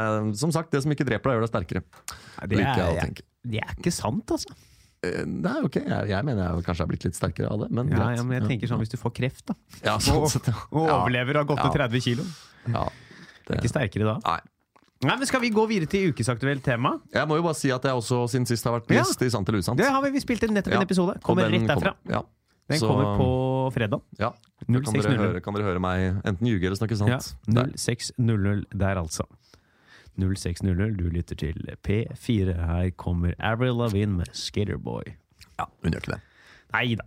som 0.41 0.53
sagt, 0.55 0.73
det 0.73 0.81
som 0.83 0.95
ikke 0.95 1.07
dreper 1.07 1.31
deg, 1.31 1.37
gjør 1.37 1.45
deg 1.45 1.53
sterkere. 1.53 1.83
Nei, 2.41 2.49
det, 2.51 2.61
jeg 2.63 2.87
er, 2.87 3.01
tenke. 3.03 3.27
det 3.53 3.61
er 3.63 3.75
ikke 3.77 3.93
sant, 3.95 4.33
altså. 4.35 4.57
Eh, 5.07 5.51
er 5.53 5.65
ok, 5.69 5.77
jeg, 5.83 6.09
jeg 6.11 6.25
mener 6.25 6.43
jeg 6.57 6.65
kanskje 6.67 6.85
har 6.85 6.91
blitt 6.91 7.05
litt 7.09 7.15
sterkere 7.19 7.51
av 7.53 7.61
det, 7.65 7.71
men 7.71 7.89
Ja, 7.89 7.97
greit. 7.97 8.17
ja, 8.19 8.23
men 8.27 8.41
jeg 8.41 8.49
tenker 8.51 8.69
sånn 8.73 8.81
hvis 8.83 8.91
du 8.93 8.97
får 9.01 9.15
kreft, 9.15 9.47
da. 9.47 9.55
Ja, 9.85 9.97
sånn 9.99 10.29
sett, 10.29 10.47
ja. 10.51 10.55
Og 10.73 10.87
Ja. 10.89 10.99
overlever 11.03 11.37
og 11.41 11.47
har 11.47 11.49
gått 11.57 11.65
ned 11.65 11.79
30 11.91 12.01
kilo. 12.03 12.25
Ja, 12.69 12.89
det, 13.47 13.59
Ikke 13.61 13.69
sterkere 13.73 14.05
da. 14.05 14.19
nei. 14.25 14.41
Nei, 15.05 15.17
men 15.19 15.27
Skal 15.29 15.41
vi 15.43 15.51
gå 15.53 15.67
videre 15.69 15.87
til 15.93 16.11
ukesaktuelt 16.13 16.63
tema? 16.65 16.99
Jeg 17.13 17.29
må 17.29 17.37
jo 17.37 17.43
bare 17.43 17.55
si 17.55 17.71
at 17.71 17.83
jeg 17.85 17.93
også 17.93 18.25
siden 18.33 18.47
sist 18.49 18.65
har 18.65 18.81
vært 18.81 18.89
gjest 18.89 19.21
i 19.23 19.29
Sant 19.31 19.47
eller 19.49 19.61
usant. 19.61 19.77
Det 19.77 19.85
har 19.87 20.01
vi, 20.03 20.11
vi 20.11 20.21
spilte 20.21 20.49
nettopp 20.49 20.73
en 20.73 20.83
episode. 20.87 21.21
Kommer 21.23 21.51
rett 21.51 21.67
derfra. 21.69 21.93
kommer- 21.95 22.15
Ja. 22.17 22.23
Den 22.69 22.79
Så- 22.81 22.89
kommer 22.89 23.17
på 23.19 23.73
fredag. 23.75 24.01
Ja. 24.19 24.31
Kan 24.67 24.83
dere, 24.83 25.17
høre, 25.19 25.41
kan 25.43 25.55
dere 25.55 25.63
høre 25.65 25.79
meg 25.79 26.23
enten 26.25 26.47
ljuge 26.49 26.65
eller 26.67 26.77
snakke 26.77 26.97
sant. 26.97 27.11
Ja, 27.47 27.63
06.00 27.77 28.65
der, 28.75 28.97
altså. 28.97 29.23
06.00, 30.19 30.97
du 30.97 31.09
lytter 31.09 31.35
til 31.35 31.69
P4. 31.89 32.53
Her 32.53 32.91
kommer 32.97 33.33
Avril 33.39 33.75
Lavigne 33.77 34.17
med 34.17 34.29
'Skaterboy'. 34.29 35.13
Ja, 35.59 35.65
hun 35.83 35.93
gjør 35.93 35.99
ikke 35.99 36.13
det. 36.13 36.21
Nei 36.75 36.95
da. 36.99 37.05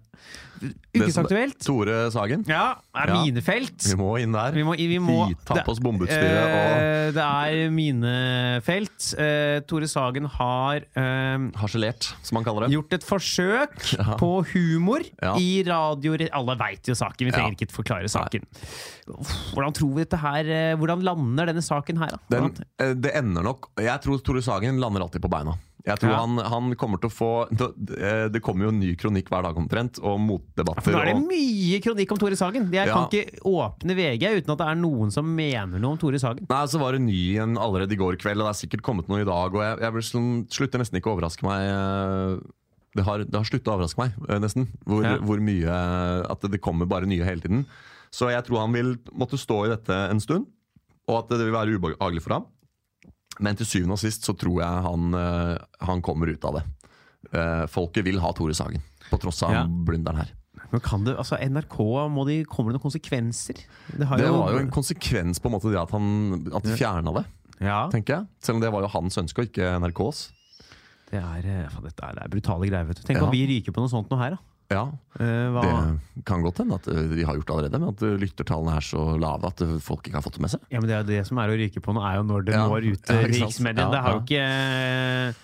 Det 0.60 1.00
Ukesaktuelt. 1.06 1.56
Tore 1.64 2.10
Sagen, 2.12 2.42
Ja, 2.48 2.76
er 2.94 3.08
Ja. 3.08 3.20
minefelt. 3.24 3.80
vi 3.88 3.96
må 3.96 4.18
inn 4.20 4.34
der. 4.34 4.52
Vi 4.52 4.64
må, 4.68 4.74
vi 4.76 4.98
må 5.00 5.30
Vi 5.30 5.36
tar 5.48 5.64
på 5.64 5.72
oss 5.72 5.80
bombeutstyret 5.80 6.50
og 6.52 7.14
Det 7.16 7.24
er 7.24 7.70
minefelt. 7.72 9.06
Uh, 9.16 9.60
Tore 9.70 9.88
Sagen 9.88 10.26
har 10.26 10.84
uh, 10.98 11.48
Harselert, 11.62 12.10
som 12.24 12.36
man 12.36 12.44
kaller 12.44 12.68
det. 12.68 12.74
gjort 12.76 12.94
et 12.98 13.06
forsøk 13.08 13.78
Ja. 14.00 14.18
på 14.20 14.44
humor 14.52 15.00
Ja. 15.22 15.36
i 15.40 15.64
radio... 15.68 16.18
Alle 16.34 16.58
veit 16.60 16.84
jo 16.92 16.94
saken, 16.98 17.30
vi 17.30 17.32
trenger 17.32 17.56
Ja. 17.56 17.58
ikke 17.60 17.72
forklare 17.72 18.10
saken. 18.12 18.44
Uff, 19.08 19.32
Hvordan 19.56 19.74
tror 19.74 19.94
vi 19.96 20.04
dette 20.04 20.20
her 20.20 20.44
eh, 20.46 20.76
Hvordan 20.78 21.02
lander 21.02 21.48
denne 21.50 21.64
saken 21.66 21.98
her, 21.98 22.12
da? 22.12 22.20
Den, 22.30 22.52
eh, 22.80 22.94
det 22.94 23.16
ender 23.16 23.42
nok 23.48 23.72
Jeg 23.80 24.02
tror 24.04 24.20
Tore 24.22 24.42
Sagen 24.44 24.78
lander 24.80 25.02
alltid 25.08 25.22
på 25.24 25.32
beina. 25.32 25.56
Jeg 25.88 25.96
tror 26.02 26.12
Ja. 26.12 26.18
han, 26.20 26.38
han 26.38 26.76
kommer 26.76 27.00
til 27.00 27.08
å 27.10 27.14
få 27.14 27.30
det, 27.56 27.98
eh, 28.36 28.40
kommer 28.44 28.66
jo 28.68 28.72
en 28.74 28.80
ny 28.82 28.96
kronikk 29.00 29.30
hver 29.32 29.44
dag 29.48 29.56
omtrent, 29.56 30.00
og 30.04 30.20
motdebatter. 30.20 30.92
Nå 30.92 31.00
er 31.00 31.14
det 31.14 31.24
mye 31.24 31.80
kronikk 31.82 32.12
om 32.12 32.18
Tore 32.20 32.36
Sagen. 32.36 32.68
Jeg 32.72 32.88
Ja. 32.88 32.94
kan 32.94 33.08
ikke 33.08 33.40
åpne 33.48 33.96
VG 33.96 34.26
uten 34.42 34.52
at 34.52 34.58
det 34.60 34.68
er 34.68 34.76
noen 34.76 35.12
som 35.12 35.26
mener 35.36 35.80
noe 35.80 35.92
om 35.92 35.98
Tore 35.98 36.20
Sagen. 36.20 36.46
Nei, 36.50 36.66
så 36.68 36.80
var 36.80 36.92
det 36.92 37.02
ny 37.02 37.38
en 37.40 37.56
allerede 37.56 37.94
i 37.94 37.96
går 37.96 38.18
kveld, 38.20 38.42
og 38.44 38.50
det 38.52 38.56
er 38.56 38.68
sikkert 38.68 38.82
kommet 38.84 39.08
noe 39.08 39.22
i 39.22 39.24
dag. 39.30 39.56
Og 39.56 39.62
jeg, 39.64 39.80
jeg 39.80 40.04
sånn, 40.12 40.48
slutter 40.52 40.80
nesten 40.84 41.00
ikke 41.00 41.14
å 41.14 41.18
overraske 41.18 41.44
meg. 41.44 41.62
eh, 41.70 42.40
Det 42.96 43.06
har, 43.06 43.20
det 43.24 43.34
har 43.36 43.46
sluttet 43.46 43.70
å 43.70 43.78
overraske 43.78 44.00
meg, 44.02 44.12
eh, 44.28 44.40
nesten. 44.40 44.68
Hvor, 44.86 45.04
Ja. 45.04 45.18
hvor 45.18 45.40
mye 45.40 46.26
At 46.30 46.42
det, 46.42 46.52
det 46.52 46.62
kommer 46.62 46.86
bare 46.90 47.06
nye 47.06 47.24
hele 47.24 47.40
tiden. 47.40 47.66
Så 48.12 48.28
jeg 48.32 48.44
tror 48.46 48.60
han 48.66 48.74
vil 48.74 48.96
måtte 49.16 49.38
stå 49.38 49.66
i 49.66 49.70
dette 49.70 50.10
en 50.10 50.20
stund, 50.20 50.48
og 51.08 51.20
at 51.24 51.30
det 51.30 51.46
vil 51.46 51.54
være 51.54 51.78
ubehagelig 51.80 52.22
for 52.24 52.34
ham. 52.34 52.46
Men 53.40 53.56
til 53.56 53.66
syvende 53.70 53.96
og 53.96 54.02
sist 54.02 54.26
så 54.28 54.34
tror 54.38 54.60
jeg 54.62 54.84
han, 54.86 55.14
eh, 55.16 55.58
han 55.88 56.02
kommer 56.04 56.28
ut 56.34 56.44
av 56.46 56.60
det. 56.60 56.64
Eh, 57.34 57.66
Folket 57.72 58.04
vil 58.06 58.20
ha 58.20 58.32
Tore 58.36 58.54
Sagen, 58.58 58.82
på 59.10 59.20
tross 59.22 59.42
av 59.44 59.52
Ja. 59.54 59.64
blunderen 59.66 60.18
her. 60.18 60.34
Men 60.72 60.82
kan 60.82 61.04
det, 61.06 61.16
altså 61.18 61.38
NRK, 61.40 61.78
må 62.12 62.26
de, 62.28 62.44
kommer 62.46 62.72
det 62.74 62.80
noen 62.80 62.92
konsekvenser? 62.92 63.56
Det, 63.98 64.06
har 64.08 64.18
Det 64.18 64.30
var 64.30 64.52
jo 64.52 64.60
en 64.60 64.70
konsekvens 64.70 65.40
på 65.40 65.48
en 65.50 65.56
måte 65.56 65.72
det 65.72 65.80
at 65.82 65.90
han 65.96 66.50
at 66.54 66.64
de 66.68 66.76
fjerna 66.78 67.14
det, 67.16 67.26
ja, 67.62 67.88
tenker 67.90 68.18
jeg. 68.20 68.28
Selv 68.44 68.56
om 68.60 68.62
det 68.62 68.72
var 68.72 68.82
jo 68.86 68.92
hans 68.94 69.18
ønske, 69.18 69.40
og 69.40 69.48
ikke 69.50 69.80
NRKs. 69.80 70.32
det 71.12 71.18
er, 71.24 71.48
eh, 71.48 71.70
faen, 71.70 71.84
dette 71.88 72.04
er, 72.06 72.14
det 72.14 72.24
er 72.24 72.30
brutale 72.36 72.68
greier. 72.70 72.86
vet 72.86 72.98
du 72.98 73.04
Tenk 73.08 73.18
Ja. 73.20 73.26
om 73.26 73.32
vi 73.32 73.48
ryker 73.48 73.72
på 73.74 73.82
noe 73.82 73.90
sånt 73.90 74.10
nå 74.12 74.18
her, 74.20 74.32
da. 74.32 74.38
Ja, 74.70 74.84
Eh, 75.20 75.48
hva? 75.52 75.62
Det 76.16 76.22
kan 76.30 76.44
godt 76.46 76.60
hende 76.62 76.78
at 76.78 76.86
uh, 76.88 77.00
de 77.12 77.24
har 77.28 77.36
gjort 77.36 77.48
det 77.50 77.54
allerede, 77.56 77.80
men 77.82 77.90
at 77.92 78.04
uh, 78.06 78.14
lyttertallene 78.22 78.76
er 78.78 78.86
så 78.86 79.02
lave 79.20 79.50
at 79.50 79.64
folk 79.84 80.06
ikke 80.08 80.16
har 80.16 80.24
fått 80.24 80.38
det 80.38 80.44
med 80.46 80.52
seg. 80.54 80.62
Ja, 80.72 80.80
men 80.80 80.88
det, 80.88 80.96
er 80.96 81.08
det 81.10 81.24
som 81.28 81.42
er 81.42 81.52
å 81.52 81.58
ryke 81.60 81.82
på 81.84 81.92
nå, 81.98 82.04
er 82.08 82.20
jo 82.20 82.24
når 82.30 82.46
det 82.48 82.54
Ja. 82.56 82.62
når 82.70 82.86
ut 82.88 83.02
til 83.10 83.18
ja, 83.20 83.26
riksmediene. 83.34 83.90
Det 83.92 84.00
har 84.06 84.16
jo 84.16 84.22
ikke 84.22 84.44
eh, 84.46 85.42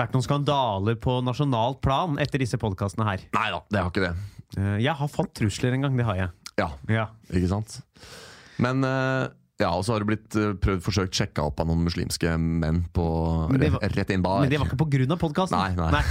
vært 0.00 0.16
noen 0.16 0.24
skandaler 0.26 0.98
på 1.04 1.18
nasjonalt 1.22 1.78
plan 1.84 2.18
etter 2.24 2.42
disse 2.42 2.58
podkastene 2.58 3.06
her. 3.12 3.22
Nei 3.36 3.44
da, 3.54 3.60
det 3.70 3.84
har 3.84 3.92
ikke 3.92 4.06
det. 4.08 4.12
Eh, 4.56 4.74
jeg 4.88 4.96
har 5.04 5.12
fått 5.14 5.30
trusler 5.38 5.76
en 5.78 5.86
gang, 5.86 6.00
det 6.02 6.08
har 6.08 6.18
jeg. 6.24 6.34
Ja, 6.64 6.70
Ja. 6.90 7.06
ikke 7.30 7.52
sant? 7.52 7.78
Men 8.58 8.82
ja, 8.82 9.70
og 9.70 9.84
så 9.86 9.94
har 9.94 10.02
det 10.02 10.10
blitt 10.10 10.34
prøvd 10.64 10.82
forsøkt 10.82 11.14
sjekka 11.14 11.44
opp 11.46 11.60
av 11.62 11.68
noen 11.70 11.84
muslimske 11.86 12.34
menn 12.40 12.82
på 12.90 13.06
Men 13.52 13.76
var- 13.76 13.86
rett 13.94 14.10
inn 14.10 14.26
bar. 14.26 14.40
Men 14.42 14.50
det 14.50 14.58
var 14.58 14.66
ikke 14.66 14.80
på 14.82 14.90
av 15.12 15.18
podkasten. 15.22 15.60
Nei, 15.78 15.92
nei. 15.92 16.02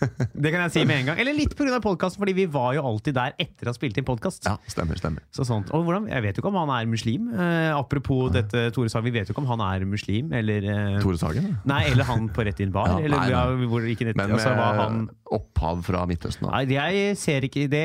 Det 0.00 0.52
kan 0.52 0.62
jeg 0.64 0.72
si 0.74 0.84
med 0.88 1.02
en 1.02 1.10
gang. 1.10 1.20
Eller 1.22 1.36
litt 1.36 1.54
pga. 1.58 1.80
podkasten, 1.84 2.20
fordi 2.22 2.34
vi 2.36 2.46
var 2.50 2.74
jo 2.76 2.84
alltid 2.88 3.16
der 3.16 3.34
etter 3.40 3.68
å 3.68 3.72
ha 3.72 3.76
spilt 3.76 3.98
inn 4.00 4.06
podkast. 4.08 4.46
Ja, 4.48 4.56
stemmer, 4.70 4.98
stemmer. 5.00 5.24
Så 5.34 5.46
sånt. 5.48 5.72
Og 5.76 5.84
hvordan, 5.86 6.08
jeg 6.10 6.24
vet 6.24 6.38
jo 6.38 6.44
ikke 6.44 6.52
om 6.52 6.58
han 6.62 6.72
er 6.78 6.88
muslim. 6.90 7.28
Eh, 7.34 7.70
apropos 7.76 8.30
dette 8.34 8.68
Tore 8.76 8.92
Sagen, 8.92 9.06
vi 9.08 9.14
vet 9.18 9.30
jo 9.30 9.36
ikke 9.36 9.44
om 9.44 9.50
han 9.52 9.64
er 9.68 9.86
muslim, 9.88 10.32
eller 10.36 10.66
eh, 10.66 10.98
Tore 11.04 11.20
Sagen, 11.20 11.48
ja. 11.50 11.60
Nei, 11.70 11.82
eller 11.92 12.08
han 12.08 12.28
på 12.32 12.46
Rett 12.48 12.62
inn 12.64 12.74
bar. 12.74 12.88
Ja, 13.00 13.04
eller 13.06 13.20
nei, 13.20 13.30
nei. 13.30 13.66
hvor 13.70 13.84
ikke 13.86 14.08
nett, 14.08 14.16
Men 14.18 14.32
altså, 14.34 14.50
han 14.56 15.04
opphav 15.30 15.82
fra 15.86 16.02
Midtøsten. 16.10 16.48
Da. 16.48 16.58
Nei, 16.58 16.74
jeg 16.74 17.16
ser 17.20 17.44
ikke 17.46 17.68
Det, 17.70 17.84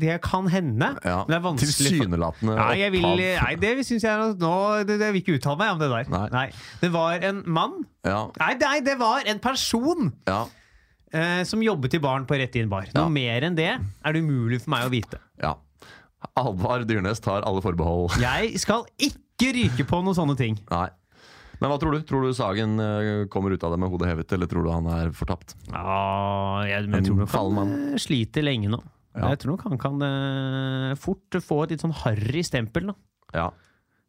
det 0.00 0.16
kan 0.24 0.48
hende. 0.50 0.90
Ja, 1.04 1.20
Men 1.22 1.30
det 1.30 1.36
er 1.38 1.44
vanskelig 1.44 1.76
Tilsynelatende 1.76 2.56
opphav. 2.56 2.72
Nei, 2.74 2.90
vil, 2.96 3.06
nei, 3.20 3.52
det 3.62 3.74
syns 3.86 4.06
jeg 4.06 4.34
nå 4.40 4.54
det, 4.88 4.98
det 5.00 5.10
vil 5.14 5.22
ikke 5.22 5.36
uttale 5.38 5.60
meg 5.60 5.74
om 5.74 5.82
det 5.82 5.90
der. 5.92 6.30
Nei. 6.34 6.46
Det 6.80 6.90
var 6.94 7.26
en 7.30 7.42
mann 7.46 7.80
Ja, 8.06 8.24
Nei, 8.40 8.54
nei, 8.60 8.76
det 8.86 8.96
var 9.00 9.26
en 9.28 9.40
person 9.42 10.10
ja, 10.28 10.42
eh, 11.12 11.42
som 11.48 11.62
jobbet 11.64 11.94
i 11.96 12.00
baren 12.02 12.26
på 12.28 12.38
Rett 12.38 12.56
inn 12.60 12.68
bar. 12.70 12.86
Noe 12.94 13.06
Ja. 13.06 13.08
mer 13.08 13.46
enn 13.48 13.56
det 13.58 13.70
er 13.76 14.12
det 14.12 14.22
umulig 14.22 14.60
for 14.62 14.70
meg 14.76 14.86
å 14.88 14.92
vite. 14.92 15.18
ja. 15.42 15.56
Alvar 16.36 16.82
Dyrnes 16.84 17.20
tar 17.24 17.42
alle 17.48 17.62
forbehold. 17.64 18.12
Jeg 18.20 18.58
skal 18.60 18.82
ikke 19.00 19.54
ryke 19.56 19.86
på 19.88 20.02
noen 20.04 20.14
sånne 20.18 20.36
ting. 20.36 20.58
Nei. 20.70 20.88
Men 21.60 21.70
hva 21.72 21.78
tror 21.80 21.92
du? 21.96 22.02
Tror 22.08 22.24
du 22.24 22.32
Sagen 22.36 22.76
uh, 22.80 23.24
kommer 23.32 23.52
ut 23.52 23.64
av 23.64 23.72
det 23.74 23.78
med 23.80 23.88
hodet 23.92 24.08
hevet, 24.08 24.32
eller 24.36 24.48
tror 24.48 24.64
du 24.64 24.70
han 24.72 24.86
er 24.92 25.10
fortapt? 25.16 25.54
Ja, 25.68 26.60
jeg, 26.68 26.86
jeg 26.92 27.04
tror 27.08 27.18
nok 27.20 27.34
han 27.36 27.72
eh, 27.92 27.98
sliter 28.00 28.44
lenge 28.44 28.68
nå. 28.72 28.78
Ja. 29.16 29.32
Jeg 29.32 29.40
tror 29.42 29.56
nok 29.56 29.64
han 29.68 29.80
kan 29.80 30.04
eh, 30.06 30.92
fort 31.00 31.36
få 31.44 31.62
et 31.64 31.74
litt 31.74 31.84
sånn 31.84 31.96
harry 32.04 32.44
stempel. 32.46 32.92
da. 32.92 32.96
Ja. 33.36 33.48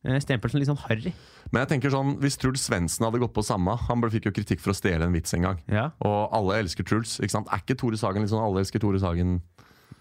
Eh, 0.03 0.17
Stempel 0.23 0.49
som 0.49 0.57
litt 0.61 0.69
sånn 0.69 0.79
harry. 0.87 1.11
Men 1.51 1.61
jeg 1.61 1.69
tenker 1.75 1.93
sånn, 1.93 2.15
hvis 2.23 2.39
Truls 2.41 2.63
Svendsen 2.65 3.05
hadde 3.05 3.19
gått 3.21 3.35
på 3.35 3.43
samme 3.45 3.75
Han 3.89 4.01
fikk 4.09 4.29
jo 4.29 4.33
kritikk 4.33 4.61
for 4.63 4.73
å 4.73 4.77
stjele 4.77 5.05
en 5.05 5.13
vits 5.13 5.33
en 5.37 5.45
gang. 5.45 5.59
Ja. 5.69 5.91
Og 6.01 6.31
alle 6.33 6.61
elsker 6.63 6.87
Truls. 6.87 7.19
ikke 7.19 7.35
sant? 7.35 7.51
Er 7.53 7.61
ikke 7.61 7.77
Tore 7.77 7.99
Sagen 8.01 8.23
litt 8.25 8.31
sånn 8.33 8.41
alle 8.41 8.63
elsker 8.63 8.81
Tore 8.81 9.01
Sagen? 9.01 9.41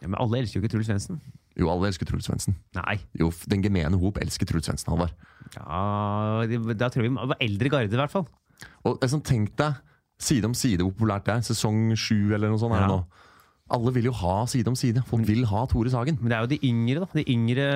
ja, 0.00 0.08
Men 0.08 0.16
alle 0.22 0.40
elsker 0.40 0.60
jo 0.60 0.64
ikke 0.64 0.72
Truls 0.76 0.88
Svendsen. 0.88 1.20
Jo, 1.58 1.68
alle 1.68 1.90
elsker 1.90 2.08
Truls 2.08 2.24
Svendsen. 2.30 2.56
Nei. 2.78 2.96
Jo, 3.18 3.28
den 3.52 3.62
gemene 3.66 3.98
hop 4.00 4.16
elsker 4.22 4.48
Truls 4.48 4.64
Svendsen, 4.70 4.88
Halvard. 4.88 5.12
Ja, 5.58 6.46
da 6.78 6.88
tror 6.88 7.04
jeg 7.04 7.10
vi 7.10 7.16
var 7.34 7.36
eldre 7.42 7.68
garde, 7.68 7.92
i 7.92 8.00
hvert 8.00 8.14
fall. 8.14 8.28
Og 8.86 9.00
liksom, 9.02 9.20
tenk 9.26 9.52
deg 9.60 9.74
Side 10.20 10.44
om 10.44 10.52
side, 10.52 10.84
hvor 10.84 10.92
populært 10.92 11.24
det 11.24 11.32
er. 11.32 11.44
Sesong 11.48 11.94
sju 11.96 12.34
eller 12.36 12.50
noe 12.52 12.60
sånt. 12.60 12.74
Ja. 12.76 12.82
Her 12.84 12.90
nå. 12.92 12.98
Alle 13.70 13.92
vil 13.94 14.08
jo 14.08 14.12
ha 14.18 14.44
Side 14.50 14.66
om 14.68 14.74
side. 14.78 15.02
Folk 15.06 15.26
vil 15.28 15.44
ha 15.46 15.64
Tore 15.70 15.90
Sagen. 15.92 16.18
Men 16.20 16.32
det 16.32 16.36
er 16.36 16.42
jo 16.46 16.50
de 16.50 16.58
yngre, 16.66 17.04
da. 17.04 17.08
De 17.14 17.24
yngre, 17.30 17.66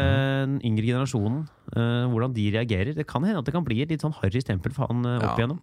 den 0.48 0.57
yngre 0.66 0.88
generasjonen. 0.88 1.44
Uh, 1.70 2.07
hvordan 2.11 2.35
de 2.35 2.48
reagerer. 2.57 2.94
Det 2.96 3.07
kan 3.07 3.22
hende 3.22 3.38
at 3.38 3.46
det 3.46 3.54
kan 3.54 3.64
bli 3.66 3.80
et 3.85 3.92
litt 3.94 4.02
sånn 4.02 4.14
harry 4.20 4.42
stempel 4.42 4.74
for 4.74 4.88
han 4.90 5.04
uh, 5.07 5.16
opp 5.20 5.28
Ja. 5.28 5.37
igjennom. 5.38 5.61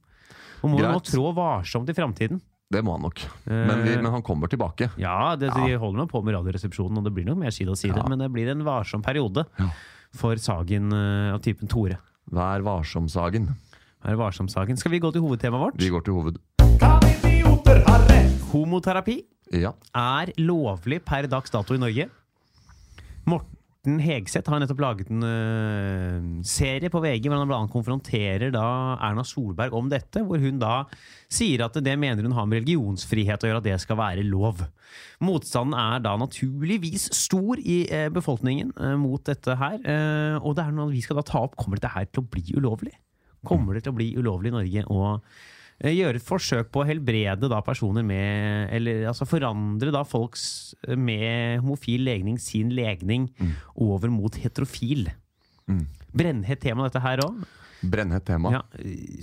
Og 0.62 0.70
må 0.70 0.80
nå 0.80 1.00
trå 1.04 1.32
varsomt 1.36 1.90
i 1.90 1.96
framtiden. 1.98 2.40
Det 2.72 2.80
må 2.86 2.94
han 2.96 3.02
nok. 3.04 3.20
Men, 3.50 3.82
vi, 3.84 3.92
Eh. 3.98 4.02
men 4.02 4.12
han 4.14 4.22
kommer 4.24 4.48
tilbake. 4.48 4.92
Ja, 4.98 5.36
det, 5.36 5.50
Ja. 5.52 5.66
de 5.66 5.76
holder 5.82 6.06
nå 6.06 6.08
på 6.08 6.24
med 6.24 6.36
Radioresepsjonen, 6.38 6.98
og 6.98 7.04
det 7.04 7.12
blir 7.14 7.26
nok 7.26 7.38
mer 7.42 7.52
side 7.52 7.68
om 7.68 7.76
side. 7.76 7.98
Ja. 7.98 8.08
Men 8.08 8.20
det 8.20 8.30
blir 8.32 8.48
en 8.54 8.64
varsom 8.64 9.02
periode 9.04 9.44
Ja. 9.60 9.68
for 10.14 10.36
Sagen 10.38 10.94
uh, 10.94 11.34
av 11.36 11.42
typen 11.42 11.68
Tore. 11.68 11.98
Vær 12.32 12.62
varsom, 12.64 13.10
Sagen. 13.10 13.50
Vær 14.06 14.16
varsom-Sagen. 14.16 14.78
Skal 14.78 14.92
vi 14.92 15.00
gå 15.00 15.12
til 15.12 15.22
hovedtemaet 15.22 15.62
vårt? 15.62 15.78
Vi 15.78 15.90
går 15.90 16.02
til 16.06 16.14
hoved... 16.14 16.38
Kan 16.80 17.04
idioter 17.04 17.84
ha? 17.86 17.98
Homoterapi 18.52 19.20
Ja. 19.52 19.74
er 19.98 20.32
lovlig 20.40 21.02
per 21.04 21.28
dags 21.32 21.52
dato 21.54 21.76
i 21.76 21.82
Norge. 21.82 22.08
Morten 23.28 24.00
Hegseth 24.02 24.50
har 24.50 24.62
nettopp 24.62 24.82
laget 24.82 25.10
en 25.12 25.26
uh, 25.26 26.44
serie 26.48 26.92
på 26.94 27.02
VG 27.04 27.28
hvor 27.28 27.42
han 27.42 27.50
blant 27.50 27.74
konfronterer 27.74 28.54
da 28.54 28.66
Erna 29.02 29.26
Solberg 29.28 29.76
om 29.78 29.90
dette. 29.92 30.24
Hvor 30.26 30.42
hun 30.42 30.62
da 30.62 30.86
sier 31.32 31.66
at 31.66 31.78
det 31.84 31.98
mener 32.00 32.24
hun 32.26 32.38
har 32.38 32.48
med 32.50 32.64
religionsfrihet 32.64 33.44
å 33.44 33.52
gjøre, 33.52 33.62
at 33.64 33.70
det 33.70 33.78
skal 33.84 34.00
være 34.00 34.26
lov. 34.28 34.64
Motstanden 35.24 35.78
er 35.78 36.02
da 36.04 36.16
naturligvis 36.20 37.10
stor 37.18 37.60
i 37.60 37.84
uh, 37.92 38.10
befolkningen 38.14 38.74
uh, 38.80 38.96
mot 39.02 39.24
dette 39.28 39.58
her. 39.60 39.80
Og 40.42 40.56
det 40.56 40.66
er 40.66 40.76
noe 40.76 40.92
vi 40.94 41.04
skal 41.04 41.20
da 41.20 41.28
ta 41.28 41.42
opp 41.44 41.58
Kommer 41.60 41.78
dette 41.78 41.92
her 41.94 42.08
til 42.08 42.24
å 42.24 42.30
bli 42.32 42.46
ulovlig? 42.56 42.96
Kommer 43.48 43.74
det 43.74 43.86
til 43.86 43.94
å 43.94 43.98
bli 43.98 44.12
ulovlig 44.18 44.52
i 44.52 44.56
Norge 44.56 44.84
eh, 44.86 45.42
gjøre 45.90 46.20
et 46.20 46.26
forsøk 46.26 46.70
på 46.70 46.84
å 46.84 46.86
helbrede 46.86 47.50
da 47.50 47.58
personer 47.66 48.06
med 48.06 48.70
Eller 48.76 49.08
altså 49.10 49.26
forandre 49.26 49.90
da 49.94 50.04
folks 50.06 50.76
eh, 50.86 50.94
med 50.94 51.64
homofil 51.64 52.06
legning 52.06 52.38
sin 52.42 52.70
legning 52.78 53.30
over 53.74 54.14
mot 54.14 54.36
heterofil. 54.38 55.10
Mm. 55.66 55.88
Brennhett 56.14 56.62
tema 56.62 56.86
dette 56.86 57.02
her 57.02 57.24
òg. 57.26 57.42
Brennhett 57.82 58.28
tema. 58.28 58.52
Ja. 58.54 58.62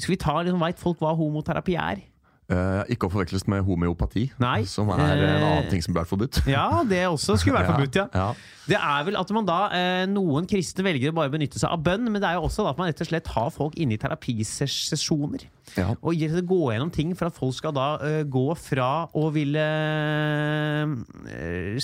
Skal 0.00 0.14
vi 0.16 0.18
ta 0.18 0.40
liksom, 0.42 0.62
Veit 0.62 0.80
folk 0.82 1.02
hva 1.04 1.14
homoterapi 1.14 1.76
er? 1.78 2.02
Eh, 2.48 2.94
ikke 2.94 3.10
å 3.10 3.12
forveksles 3.12 3.42
med 3.52 3.60
homeopati, 3.66 4.22
Nei. 4.40 4.62
som 4.64 4.88
er 4.88 5.02
en 5.04 5.18
Eh, 5.20 5.32
annen 5.44 5.66
ting 5.68 5.82
som 5.84 5.92
ble 5.92 6.06
forbudt. 6.08 6.38
Ja, 6.48 6.80
det 6.88 7.02
også 7.04 7.36
skulle 7.36 7.58
være 7.58 7.68
forbudt, 7.74 7.98
ja. 8.00 8.06
Ja. 8.14 8.30
Det 8.68 8.78
er 8.80 9.04
vel 9.04 9.18
at 9.20 9.28
man 9.36 9.44
da, 9.48 9.58
eh, 9.76 10.06
Noen 10.08 10.48
kristne 10.48 10.80
velger 10.86 11.12
å 11.12 11.16
bare 11.18 11.28
benytte 11.34 11.60
seg 11.60 11.68
av 11.76 11.82
bønn, 11.84 12.08
men 12.08 12.22
det 12.22 12.30
er 12.30 12.38
jo 12.38 12.46
også 12.48 12.64
at 12.70 12.80
man 12.80 12.88
rett 12.88 13.02
og 13.04 13.10
slett 13.10 13.28
har 13.34 13.50
folk 13.52 13.76
inne 13.76 13.98
i 13.98 14.00
terapisesjoner. 14.00 15.44
Ja. 15.76 15.90
Og 16.00 16.16
gå 16.16 16.60
gjennom 16.72 16.90
ting 16.90 17.12
for 17.14 17.28
at 17.28 17.36
folk 17.36 17.52
skal 17.58 17.76
da 17.76 17.98
eh, 18.00 18.22
gå 18.24 18.46
fra 18.56 18.88
å 19.12 19.28
ville 19.34 19.66
eh, 20.88 21.76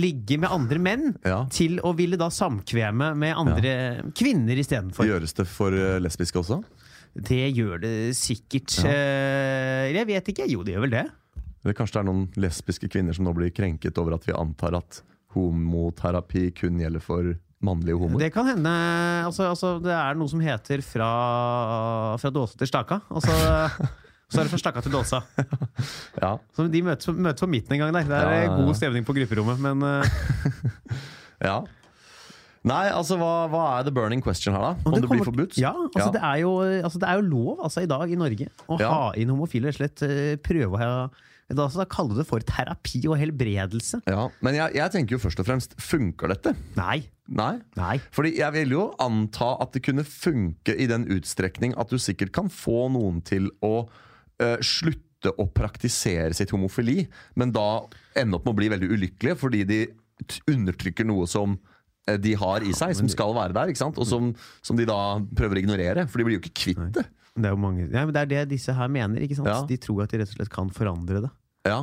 ligge 0.00 0.38
med 0.40 0.48
andre 0.56 0.80
menn, 0.80 1.10
Ja. 1.28 1.42
til 1.52 1.80
å 1.84 1.92
ville 1.96 2.16
da 2.16 2.30
samkveme 2.32 3.12
med 3.14 3.36
andre 3.36 3.76
kvinner 4.16 4.56
istedenfor. 4.56 5.04
Gjøres 5.04 5.36
det 5.36 5.46
for 5.52 5.68
eh, 5.76 5.98
lesbiske 6.00 6.40
også? 6.40 6.62
Det 7.12 7.44
gjør 7.52 7.80
det 7.82 7.96
sikkert. 8.16 8.78
Ja. 8.80 8.92
Eh, 8.92 9.92
jeg 9.92 10.08
vet 10.08 10.32
ikke. 10.32 10.48
Jo, 10.48 10.64
det 10.64 10.76
gjør 10.76 10.86
vel 10.86 10.94
det. 10.94 11.06
Eller 11.62 11.76
kanskje 11.78 11.98
det 11.98 12.02
er 12.02 12.08
noen 12.08 12.26
lesbiske 12.42 12.88
kvinner 12.90 13.14
som 13.14 13.26
nå 13.28 13.34
blir 13.36 13.52
krenket 13.54 13.98
over 14.00 14.16
at 14.16 14.24
vi 14.26 14.34
antar 14.34 14.74
at 14.80 15.02
homoterapi 15.36 16.50
kun 16.56 16.80
gjelder 16.80 17.02
for 17.04 17.34
mannlige 17.62 17.98
homoer? 18.00 18.24
Det 18.24 18.32
kan 18.34 18.48
hende 18.50 18.72
altså, 19.28 19.50
altså, 19.52 19.76
Det 19.82 19.92
er 19.94 20.18
noe 20.18 20.30
som 20.30 20.42
heter 20.42 20.82
fra, 20.84 21.10
fra 22.18 22.32
dåse 22.34 22.58
til 22.58 22.70
staka. 22.70 23.02
Altså, 23.12 23.36
så 24.32 24.40
er 24.40 24.48
det 24.48 24.54
fra 24.54 24.62
staka 24.64 24.82
til 24.82 24.96
dåsa. 24.96 25.22
Ja. 26.18 26.34
Så 26.56 26.66
de 26.72 26.82
møtes, 26.86 27.12
møtes 27.14 27.44
på 27.44 27.50
midten 27.52 27.76
en 27.76 27.84
gang 27.84 27.94
der. 27.94 28.10
Det 28.10 28.18
er 28.24 28.42
ja. 28.48 28.56
god 28.56 28.74
stemning 28.80 29.06
på 29.06 29.16
grupperommet, 29.20 29.62
men 29.62 29.86
uh... 29.86 30.82
ja. 31.48 31.60
Nei, 32.68 32.84
altså 32.94 33.16
hva, 33.18 33.30
hva 33.50 33.62
er 33.80 33.86
the 33.88 33.90
burning 33.94 34.20
question 34.22 34.54
her, 34.54 34.62
da? 34.62 34.72
Om, 34.86 34.94
det, 34.94 35.00
blir 35.02 35.08
kommer- 35.18 35.28
forbudt? 35.32 35.56
Ja, 35.58 35.72
altså, 35.88 36.12
Det, 36.14 36.20
er 36.22 36.36
jo, 36.44 36.52
altså, 36.62 37.00
det 37.02 37.08
er 37.10 37.18
jo 37.18 37.26
lov 37.26 37.60
altså, 37.66 37.82
i 37.82 37.90
dag 37.90 38.10
i 38.12 38.18
Norge 38.20 38.46
å 38.70 38.78
Ja. 38.80 38.90
ha 38.92 39.12
inn 39.18 39.32
homofile. 39.34 39.72
Slett 39.74 40.02
eh, 40.06 40.36
prøve 40.38 40.78
å 40.78 40.82
ha 40.82 40.90
da, 41.52 41.66
da 41.68 41.84
kaller 41.90 42.14
du 42.14 42.20
det 42.22 42.28
for 42.28 42.40
terapi 42.40 43.02
og 43.10 43.18
helbredelse. 43.20 43.98
Ja, 44.08 44.28
Men 44.40 44.54
jeg, 44.56 44.72
jeg 44.78 44.92
tenker 44.94 45.16
jo 45.18 45.20
først 45.20 45.40
og 45.42 45.48
fremst 45.50 45.74
funker 45.82 46.30
dette? 46.32 46.54
Nei. 46.78 47.02
Nei. 47.28 47.58
Nei. 47.76 47.96
Fordi 48.14 48.36
jeg 48.38 48.54
vil 48.54 48.70
jo 48.78 48.84
anta 49.02 49.50
at 49.60 49.74
det 49.74 49.82
kunne 49.84 50.04
funke 50.06 50.72
i 50.80 50.86
den 50.88 51.04
utstrekning 51.12 51.74
at 51.76 51.90
du 51.92 51.98
sikkert 52.00 52.32
kan 52.32 52.48
få 52.48 52.86
noen 52.94 53.20
til 53.26 53.50
å 53.60 53.88
eh, 54.40 54.56
slutte 54.64 55.34
å 55.38 55.44
praktisere 55.52 56.32
sitt 56.34 56.50
homofili, 56.54 57.04
men 57.36 57.52
da 57.54 57.82
ende 58.18 58.38
opp 58.38 58.46
med 58.46 58.54
å 58.54 58.58
bli 58.62 58.70
veldig 58.72 58.88
ulykkelige 58.94 59.36
fordi 59.42 59.60
de 59.68 59.82
undertrykker 60.50 61.04
noe 61.08 61.26
som 61.30 61.58
de 62.22 62.34
har 62.34 62.64
i 62.66 62.72
seg, 62.74 62.94
som 62.98 63.08
skal 63.10 63.34
være 63.36 63.54
der, 63.54 63.72
og 63.92 64.06
som, 64.08 64.32
som 64.64 64.78
de 64.78 64.86
da 64.88 65.00
prøver 65.38 65.60
å 65.60 65.62
ignorere. 65.62 66.06
For 66.10 66.18
de 66.18 66.26
blir 66.26 66.38
jo 66.38 66.42
ikke 66.42 66.56
kvitt 66.64 66.86
det. 66.98 67.06
Det 67.32 67.48
er 67.48 67.56
mange 67.56 67.86
ja, 67.86 68.02
men 68.04 68.12
Det 68.12 68.20
er 68.20 68.28
det 68.28 68.40
disse 68.50 68.74
her 68.76 68.90
mener. 68.92 69.22
Ja. 69.24 69.62
De 69.68 69.78
tror 69.80 70.02
at 70.04 70.12
de 70.12 70.20
rett 70.20 70.32
og 70.34 70.36
slett 70.36 70.52
kan 70.52 70.72
forandre 70.74 71.22
det. 71.24 71.30
Ja. 71.68 71.78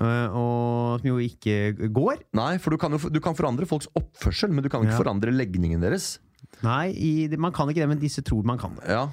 Eh, 0.00 0.34
og 0.34 1.02
som 1.02 1.10
jo 1.10 1.20
ikke 1.22 1.90
går. 1.92 2.24
Nei, 2.38 2.54
for 2.62 2.74
du 2.74 2.80
kan 2.80 2.96
jo 2.96 3.10
du 3.12 3.20
kan 3.22 3.36
forandre 3.38 3.68
folks 3.70 3.90
oppførsel, 3.98 4.50
men 4.54 4.64
du 4.64 4.70
kan 4.72 4.82
ikke 4.86 4.98
forandre 5.02 5.34
legningen 5.34 5.84
deres. 5.84 6.16
Nei, 6.62 6.86
i, 6.92 7.12
man 7.40 7.52
kan 7.56 7.68
ikke 7.70 7.80
det, 7.82 7.88
men 7.88 8.00
disse 8.02 8.22
tror 8.26 8.44
man 8.44 8.58
kan 8.60 8.74
det. 8.76 8.88
Ja, 8.92 9.06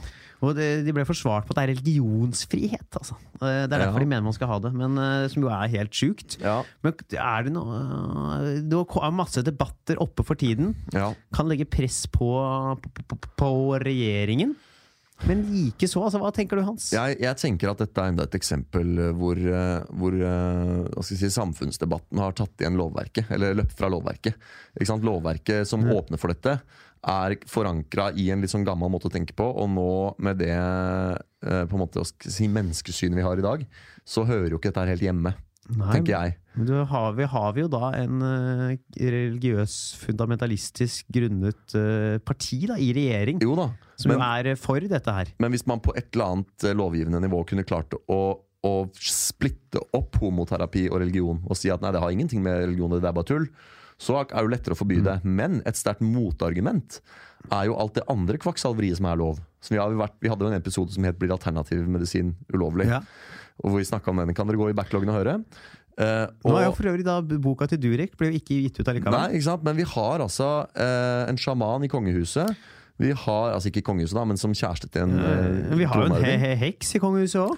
Og 0.46 0.54
det, 0.54 0.84
de 0.86 0.94
ble 0.94 1.02
forsvart 1.08 1.48
på 1.48 1.56
at 1.56 1.58
det 1.58 1.64
er 1.64 1.72
religionsfrihet. 1.80 2.90
Altså. 3.00 3.16
Eh, 3.42 3.66
Det 3.66 3.74
er 3.74 3.80
derfor 3.82 3.98
Ja. 3.98 4.04
de 4.04 4.10
mener 4.12 4.22
man 4.28 4.34
skal 4.34 4.48
ha 4.52 4.60
det, 4.60 4.74
men 4.74 4.98
eh, 4.98 5.28
som 5.30 5.42
jo 5.44 5.50
er 5.50 5.68
helt 5.68 5.92
sjukt. 5.92 6.38
ja, 6.40 6.64
Men 6.84 6.94
er 6.94 7.44
det 7.44 7.54
noe 7.54 8.62
Det 8.62 8.74
er 8.78 9.12
masse 9.12 9.42
debatter 9.42 9.98
oppe 10.00 10.24
for 10.24 10.36
tiden. 10.36 10.76
ja. 10.94 11.14
Kan 11.34 11.48
legge 11.50 11.66
press 11.66 12.06
på, 12.06 12.78
på, 13.08 13.18
på, 13.38 13.80
regjeringen. 13.82 14.56
Men 15.26 15.42
like 15.50 15.88
så, 15.90 16.04
altså, 16.06 16.20
hva 16.22 16.30
tenker 16.32 16.58
du, 16.58 16.62
Hans? 16.62 16.92
Jeg, 16.94 17.18
jeg 17.20 17.36
tenker 17.38 17.72
at 17.72 17.80
dette 17.80 17.98
er 17.98 18.12
enda 18.12 18.24
et 18.28 18.36
eksempel 18.38 19.00
eh, 19.00 19.14
hvor, 19.18 19.36
hvor 19.98 21.04
si, 21.04 21.16
samfunnsdebatten 21.18 22.20
har 22.22 22.34
tatt 22.38 22.62
igjen 22.62 22.78
lovverket, 22.78 23.32
eller 23.32 23.56
løpt 23.58 23.74
fra 23.74 23.90
lovverket. 23.90 24.36
Lovverket 25.02 25.66
som 25.68 25.82
åpner 25.90 26.22
for 26.22 26.30
dette, 26.30 26.60
er 27.06 27.38
forankra 27.50 28.10
i 28.18 28.30
en 28.34 28.44
litt 28.44 28.54
sånn 28.54 28.66
gammel 28.68 28.92
måte 28.92 29.10
å 29.10 29.14
tenke 29.14 29.36
på, 29.38 29.46
og 29.46 29.70
nå 29.74 29.90
med 30.24 30.40
det 30.42 30.56
eh, 30.56 31.64
på 31.68 31.78
en 31.78 31.84
måte, 31.84 32.06
si, 32.26 32.50
menneskesynet 32.52 33.20
vi 33.20 33.26
har 33.26 33.40
i 33.40 33.46
dag, 33.46 33.68
så 34.08 34.26
hører 34.28 34.54
jo 34.54 34.62
ikke 34.62 34.72
dette 34.72 34.88
helt 34.90 35.06
hjemme, 35.06 35.36
Nei, 35.68 35.92
tenker 35.92 36.14
jeg. 36.14 36.38
Men 36.56 36.70
du 36.70 36.74
har 36.90 37.14
vi, 37.18 37.28
har 37.28 37.54
vi 37.54 37.64
jo 37.66 37.70
da 37.72 37.92
en 38.00 38.24
eh, 38.24 38.80
religiøs, 38.98 39.78
fundamentalistisk 40.02 41.12
grunnet 41.14 41.78
eh, 41.78 42.18
parti 42.24 42.64
da, 42.72 42.80
i 42.80 42.90
regjering, 42.96 43.44
Jo 43.44 43.58
da, 43.60 43.70
som 44.00 44.14
men, 44.14 44.22
jo 44.22 44.28
er 44.32 44.60
for 44.60 44.90
dette 44.96 45.16
her. 45.20 45.32
men 45.44 45.54
hvis 45.54 45.68
man 45.70 45.84
på 45.84 45.96
et 45.98 46.10
eller 46.16 46.38
annet 46.38 46.70
lovgivende 46.78 47.22
nivå 47.28 47.44
kunne 47.50 47.68
klart 47.68 47.98
å 48.08 48.22
å 48.66 48.88
splitte 48.98 49.82
opp 49.96 50.18
homoterapi 50.22 50.88
og 50.90 51.02
religion 51.04 51.42
og 51.46 51.58
si 51.60 51.70
at 51.74 51.84
nei, 51.84 51.92
det 51.94 52.02
har 52.02 52.14
ingenting 52.14 52.42
med 52.46 52.64
religion 52.66 52.96
det 52.96 53.04
er 53.06 53.16
bare 53.16 53.30
tull, 53.30 53.46
så 53.98 54.20
er 54.22 54.30
det 54.30 54.46
jo 54.46 54.52
lettere 54.54 54.76
å 54.78 54.80
forby 54.80 55.00
det. 55.06 55.18
Men 55.26 55.62
et 55.66 55.78
sterkt 55.78 56.04
motargument 56.06 57.00
er 57.54 57.70
jo 57.70 57.78
alt 57.80 57.96
det 57.98 58.06
andre 58.12 58.38
kvakksalveriet 58.42 59.00
som 59.00 59.10
er 59.10 59.18
lov. 59.20 59.42
Så 59.64 59.74
vi, 59.74 59.82
har 59.82 59.94
vært, 59.98 60.16
vi 60.22 60.30
hadde 60.30 60.46
jo 60.46 60.52
en 60.52 60.60
episode 60.60 60.94
som 60.94 61.04
het 61.08 61.18
'Blir 61.18 61.34
alternativ 61.34 61.88
medisin 61.88 62.36
ulovlig?' 62.54 62.90
Ja. 62.90 63.02
Og 63.64 63.72
hvor 63.72 63.80
vi 63.82 63.90
snakka 63.90 64.12
om 64.12 64.18
den. 64.22 64.36
Kan 64.38 64.46
dere 64.46 64.58
gå 64.58 64.70
i 64.70 64.78
backloggen 64.78 65.10
og 65.10 65.18
høre? 65.18 65.42
Eh, 65.98 66.28
Nå 66.46 66.58
er 66.60 66.68
jo 66.68 66.76
for 66.78 66.90
øvrig 66.92 67.04
da 67.06 67.22
boka 67.22 67.66
til 67.66 67.80
Durek 67.82 68.14
ble 68.20 68.30
jo 68.30 68.38
ikke 68.38 68.58
gitt 68.62 68.80
ut 68.80 68.88
allikevel. 68.88 69.16
nei, 69.18 69.34
ikke 69.34 69.48
sant? 69.50 69.64
Men 69.66 69.76
vi 69.80 69.86
har 69.90 70.22
altså 70.22 70.50
uh, 70.70 71.24
en 71.26 71.38
sjaman 71.42 71.84
i 71.84 71.90
kongehuset. 71.90 72.54
Vi 73.02 73.10
har, 73.18 73.54
altså 73.54 73.70
ikke 73.72 73.82
i 73.82 73.88
kongehuset, 73.88 74.14
da, 74.14 74.26
men 74.26 74.38
som 74.38 74.54
kjæreste 74.54 74.90
til 74.94 75.06
en 75.06 75.18
eh, 75.18 75.78
vi 75.78 75.86
har 75.90 76.02
jo 76.02 76.14
en 76.14 76.22
he 76.22 76.38
he 76.38 76.54
heks 76.56 76.96
i 76.98 77.02
kongehuset 77.02 77.42
òg. 77.42 77.58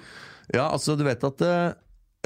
Ja, 0.56 0.70
altså 0.72 0.96
du 0.96 1.04
vet 1.04 1.24
at 1.24 1.44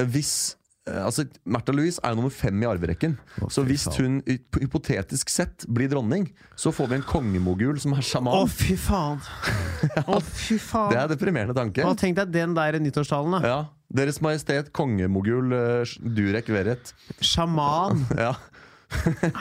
hvis 0.09 0.55
Altså, 0.83 1.23
Märtha 1.47 1.71
Louise 1.71 2.01
er 2.03 2.15
nummer 2.17 2.31
fem 2.35 2.57
i 2.59 2.67
arverekken. 2.67 3.13
Okay, 3.37 3.51
så 3.55 3.63
hvis 3.63 3.85
hun 3.95 4.17
hypotetisk 4.59 5.29
sett 5.31 5.63
blir 5.71 5.87
dronning, 5.87 6.25
så 6.59 6.73
får 6.75 6.89
vi 6.91 6.97
en 6.97 7.05
kongemogul 7.07 7.77
som 7.79 7.93
er 7.95 8.01
Å, 8.01 8.07
sjaman. 8.09 8.49
fy 8.51 8.75
faen! 8.75 9.21
Å, 10.11 10.17
fy 10.19 10.57
faen! 10.59 10.91
Det 10.91 10.97
er 10.99 11.13
deprimerende 11.13 11.55
tanke. 11.55 11.85
Oh, 11.87 11.95
tenk 11.95 12.17
deg 12.19 12.33
den 12.35 12.55
der 12.57 12.75
nyttårstalen, 12.83 13.37
da. 13.37 13.39
Ja, 13.47 13.61
Deres 13.93 14.17
Majestet 14.25 14.71
kongemogul 14.75 15.53
uh, 15.55 15.93
Durek 16.03 16.49
Verret. 16.51 16.91
Sjaman. 17.23 18.03
Ja. 18.19 18.33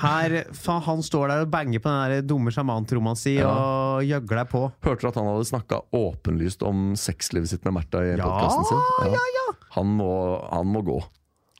Her, 0.00 0.33
faen, 0.57 0.81
han 0.87 1.02
står 1.05 1.28
der 1.28 1.42
og 1.44 1.50
banger 1.52 1.83
på 1.85 1.90
den 1.90 2.12
der 2.14 2.22
dumme 2.24 2.52
sjamantromma 2.55 3.12
si 3.20 3.35
Ja. 3.35 3.50
og 3.52 4.07
gjøgler 4.07 4.46
på. 4.48 4.62
Hørte 4.87 5.05
du 5.05 5.09
at 5.11 5.18
han 5.20 5.26
hadde 5.28 5.48
snakka 5.50 5.81
åpenlyst 5.92 6.62
om 6.64 6.94
sexlivet 6.96 7.50
sitt 7.50 7.66
med 7.68 7.74
Märtha 7.81 8.00
i 8.07 8.14
Ja, 8.14 8.31
podkasten 8.31 8.70
sin? 8.70 9.59
Han, 9.74 9.90
må, 9.98 10.09
han 10.48 10.70
må 10.72 10.81
gå. 10.87 10.96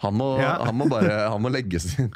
Han 0.03 0.15
må, 0.19 0.31
Ja. 0.43 0.57
han 0.67 0.75
må 0.79 0.89
bare 0.91 1.29
Han 1.31 1.43
må 1.45 1.51
legges 1.53 1.93
inn. 1.99 2.11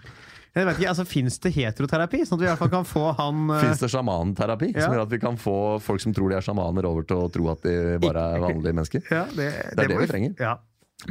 Jeg 0.57 0.64
vet 0.64 0.79
ikke, 0.79 0.88
altså 0.88 1.05
Fins 1.05 1.35
det 1.44 1.51
heteroterapi, 1.53 2.22
sånn 2.25 2.38
at 2.38 2.40
vi 2.40 2.46
i 2.46 2.49
hvert 2.49 2.59
fall 2.62 2.70
kan 2.72 2.87
få 2.88 3.03
han 3.18 3.51
eh, 3.53 3.61
Fins 3.66 3.83
det 3.83 3.90
sjamanterapi 3.92 4.70
Ja. 4.75 4.87
som 4.87 4.94
gjør 4.96 5.03
at 5.05 5.11
vi 5.12 5.18
kan 5.20 5.37
få 5.37 5.57
folk 5.85 6.01
som 6.01 6.14
tror 6.16 6.31
de 6.33 6.38
er 6.38 6.46
sjamaner, 6.46 6.87
over 6.88 7.05
til 7.05 7.16
å 7.20 7.27
tro 7.33 7.51
at 7.53 7.61
de 7.66 7.75
bare 8.01 8.22
er 8.37 8.40
vanlige 8.40 8.72
mennesker? 8.79 9.03
ja, 9.12 9.27
det, 9.37 9.51
Det 9.77 9.85
er 9.85 9.92
det 9.92 9.99
vi 10.01 10.07
trenger. 10.14 10.35
Ja. 10.40 10.55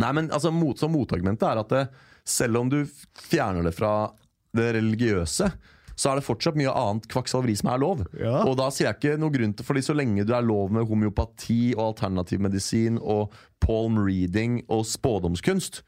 Nei, 0.01 0.11
men 0.17 0.31
altså, 0.33 0.49
mot, 0.51 0.75
så 0.81 0.89
Motargumentet 0.89 1.45
er 1.45 1.61
at 1.61 1.69
det, 1.69 1.83
selv 2.25 2.57
om 2.57 2.69
du 2.73 2.79
fjerner 3.21 3.63
det 3.69 3.75
fra 3.77 4.09
det 4.57 4.71
religiøse, 4.79 5.51
så 5.95 6.09
er 6.11 6.17
det 6.19 6.25
fortsatt 6.25 6.57
mye 6.57 6.73
annet 6.73 7.05
kvakksalveri 7.07 7.53
som 7.55 7.69
er 7.71 7.77
lov. 7.79 8.01
Ja. 8.19 8.41
Og 8.49 8.57
da 8.57 8.65
sier 8.73 8.89
jeg 8.89 8.97
ikke 8.97 9.19
noe 9.21 9.31
grunn 9.31 9.53
til 9.55 9.63
fordi 9.63 9.83
så 9.85 9.93
lenge 9.95 10.25
du 10.27 10.33
er 10.35 10.41
lov 10.43 10.73
med 10.73 10.89
homeopati 10.89 11.75
og 11.77 11.91
alternativ 11.93 12.41
medisin 12.43 12.97
og 12.97 13.31
palm 13.63 14.01
reading 14.01 14.63
og 14.73 14.83
spådomskunst, 14.89 15.83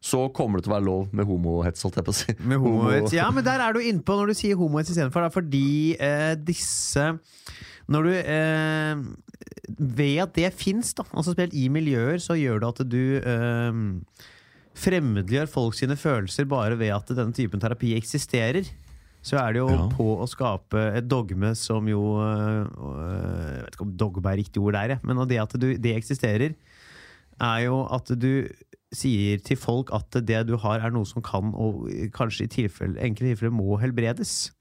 så 0.00 0.26
kommer 0.34 0.60
det 0.60 0.66
til 0.66 0.72
å 0.72 0.76
være 0.76 0.86
lov 0.86 1.14
med 1.16 1.26
homohets, 1.26 1.82
holdt 1.82 1.96
jeg 1.98 2.06
på 2.06 2.12
å 2.12 2.16
si. 2.16 2.34
Med 2.46 2.60
homohets. 2.62 3.14
Ja, 3.16 3.30
men 3.34 3.46
der 3.46 3.62
er 3.64 3.74
du 3.74 3.80
innpå 3.82 4.18
når 4.18 4.30
du 4.30 4.38
sier 4.38 4.58
homohets 4.60 4.92
istedenfor. 4.92 5.26
Fordi 5.34 5.96
eh, 5.98 6.34
disse 6.38 7.08
Når 7.90 8.06
du 8.06 8.12
eh, 8.14 9.02
Ved 9.78 10.22
at 10.22 10.34
det 10.36 10.52
fins, 10.54 10.92
da, 10.94 11.04
altså 11.10 11.34
spesielt 11.34 11.56
i 11.58 11.66
miljøer, 11.72 12.18
så 12.22 12.36
gjør 12.38 12.62
det 12.62 12.68
at 12.70 12.82
du 12.92 13.02
eh, 13.18 13.82
fremmedgjør 14.76 15.48
folk 15.50 15.76
sine 15.78 15.96
følelser 15.98 16.46
bare 16.50 16.78
ved 16.78 16.92
at 16.94 17.10
denne 17.16 17.34
typen 17.34 17.62
terapi 17.62 17.94
eksisterer. 17.96 18.68
Så 19.26 19.40
er 19.40 19.56
det 19.56 19.58
jo 19.64 19.68
Ja. 19.72 19.88
på 19.90 20.06
å 20.22 20.26
skape 20.30 20.78
et 21.00 21.08
dogme 21.10 21.50
som 21.58 21.88
jo 21.90 22.20
øh, 22.22 22.62
øh, 22.62 23.56
Jeg 23.56 23.64
vet 23.64 23.74
ikke 23.74 23.86
om 23.88 23.96
dogme 23.98 24.30
er 24.30 24.38
riktig 24.38 24.62
ord 24.62 24.76
der, 24.78 24.98
men 25.02 25.18
det 25.26 25.40
at 25.42 25.56
du, 25.58 25.72
det 25.74 25.96
eksisterer, 25.96 26.54
er 27.40 27.64
jo 27.66 27.82
at 27.92 28.12
du 28.18 28.48
sier 28.96 29.38
til 29.44 29.56
folk 29.60 29.90
at 29.92 30.10
det 30.24 30.44
du 30.48 30.54
har, 30.62 30.80
er 30.80 30.90
noe 30.94 31.04
som 31.08 31.20
kan, 31.22 31.50
og 31.54 31.88
kanskje 32.14 32.46
i 32.46 32.48
tilfelle, 32.48 32.96
enkelte 33.02 33.34
tilfeller 33.34 33.52
må 33.52 33.76
helbredes. 33.82 34.52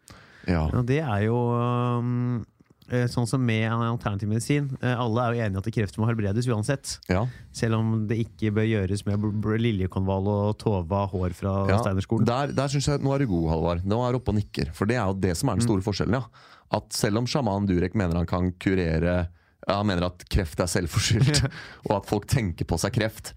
Ja. 0.50 0.66
Og 0.76 0.86
det 0.90 1.00
er 1.02 1.22
jo 1.26 1.38
øhm, 1.56 2.44
eh, 2.92 3.06
sånn 3.10 3.26
som 3.30 3.42
med 3.46 3.64
alternativ 3.72 4.30
medisin. 4.30 4.68
eh, 4.82 4.94
Alle 5.00 5.22
er 5.24 5.34
jo 5.38 5.46
enige 5.46 5.62
at 5.64 5.70
kreft 5.74 5.98
må 5.98 6.06
helbredes 6.10 6.46
uansett. 6.52 6.98
ja. 7.10 7.24
Selv 7.56 7.76
om 7.80 8.08
det 8.10 8.18
ikke 8.26 8.52
bør 8.54 8.68
gjøres 8.68 9.06
med 9.08 9.24
liljekonvall 9.62 10.28
og 10.28 10.58
Tova 10.62 11.06
hår 11.08 11.34
fra 11.38 11.54
Ja, 11.70 11.78
Steinerskolen. 11.82 12.26
Der, 12.28 12.52
der 12.54 12.68
synes 12.68 12.88
jeg, 12.92 13.00
Nå 13.06 13.14
er 13.16 13.20
du 13.20 13.28
god, 13.28 13.50
Halvard. 13.54 13.86
Nå 13.86 14.02
er 14.06 14.12
du 14.12 14.20
oppe 14.20 14.34
og 14.34 14.40
nikker. 14.42 14.74
For 14.74 14.86
det 14.86 14.98
er 14.98 15.06
jo 15.08 15.14
det 15.22 15.38
som 15.38 15.50
er 15.50 15.56
den 15.62 15.66
store 15.66 15.82
Mm. 15.82 15.88
forskjellen. 15.88 16.14
ja. 16.20 16.24
At 16.74 16.92
selv 16.94 17.18
om 17.22 17.26
sjaman 17.30 17.66
Durek 17.70 17.94
mener 17.96 18.16
han 18.18 18.26
kan 18.26 18.52
kurere 18.60 19.28
Han 19.68 19.88
mener 19.90 20.08
at 20.12 20.26
kreft 20.30 20.60
er 20.62 20.70
selvforskyldt, 20.70 21.46
og 21.90 21.96
at 22.02 22.10
folk 22.10 22.28
tenker 22.30 22.68
på 22.70 22.78
seg 22.82 22.94
kreft. 22.98 23.34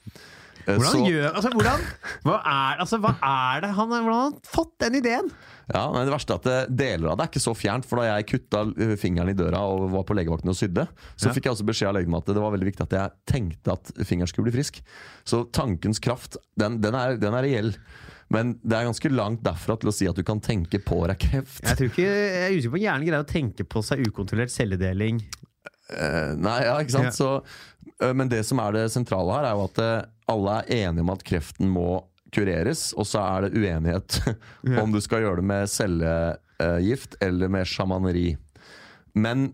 eh, 0.67 0.75
Hvordan 0.77 0.91
så- 0.93 1.07
gjør 1.09 1.29
altså, 1.35 1.51
hvordan, 1.55 1.85
hva, 2.27 2.39
er, 2.45 2.83
altså, 2.85 2.99
hva 3.01 3.15
er 3.25 3.63
det 3.65 3.71
han 3.79 3.89
Hvordan 3.89 4.11
har 4.13 4.27
han 4.29 4.41
fått 4.45 4.75
den 4.85 4.99
ideen? 5.01 5.31
Ja, 5.69 5.83
men 5.93 6.07
det 6.09 6.13
verste 6.15 6.33
er 6.33 6.39
at 6.41 6.47
det, 6.49 6.77
Deler 6.81 7.11
av 7.13 7.17
det 7.19 7.25
er 7.27 7.31
ikke 7.33 7.43
så 7.45 7.53
fjernt. 7.57 7.85
For 7.85 8.01
da 8.01 8.07
jeg 8.09 8.27
kutta 8.31 8.63
eh, 8.81 8.95
fingeren 9.01 9.29
i 9.33 9.37
døra 9.37 9.61
og 9.69 9.91
var 9.93 10.05
på 10.09 10.17
legevakten 10.17 10.49
og 10.53 10.57
sydde, 10.57 10.87
så 11.17 11.29
Ja. 11.29 11.33
fikk 11.37 11.45
jeg 11.49 11.53
også 11.57 11.67
beskjed 11.69 11.89
av 11.91 11.97
legen 11.99 12.17
at 12.17 12.25
det 12.33 12.41
var 12.41 12.53
veldig 12.57 12.69
viktig 12.71 12.87
at 12.87 12.97
jeg 12.97 13.11
tenkte 13.29 13.73
at 13.77 13.91
fingeren 14.09 14.29
skulle 14.31 14.49
bli 14.49 14.57
frisk. 14.57 14.81
Så 15.29 15.43
tankens 15.53 16.01
kraft, 16.01 16.37
den, 16.57 16.81
den, 16.81 16.95
er, 16.97 17.17
den 17.21 17.37
er 17.37 17.45
reell. 17.45 17.75
Men 18.33 18.59
det 18.61 18.77
er 18.77 18.85
ganske 18.89 19.09
langt 19.13 19.41
derfra 19.45 19.77
til 19.81 19.89
å 19.89 19.93
si 19.97 20.05
at 20.09 20.17
du 20.17 20.23
kan 20.25 20.41
tenke 20.45 20.77
på 20.85 20.99
deg 21.09 21.17
kreft. 21.21 21.63
Jeg, 21.65 21.77
tror 21.79 21.89
ikke, 21.93 22.09
jeg 22.09 22.43
er 22.49 22.57
usikker 22.59 22.73
på 22.75 22.77
om 22.77 22.83
hjernen 22.85 23.07
greier 23.09 23.25
å 23.25 23.29
tenke 23.29 23.65
på 23.65 23.81
seg 23.85 24.03
ukontrollert 24.05 24.53
celledeling. 24.53 25.21
Eh, 25.89 26.35
nei, 26.37 26.59
ja, 26.67 26.77
ikke 26.83 26.95
sant? 26.97 27.17
Så, 27.17 27.31
eh, 28.03 28.13
men 28.17 28.29
det 28.31 28.43
som 28.49 28.61
er 28.63 28.77
det 28.77 28.87
sentrale 28.93 29.33
her, 29.39 29.49
er 29.49 29.57
jo 29.57 29.67
at 29.69 29.81
eh, 29.85 30.09
alle 30.29 30.59
er 30.61 30.73
enige 30.89 31.07
om 31.07 31.13
at 31.15 31.25
kreften 31.27 31.71
må 31.73 31.89
kureres, 32.35 32.91
og 32.99 33.07
så 33.09 33.23
er 33.25 33.47
det 33.47 33.57
uenighet 33.57 34.19
om 34.83 34.93
du 34.93 35.01
skal 35.01 35.25
gjøre 35.25 35.41
det 35.41 35.49
med 35.49 35.71
cellegift 35.73 37.17
eller 37.25 37.49
med 37.53 37.69
sjamaneri. 37.69 38.35
Men 39.17 39.49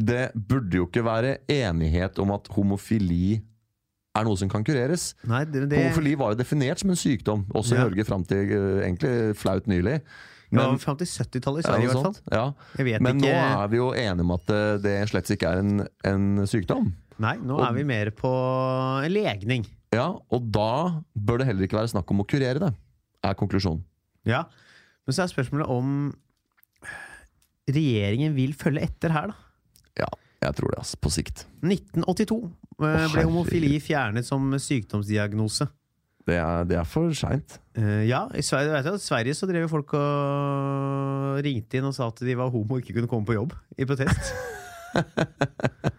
det 0.00 0.30
burde 0.34 0.82
jo 0.82 0.88
ikke 0.88 1.04
være 1.04 1.38
enighet 1.50 2.20
om 2.20 2.32
at 2.36 2.48
homofili 2.54 3.38
er 4.16 4.26
noe 4.26 4.36
som 4.36 4.50
kan 4.50 4.64
kureres. 4.66 5.12
Nei, 5.28 5.44
det, 5.48 5.68
det 5.70 5.78
Homofili 5.80 6.16
var 6.18 6.32
jo 6.34 6.40
definert 6.40 6.80
som 6.82 6.90
en 6.92 6.98
sykdom, 6.98 7.44
også 7.54 7.76
i 7.76 7.78
Ja. 7.78 7.84
Norge 7.86 8.04
fram 8.08 8.24
til 8.26 8.52
egentlig 8.82 9.36
flaut 9.38 9.68
nylig. 9.70 10.00
Ja, 10.50 10.64
Men, 10.66 10.80
fram 10.82 10.96
til 10.98 11.06
70-tallet 11.06 11.62
i 11.62 11.66
Sverige, 11.68 11.84
i 11.84 11.90
hvert 11.90 12.06
fall. 12.08 12.16
ja. 12.34 12.98
Men 13.06 13.20
nå 13.22 13.30
er 13.30 13.68
vi 13.70 13.78
jo 13.78 13.90
enige 13.94 14.24
om 14.26 14.32
at 14.34 14.50
eh, 14.54 14.78
det 14.82 14.94
slett 15.12 15.30
ikke 15.36 15.52
er 15.52 15.62
en, 15.62 15.84
en 16.10 16.48
sykdom. 16.50 16.90
Nei, 17.20 17.36
nå 17.44 17.60
er 17.62 17.76
vi 17.76 17.84
mer 17.86 18.10
på 18.16 18.32
legning. 19.12 19.66
Ja, 19.94 20.08
og 20.16 20.48
da 20.54 21.02
bør 21.14 21.42
det 21.42 21.50
heller 21.50 21.66
ikke 21.66 21.78
være 21.78 21.92
snakk 21.92 22.10
om 22.14 22.22
å 22.22 22.26
kurere 22.28 22.62
det, 22.62 22.72
er 23.26 23.38
konklusjonen. 23.38 23.84
Ja. 24.28 24.44
Men 25.06 25.16
så 25.16 25.24
er 25.24 25.32
spørsmålet 25.32 25.70
om 25.70 26.10
regjeringen 27.70 28.34
vil 28.36 28.54
følge 28.58 28.84
etter 28.86 29.14
her, 29.14 29.32
da. 29.32 29.38
Ja, 30.04 30.08
jeg 30.46 30.56
tror 30.56 30.72
det, 30.72 30.80
altså. 30.82 30.98
På 31.02 31.12
sikt. 31.12 31.44
1982 31.62 32.38
eh, 32.86 33.06
ble 33.12 33.26
homofili 33.26 33.74
fjernet 33.84 34.26
som 34.26 34.46
sykdomsdiagnose. 34.56 35.68
Det 36.30 36.38
er, 36.38 36.64
det 36.70 36.76
er 36.78 36.86
for 36.86 37.10
seint. 37.18 37.58
Uh, 37.78 38.02
ja, 38.06 38.24
i 38.38 38.42
Sverige, 38.46 38.70
vet 38.76 38.86
du, 38.86 38.98
Sverige 39.02 39.34
så 39.38 39.48
drev 39.50 39.64
jo 39.66 39.70
folk 39.72 39.94
og 39.98 41.40
ringte 41.44 41.80
inn 41.80 41.88
og 41.90 41.94
sa 41.96 42.06
at 42.12 42.22
de 42.22 42.36
var 42.38 42.52
homo 42.54 42.76
og 42.78 42.82
ikke 42.84 42.94
kunne 43.00 43.10
komme 43.10 43.26
på 43.28 43.34
jobb 43.38 43.54
i 43.80 43.86
protest. 43.88 44.32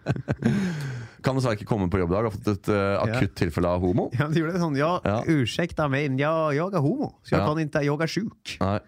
Kan 1.22 1.36
dessverre 1.38 1.54
ikke 1.54 1.68
komme 1.70 1.86
på 1.90 2.00
jobb 2.00 2.10
i 2.10 2.16
dag. 2.16 2.26
Har 2.26 2.34
fått 2.34 2.48
et 2.50 2.70
uh, 2.72 2.98
akutt 3.04 3.34
tilfelle 3.38 3.70
av 3.70 3.82
homo. 3.84 4.08
ja, 4.18 4.26
de 4.30 4.40
gjorde 4.42 4.56
det 4.56 4.62
sånn, 4.64 4.78
ja, 4.80 4.92
Ja. 5.06 5.20
ursäkta 5.30 5.86
men 5.88 6.18
ja, 6.18 6.52
jag 6.52 6.74
är 6.74 6.82
homo, 6.82 7.12
så 7.22 7.36
jeg 7.36 7.40
Ja. 7.40 7.46
kan 7.46 7.58
ikke, 7.62 7.84
jeg 7.84 8.00
er 8.00 8.06
sjuk. 8.10 8.56
Nei. 8.60 8.78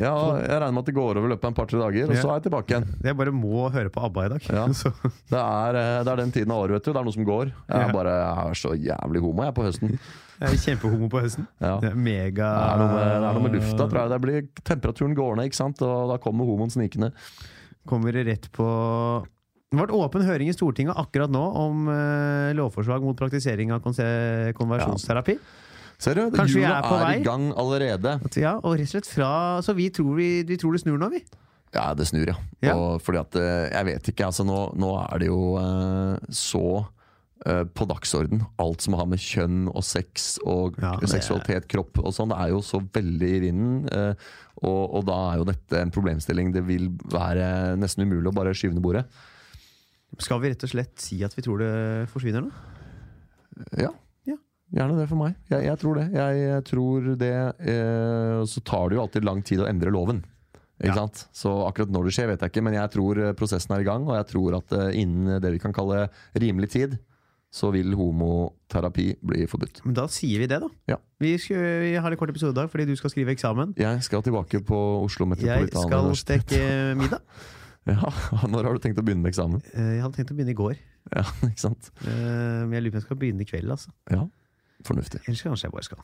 Ja, 0.00 0.12
jeg 0.40 0.56
regner 0.56 0.72
med 0.72 0.82
at 0.82 0.88
det 0.88 0.94
går 0.96 1.18
over 1.20 1.26
i 1.28 1.30
løpet 1.34 1.44
av 1.44 1.50
en 1.50 1.56
par-tre 1.58 1.78
dager, 1.82 2.08
og 2.08 2.16
så 2.16 2.30
er 2.30 2.38
jeg 2.38 2.44
tilbake 2.46 2.72
igjen. 2.72 2.86
Jeg 3.04 3.16
bare 3.18 3.34
må 3.36 3.66
høre 3.74 3.90
på 3.92 4.00
ABBA 4.06 4.24
i 4.24 4.30
dag. 4.32 4.46
Ja. 4.56 4.62
Det 5.32 5.40
er, 5.40 5.78
eh, 5.80 5.98
det 6.04 6.12
er 6.12 6.20
den 6.22 6.32
tiden 6.32 6.52
av 6.54 6.62
året, 6.64 6.78
vet 6.78 6.86
du. 6.86 6.90
Det 6.92 7.00
er 7.00 7.06
noe 7.08 7.16
som 7.16 7.26
går. 7.28 7.50
Jeg 7.52 7.88
er 7.88 7.92
bare 7.92 8.14
jeg 8.16 8.52
er 8.52 8.60
så 8.62 8.72
jævlig 8.76 9.22
homo 9.24 9.44
jeg 9.46 9.56
på 9.58 9.66
høsten. 9.66 9.92
jeg 10.42 10.48
er 10.48 10.62
kjempehomo 10.64 11.08
på 11.12 11.22
høsten. 11.24 11.48
Ja. 11.60 11.74
Det 11.82 11.90
er 11.92 11.98
mega 12.08 12.48
Det 12.56 12.70
er 12.70 12.80
noe 12.82 12.94
med, 12.94 13.04
det 13.10 13.18
er 13.18 13.36
noe 13.36 13.44
med 13.44 13.56
lufta, 13.58 13.82
tror 13.84 14.00
jeg. 14.00 14.12
Det 14.14 14.20
blir, 14.24 14.46
temperaturen 14.72 15.16
går 15.18 15.36
ned, 15.40 15.50
ikke 15.50 15.60
sant? 15.60 15.84
og 15.84 16.12
da 16.12 16.18
kommer 16.24 16.48
homoen 16.48 16.72
snikende. 16.72 17.12
Kommer 17.88 18.16
rett 18.16 18.46
på 18.54 18.66
Det 19.72 19.80
ble 19.80 19.98
åpen 19.98 20.24
høring 20.24 20.48
i 20.52 20.56
Stortinget 20.56 20.96
akkurat 21.00 21.32
nå 21.32 21.42
om 21.66 21.88
eh, 21.92 22.52
lovforslag 22.56 23.04
mot 23.04 23.18
praktisering 23.18 23.74
av 23.74 23.84
konversjonsterapi. 23.84 24.56
konversjonsterapi. 24.56 25.38
Ser 26.02 26.18
du? 26.18 26.24
Kanskje 26.34 26.58
Jula 26.62 26.80
er 26.80 26.88
på 26.88 26.96
er 26.98 27.20
i 27.20 27.22
gang 27.22 27.50
allerede. 27.58 28.16
Ja, 28.40 28.56
og 28.58 28.74
rett 28.78 28.90
og 28.90 28.96
slett 28.96 29.10
fra 29.10 29.30
Så 29.62 29.74
vi 29.78 29.86
tror, 29.94 30.16
vi, 30.18 30.30
vi 30.48 30.58
tror 30.58 30.74
det 30.74 30.82
snur 30.82 30.98
nå, 30.98 31.12
vi. 31.12 31.22
Ja, 31.72 31.92
det 31.96 32.08
snur, 32.10 32.26
ja. 32.28 32.34
Ja. 32.64 32.74
Og 32.76 33.04
fordi 33.04 33.20
at 33.22 33.38
eh, 33.40 33.68
Jeg 33.72 33.88
vet 33.88 34.10
ikke, 34.12 34.26
altså 34.28 34.44
nå, 34.44 34.58
nå 34.76 34.90
er 35.06 35.22
det 35.22 35.30
jo 35.30 35.38
eh, 35.60 36.26
så 36.34 36.64
eh, 37.46 37.62
på 37.70 37.86
dagsorden. 37.88 38.42
Alt 38.60 38.84
som 38.84 38.98
har 38.98 39.08
med 39.08 39.22
kjønn 39.22 39.70
og 39.70 39.86
sex 39.86 40.34
og 40.42 40.80
Ja, 40.82 40.96
seksualitet, 41.06 41.70
kropp 41.70 42.02
og 42.02 42.10
sånn, 42.16 42.34
det 42.34 42.40
er 42.42 42.52
jo 42.52 42.60
så 42.66 42.82
veldig 42.82 43.32
i 43.38 43.42
vinden. 43.46 43.86
og, 44.62 44.82
og 44.98 45.06
da 45.08 45.18
er 45.30 45.40
jo 45.40 45.48
dette 45.48 45.80
en 45.80 45.94
problemstilling 45.94 46.52
det 46.54 46.66
vil 46.66 46.90
være 47.14 47.78
nesten 47.80 48.04
umulig 48.04 48.34
å 48.34 48.36
bare 48.36 48.52
skyve 48.58 48.74
ned 48.76 48.84
bordet. 48.84 49.06
Skal 50.20 50.42
vi 50.42 50.50
rett 50.52 50.66
og 50.66 50.74
slett 50.74 50.98
si 51.00 51.22
at 51.24 51.32
vi 51.38 51.46
tror 51.46 51.62
det 51.62 51.74
forsvinner 52.12 52.44
nå? 52.44 52.50
Ja. 53.80 53.94
Gjerne 54.72 54.96
det 54.96 55.08
for 55.10 55.20
meg. 55.20 55.34
Jeg, 55.52 55.66
jeg 55.68 55.78
tror 55.82 55.98
det. 56.00 56.06
Jeg 56.16 56.64
tror 56.64 57.08
det 57.20 57.32
eh, 57.68 58.42
Så 58.48 58.62
tar 58.64 58.88
det 58.88 58.96
jo 58.96 59.02
alltid 59.04 59.26
lang 59.28 59.42
tid 59.44 59.60
å 59.60 59.68
endre 59.68 59.92
loven. 59.92 60.22
Ikke 60.82 60.94
Ja. 60.94 60.94
sant? 61.04 61.26
Så 61.36 61.50
akkurat 61.68 61.92
når 61.92 62.08
det 62.08 62.14
skjer, 62.16 62.30
vet 62.32 62.40
jeg 62.42 62.50
ikke, 62.54 62.62
men 62.66 62.74
jeg 62.78 62.90
tror 62.94 63.20
eh, 63.22 63.32
prosessen 63.38 63.74
er 63.76 63.84
i 63.84 63.86
gang. 63.86 64.06
Og 64.08 64.16
jeg 64.16 64.26
tror 64.32 64.56
at 64.58 64.72
eh, 64.78 65.00
innen 65.02 65.40
det 65.44 65.52
vi 65.54 65.60
kan 65.62 65.74
kalle 65.76 66.06
rimelig 66.34 66.70
tid, 66.72 66.96
så 67.52 67.68
vil 67.74 67.92
homoterapi 67.92 69.10
bli 69.28 69.44
forbudt. 69.50 69.82
Men 69.84 69.92
da 69.98 70.06
sier 70.08 70.40
vi 70.40 70.46
det, 70.48 70.58
da. 70.64 70.70
Ja. 70.88 70.96
Vi, 71.20 71.34
skal, 71.38 71.60
vi 71.84 71.90
har 72.00 72.08
en 72.14 72.16
kort 72.20 72.32
episode 72.32 72.54
i 72.56 72.60
dag 72.62 72.70
fordi 72.72 72.86
du 72.88 72.94
skal 72.96 73.12
skrive 73.12 73.34
eksamen. 73.36 73.74
Jeg 73.76 74.00
skal 74.08 74.24
tilbake 74.24 74.62
på 74.64 74.78
Oslo 75.04 75.28
Jeg 75.36 75.68
skal 75.68 76.14
steke 76.16 76.62
middag. 76.96 77.20
Ja, 77.82 77.98
Når 78.46 78.62
har 78.68 78.76
du 78.76 78.78
tenkt 78.78 79.00
å 79.00 79.02
begynne 79.02 79.24
med 79.26 79.32
eksamen? 79.32 79.58
Eh, 79.74 79.96
Jeg 79.96 80.02
hadde 80.04 80.14
tenkt 80.14 80.30
å 80.30 80.36
begynne 80.38 80.52
i 80.54 80.58
går, 80.58 80.76
Ja, 81.16 81.24
ikke 81.50 81.58
sant? 81.64 81.88
Eh, 82.06 82.60
men 82.62 82.76
jeg 82.76 82.84
lurer 82.84 82.92
på 82.92 82.94
om 82.94 83.00
jeg 83.00 83.06
skal 83.08 83.18
begynne 83.18 83.42
i 83.42 83.48
kveld. 83.48 83.72
altså 83.74 83.90
Ja, 84.14 84.20
Fornuftig. 84.86 85.22
Ellers 85.26 85.42
kanskje 85.46 85.68
jeg 85.68 85.74
bare 85.76 85.88
skal. 85.88 86.00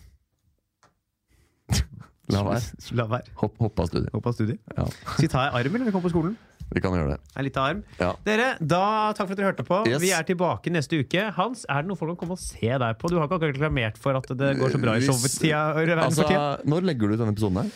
La 2.34 2.44
være. 2.44 2.60
La 2.98 3.08
være. 3.08 3.34
Hopp, 3.40 3.56
hopp 3.62 3.82
av 3.82 3.90
studiet. 3.90 4.12
Hopp 4.14 4.28
av 4.28 4.36
studiet. 4.36 4.60
Ja. 4.76 4.86
Skal 5.14 5.24
vi 5.24 5.32
ta 5.32 5.48
i 5.48 5.50
arm, 5.60 5.74
eller 5.74 5.88
vi 5.88 5.94
kommer 5.94 6.08
på 6.08 6.14
skolen? 6.14 6.36
Vi 6.68 6.82
kan 6.84 6.92
gjøre 6.92 7.14
det. 7.14 7.20
En 7.40 7.46
liten 7.46 7.62
arm. 7.64 7.78
Ja. 7.96 8.10
Dere, 8.26 8.48
da, 8.60 8.82
takk 9.16 9.30
for 9.30 9.32
at 9.32 9.40
dere 9.40 9.48
hørte 9.48 9.64
på. 9.64 9.78
Yes. 9.88 10.02
Vi 10.02 10.10
er 10.12 10.26
tilbake 10.28 10.72
neste 10.72 11.00
uke. 11.00 11.22
Hans, 11.38 11.64
er 11.64 11.84
det 11.84 11.88
noe 11.88 11.96
folk 11.96 12.12
kan 12.12 12.20
komme 12.26 12.36
og 12.36 12.42
se 12.42 12.68
deg 12.68 12.98
på? 13.00 13.08
Du 13.08 13.16
har 13.16 13.24
ikke 13.24 13.38
akkurat 13.38 13.54
reklamert 13.54 14.00
for 14.00 14.18
at 14.18 14.28
det 14.36 14.50
går 14.60 14.74
så 14.74 14.82
bra 14.82 14.98
i 14.98 15.06
showet-tida? 15.06 15.62
Altså, 16.04 16.28
når 16.68 16.90
legger 16.90 17.08
du 17.08 17.16
ut 17.16 17.22
denne 17.22 17.32
episoden 17.32 17.62
her? 17.62 17.72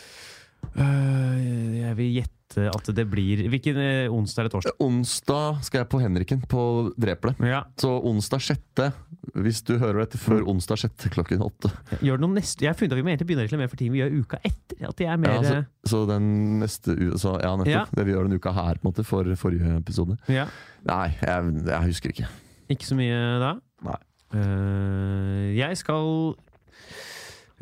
Uh, 0.76 1.78
jeg 1.80 1.96
vil 1.98 2.12
gjette 2.20 2.41
at 2.60 2.90
det 2.96 3.04
blir 3.10 3.44
Hvilken 3.52 3.78
øh, 3.80 4.12
onsdag 4.12 4.42
eller 4.44 4.52
torsdag? 4.52 4.76
Onsdag 4.82 5.62
skal 5.66 5.82
jeg 5.82 5.88
på 5.92 6.00
Henriken, 6.02 6.42
på 6.48 6.62
Dreplet. 7.00 7.40
Ja. 7.46 7.62
Så 7.80 7.90
onsdag 8.10 8.42
sjette, 8.44 8.90
hvis 9.38 9.62
du 9.66 9.76
hører 9.80 10.02
dette 10.04 10.20
før 10.20 10.44
onsdag 10.50 10.82
sjette 10.84 11.10
klokken 11.14 11.42
åtte. 11.46 11.70
Gjør 12.02 12.20
det 12.20 12.24
noe 12.26 12.36
neste 12.36 12.66
Jeg 12.66 12.72
har 12.74 12.78
funnet 12.78 12.94
at 12.94 13.00
vi 13.00 13.06
må 13.06 13.12
egentlig 13.12 13.30
begynne 13.30 13.44
å 13.44 13.48
reklamere 13.48 13.72
for 13.72 13.80
ting 13.80 13.92
vi 13.94 14.02
gjør 14.02 14.14
uka 14.20 14.40
etter. 14.42 14.84
At 14.88 14.98
det 14.98 15.08
er 15.08 15.20
mer 15.22 15.34
Ja, 15.38 15.42
så, 15.46 15.58
så 15.94 16.04
den 16.10 16.30
neste 16.62 16.96
så, 17.16 17.36
Ja, 17.42 17.56
nettopp. 17.56 17.72
Ja. 17.72 17.84
Det 17.96 18.06
vi 18.08 18.14
gjør 18.16 18.28
denne 18.28 18.40
uka 18.42 18.54
her, 18.56 18.78
på 18.78 18.86
en 18.86 18.90
måte, 18.92 19.06
for 19.08 19.34
forrige 19.40 19.76
episode. 19.80 20.18
ja. 20.28 20.48
Nei, 20.82 21.12
jeg, 21.22 21.52
jeg 21.68 21.86
husker 21.92 22.10
ikke. 22.14 22.28
Ikke 22.74 22.88
så 22.88 22.96
mye 22.98 23.18
da? 23.38 23.52
Nei. 23.86 24.00
Uh, 24.34 25.52
jeg 25.54 25.76
skal 25.78 26.34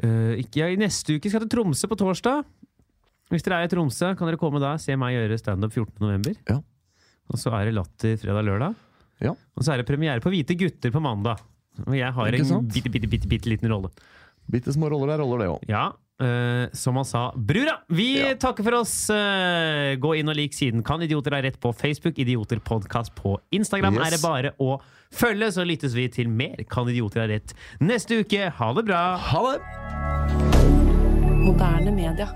Uh, 0.01 0.33
ikke, 0.41 0.63
jeg, 0.63 0.79
Neste 0.81 1.19
uke 1.19 1.29
skal 1.29 1.43
til 1.45 1.51
Tromsø 1.53 1.89
på 1.91 1.99
torsdag. 2.01 2.47
Hvis 3.31 3.45
dere 3.47 3.61
er 3.63 3.69
i 3.69 3.71
Tromsø, 3.71 4.13
kan 4.19 4.27
dere 4.27 4.41
komme 4.41 4.59
da. 4.63 4.75
Se 4.83 4.97
meg 4.99 5.15
gjøre 5.15 5.39
standup 5.39 5.73
14.11. 5.77 6.37
Ja. 6.51 6.59
Og 7.31 7.39
så 7.39 7.53
er 7.55 7.69
det 7.71 7.75
Latter 7.77 8.17
fredag-lørdag. 8.19 8.75
Ja. 9.23 9.35
Og 9.55 9.63
så 9.65 9.73
er 9.75 9.83
det 9.83 9.87
premiere 9.87 10.21
på 10.25 10.33
Hvite 10.33 10.57
gutter 10.59 10.91
på 10.91 11.01
mandag. 11.05 11.39
Og 11.87 11.95
jeg 11.95 12.11
har 12.13 12.27
Ikke 12.35 12.43
en 12.43 12.49
sant? 12.49 12.73
bitte, 12.75 12.91
bitte, 12.91 13.09
bitte, 13.09 13.29
bitte 13.31 13.49
liten 13.53 13.71
rolle. 13.71 13.91
Bitte 14.51 14.73
små 14.75 14.89
roller 14.91 15.15
er 15.15 15.19
roller, 15.23 15.39
det 15.45 15.51
òg. 15.57 15.67
Ja, 15.71 15.91
Uh, 16.21 16.69
som 16.77 16.99
han 17.01 17.05
sa. 17.09 17.31
Brura! 17.33 17.79
Vi 17.89 18.19
Ja. 18.21 18.35
takker 18.37 18.63
for 18.63 18.75
oss. 18.83 19.09
Uh, 19.09 19.97
gå 19.97 20.11
inn 20.21 20.29
og 20.29 20.37
lik 20.37 20.53
siden 20.53 20.83
Kan 20.85 21.01
idioter 21.01 21.33
ha 21.33 21.41
rett 21.41 21.57
på 21.59 21.73
Facebook. 21.73 22.19
Idioter 22.21 22.61
podcast 22.61 23.15
på 23.17 23.39
Instagram 23.51 23.95
Yes. 23.97 24.05
er 24.07 24.11
det 24.11 24.21
bare 24.21 24.51
å 24.61 24.83
følge, 25.11 25.49
så 25.49 25.65
lyttes 25.65 25.95
vi 25.97 26.09
til 26.13 26.29
mer 26.29 26.61
Kan 26.69 26.85
idioter 26.93 27.23
ha 27.23 27.27
rett 27.27 27.55
neste 27.81 28.21
uke. 28.21 28.51
Ha 28.53 28.73
det 28.75 28.85
bra! 28.85 29.17
Ha 29.17 29.41
det! 29.49 30.61
Moderne 31.41 31.91
media. 31.97 32.29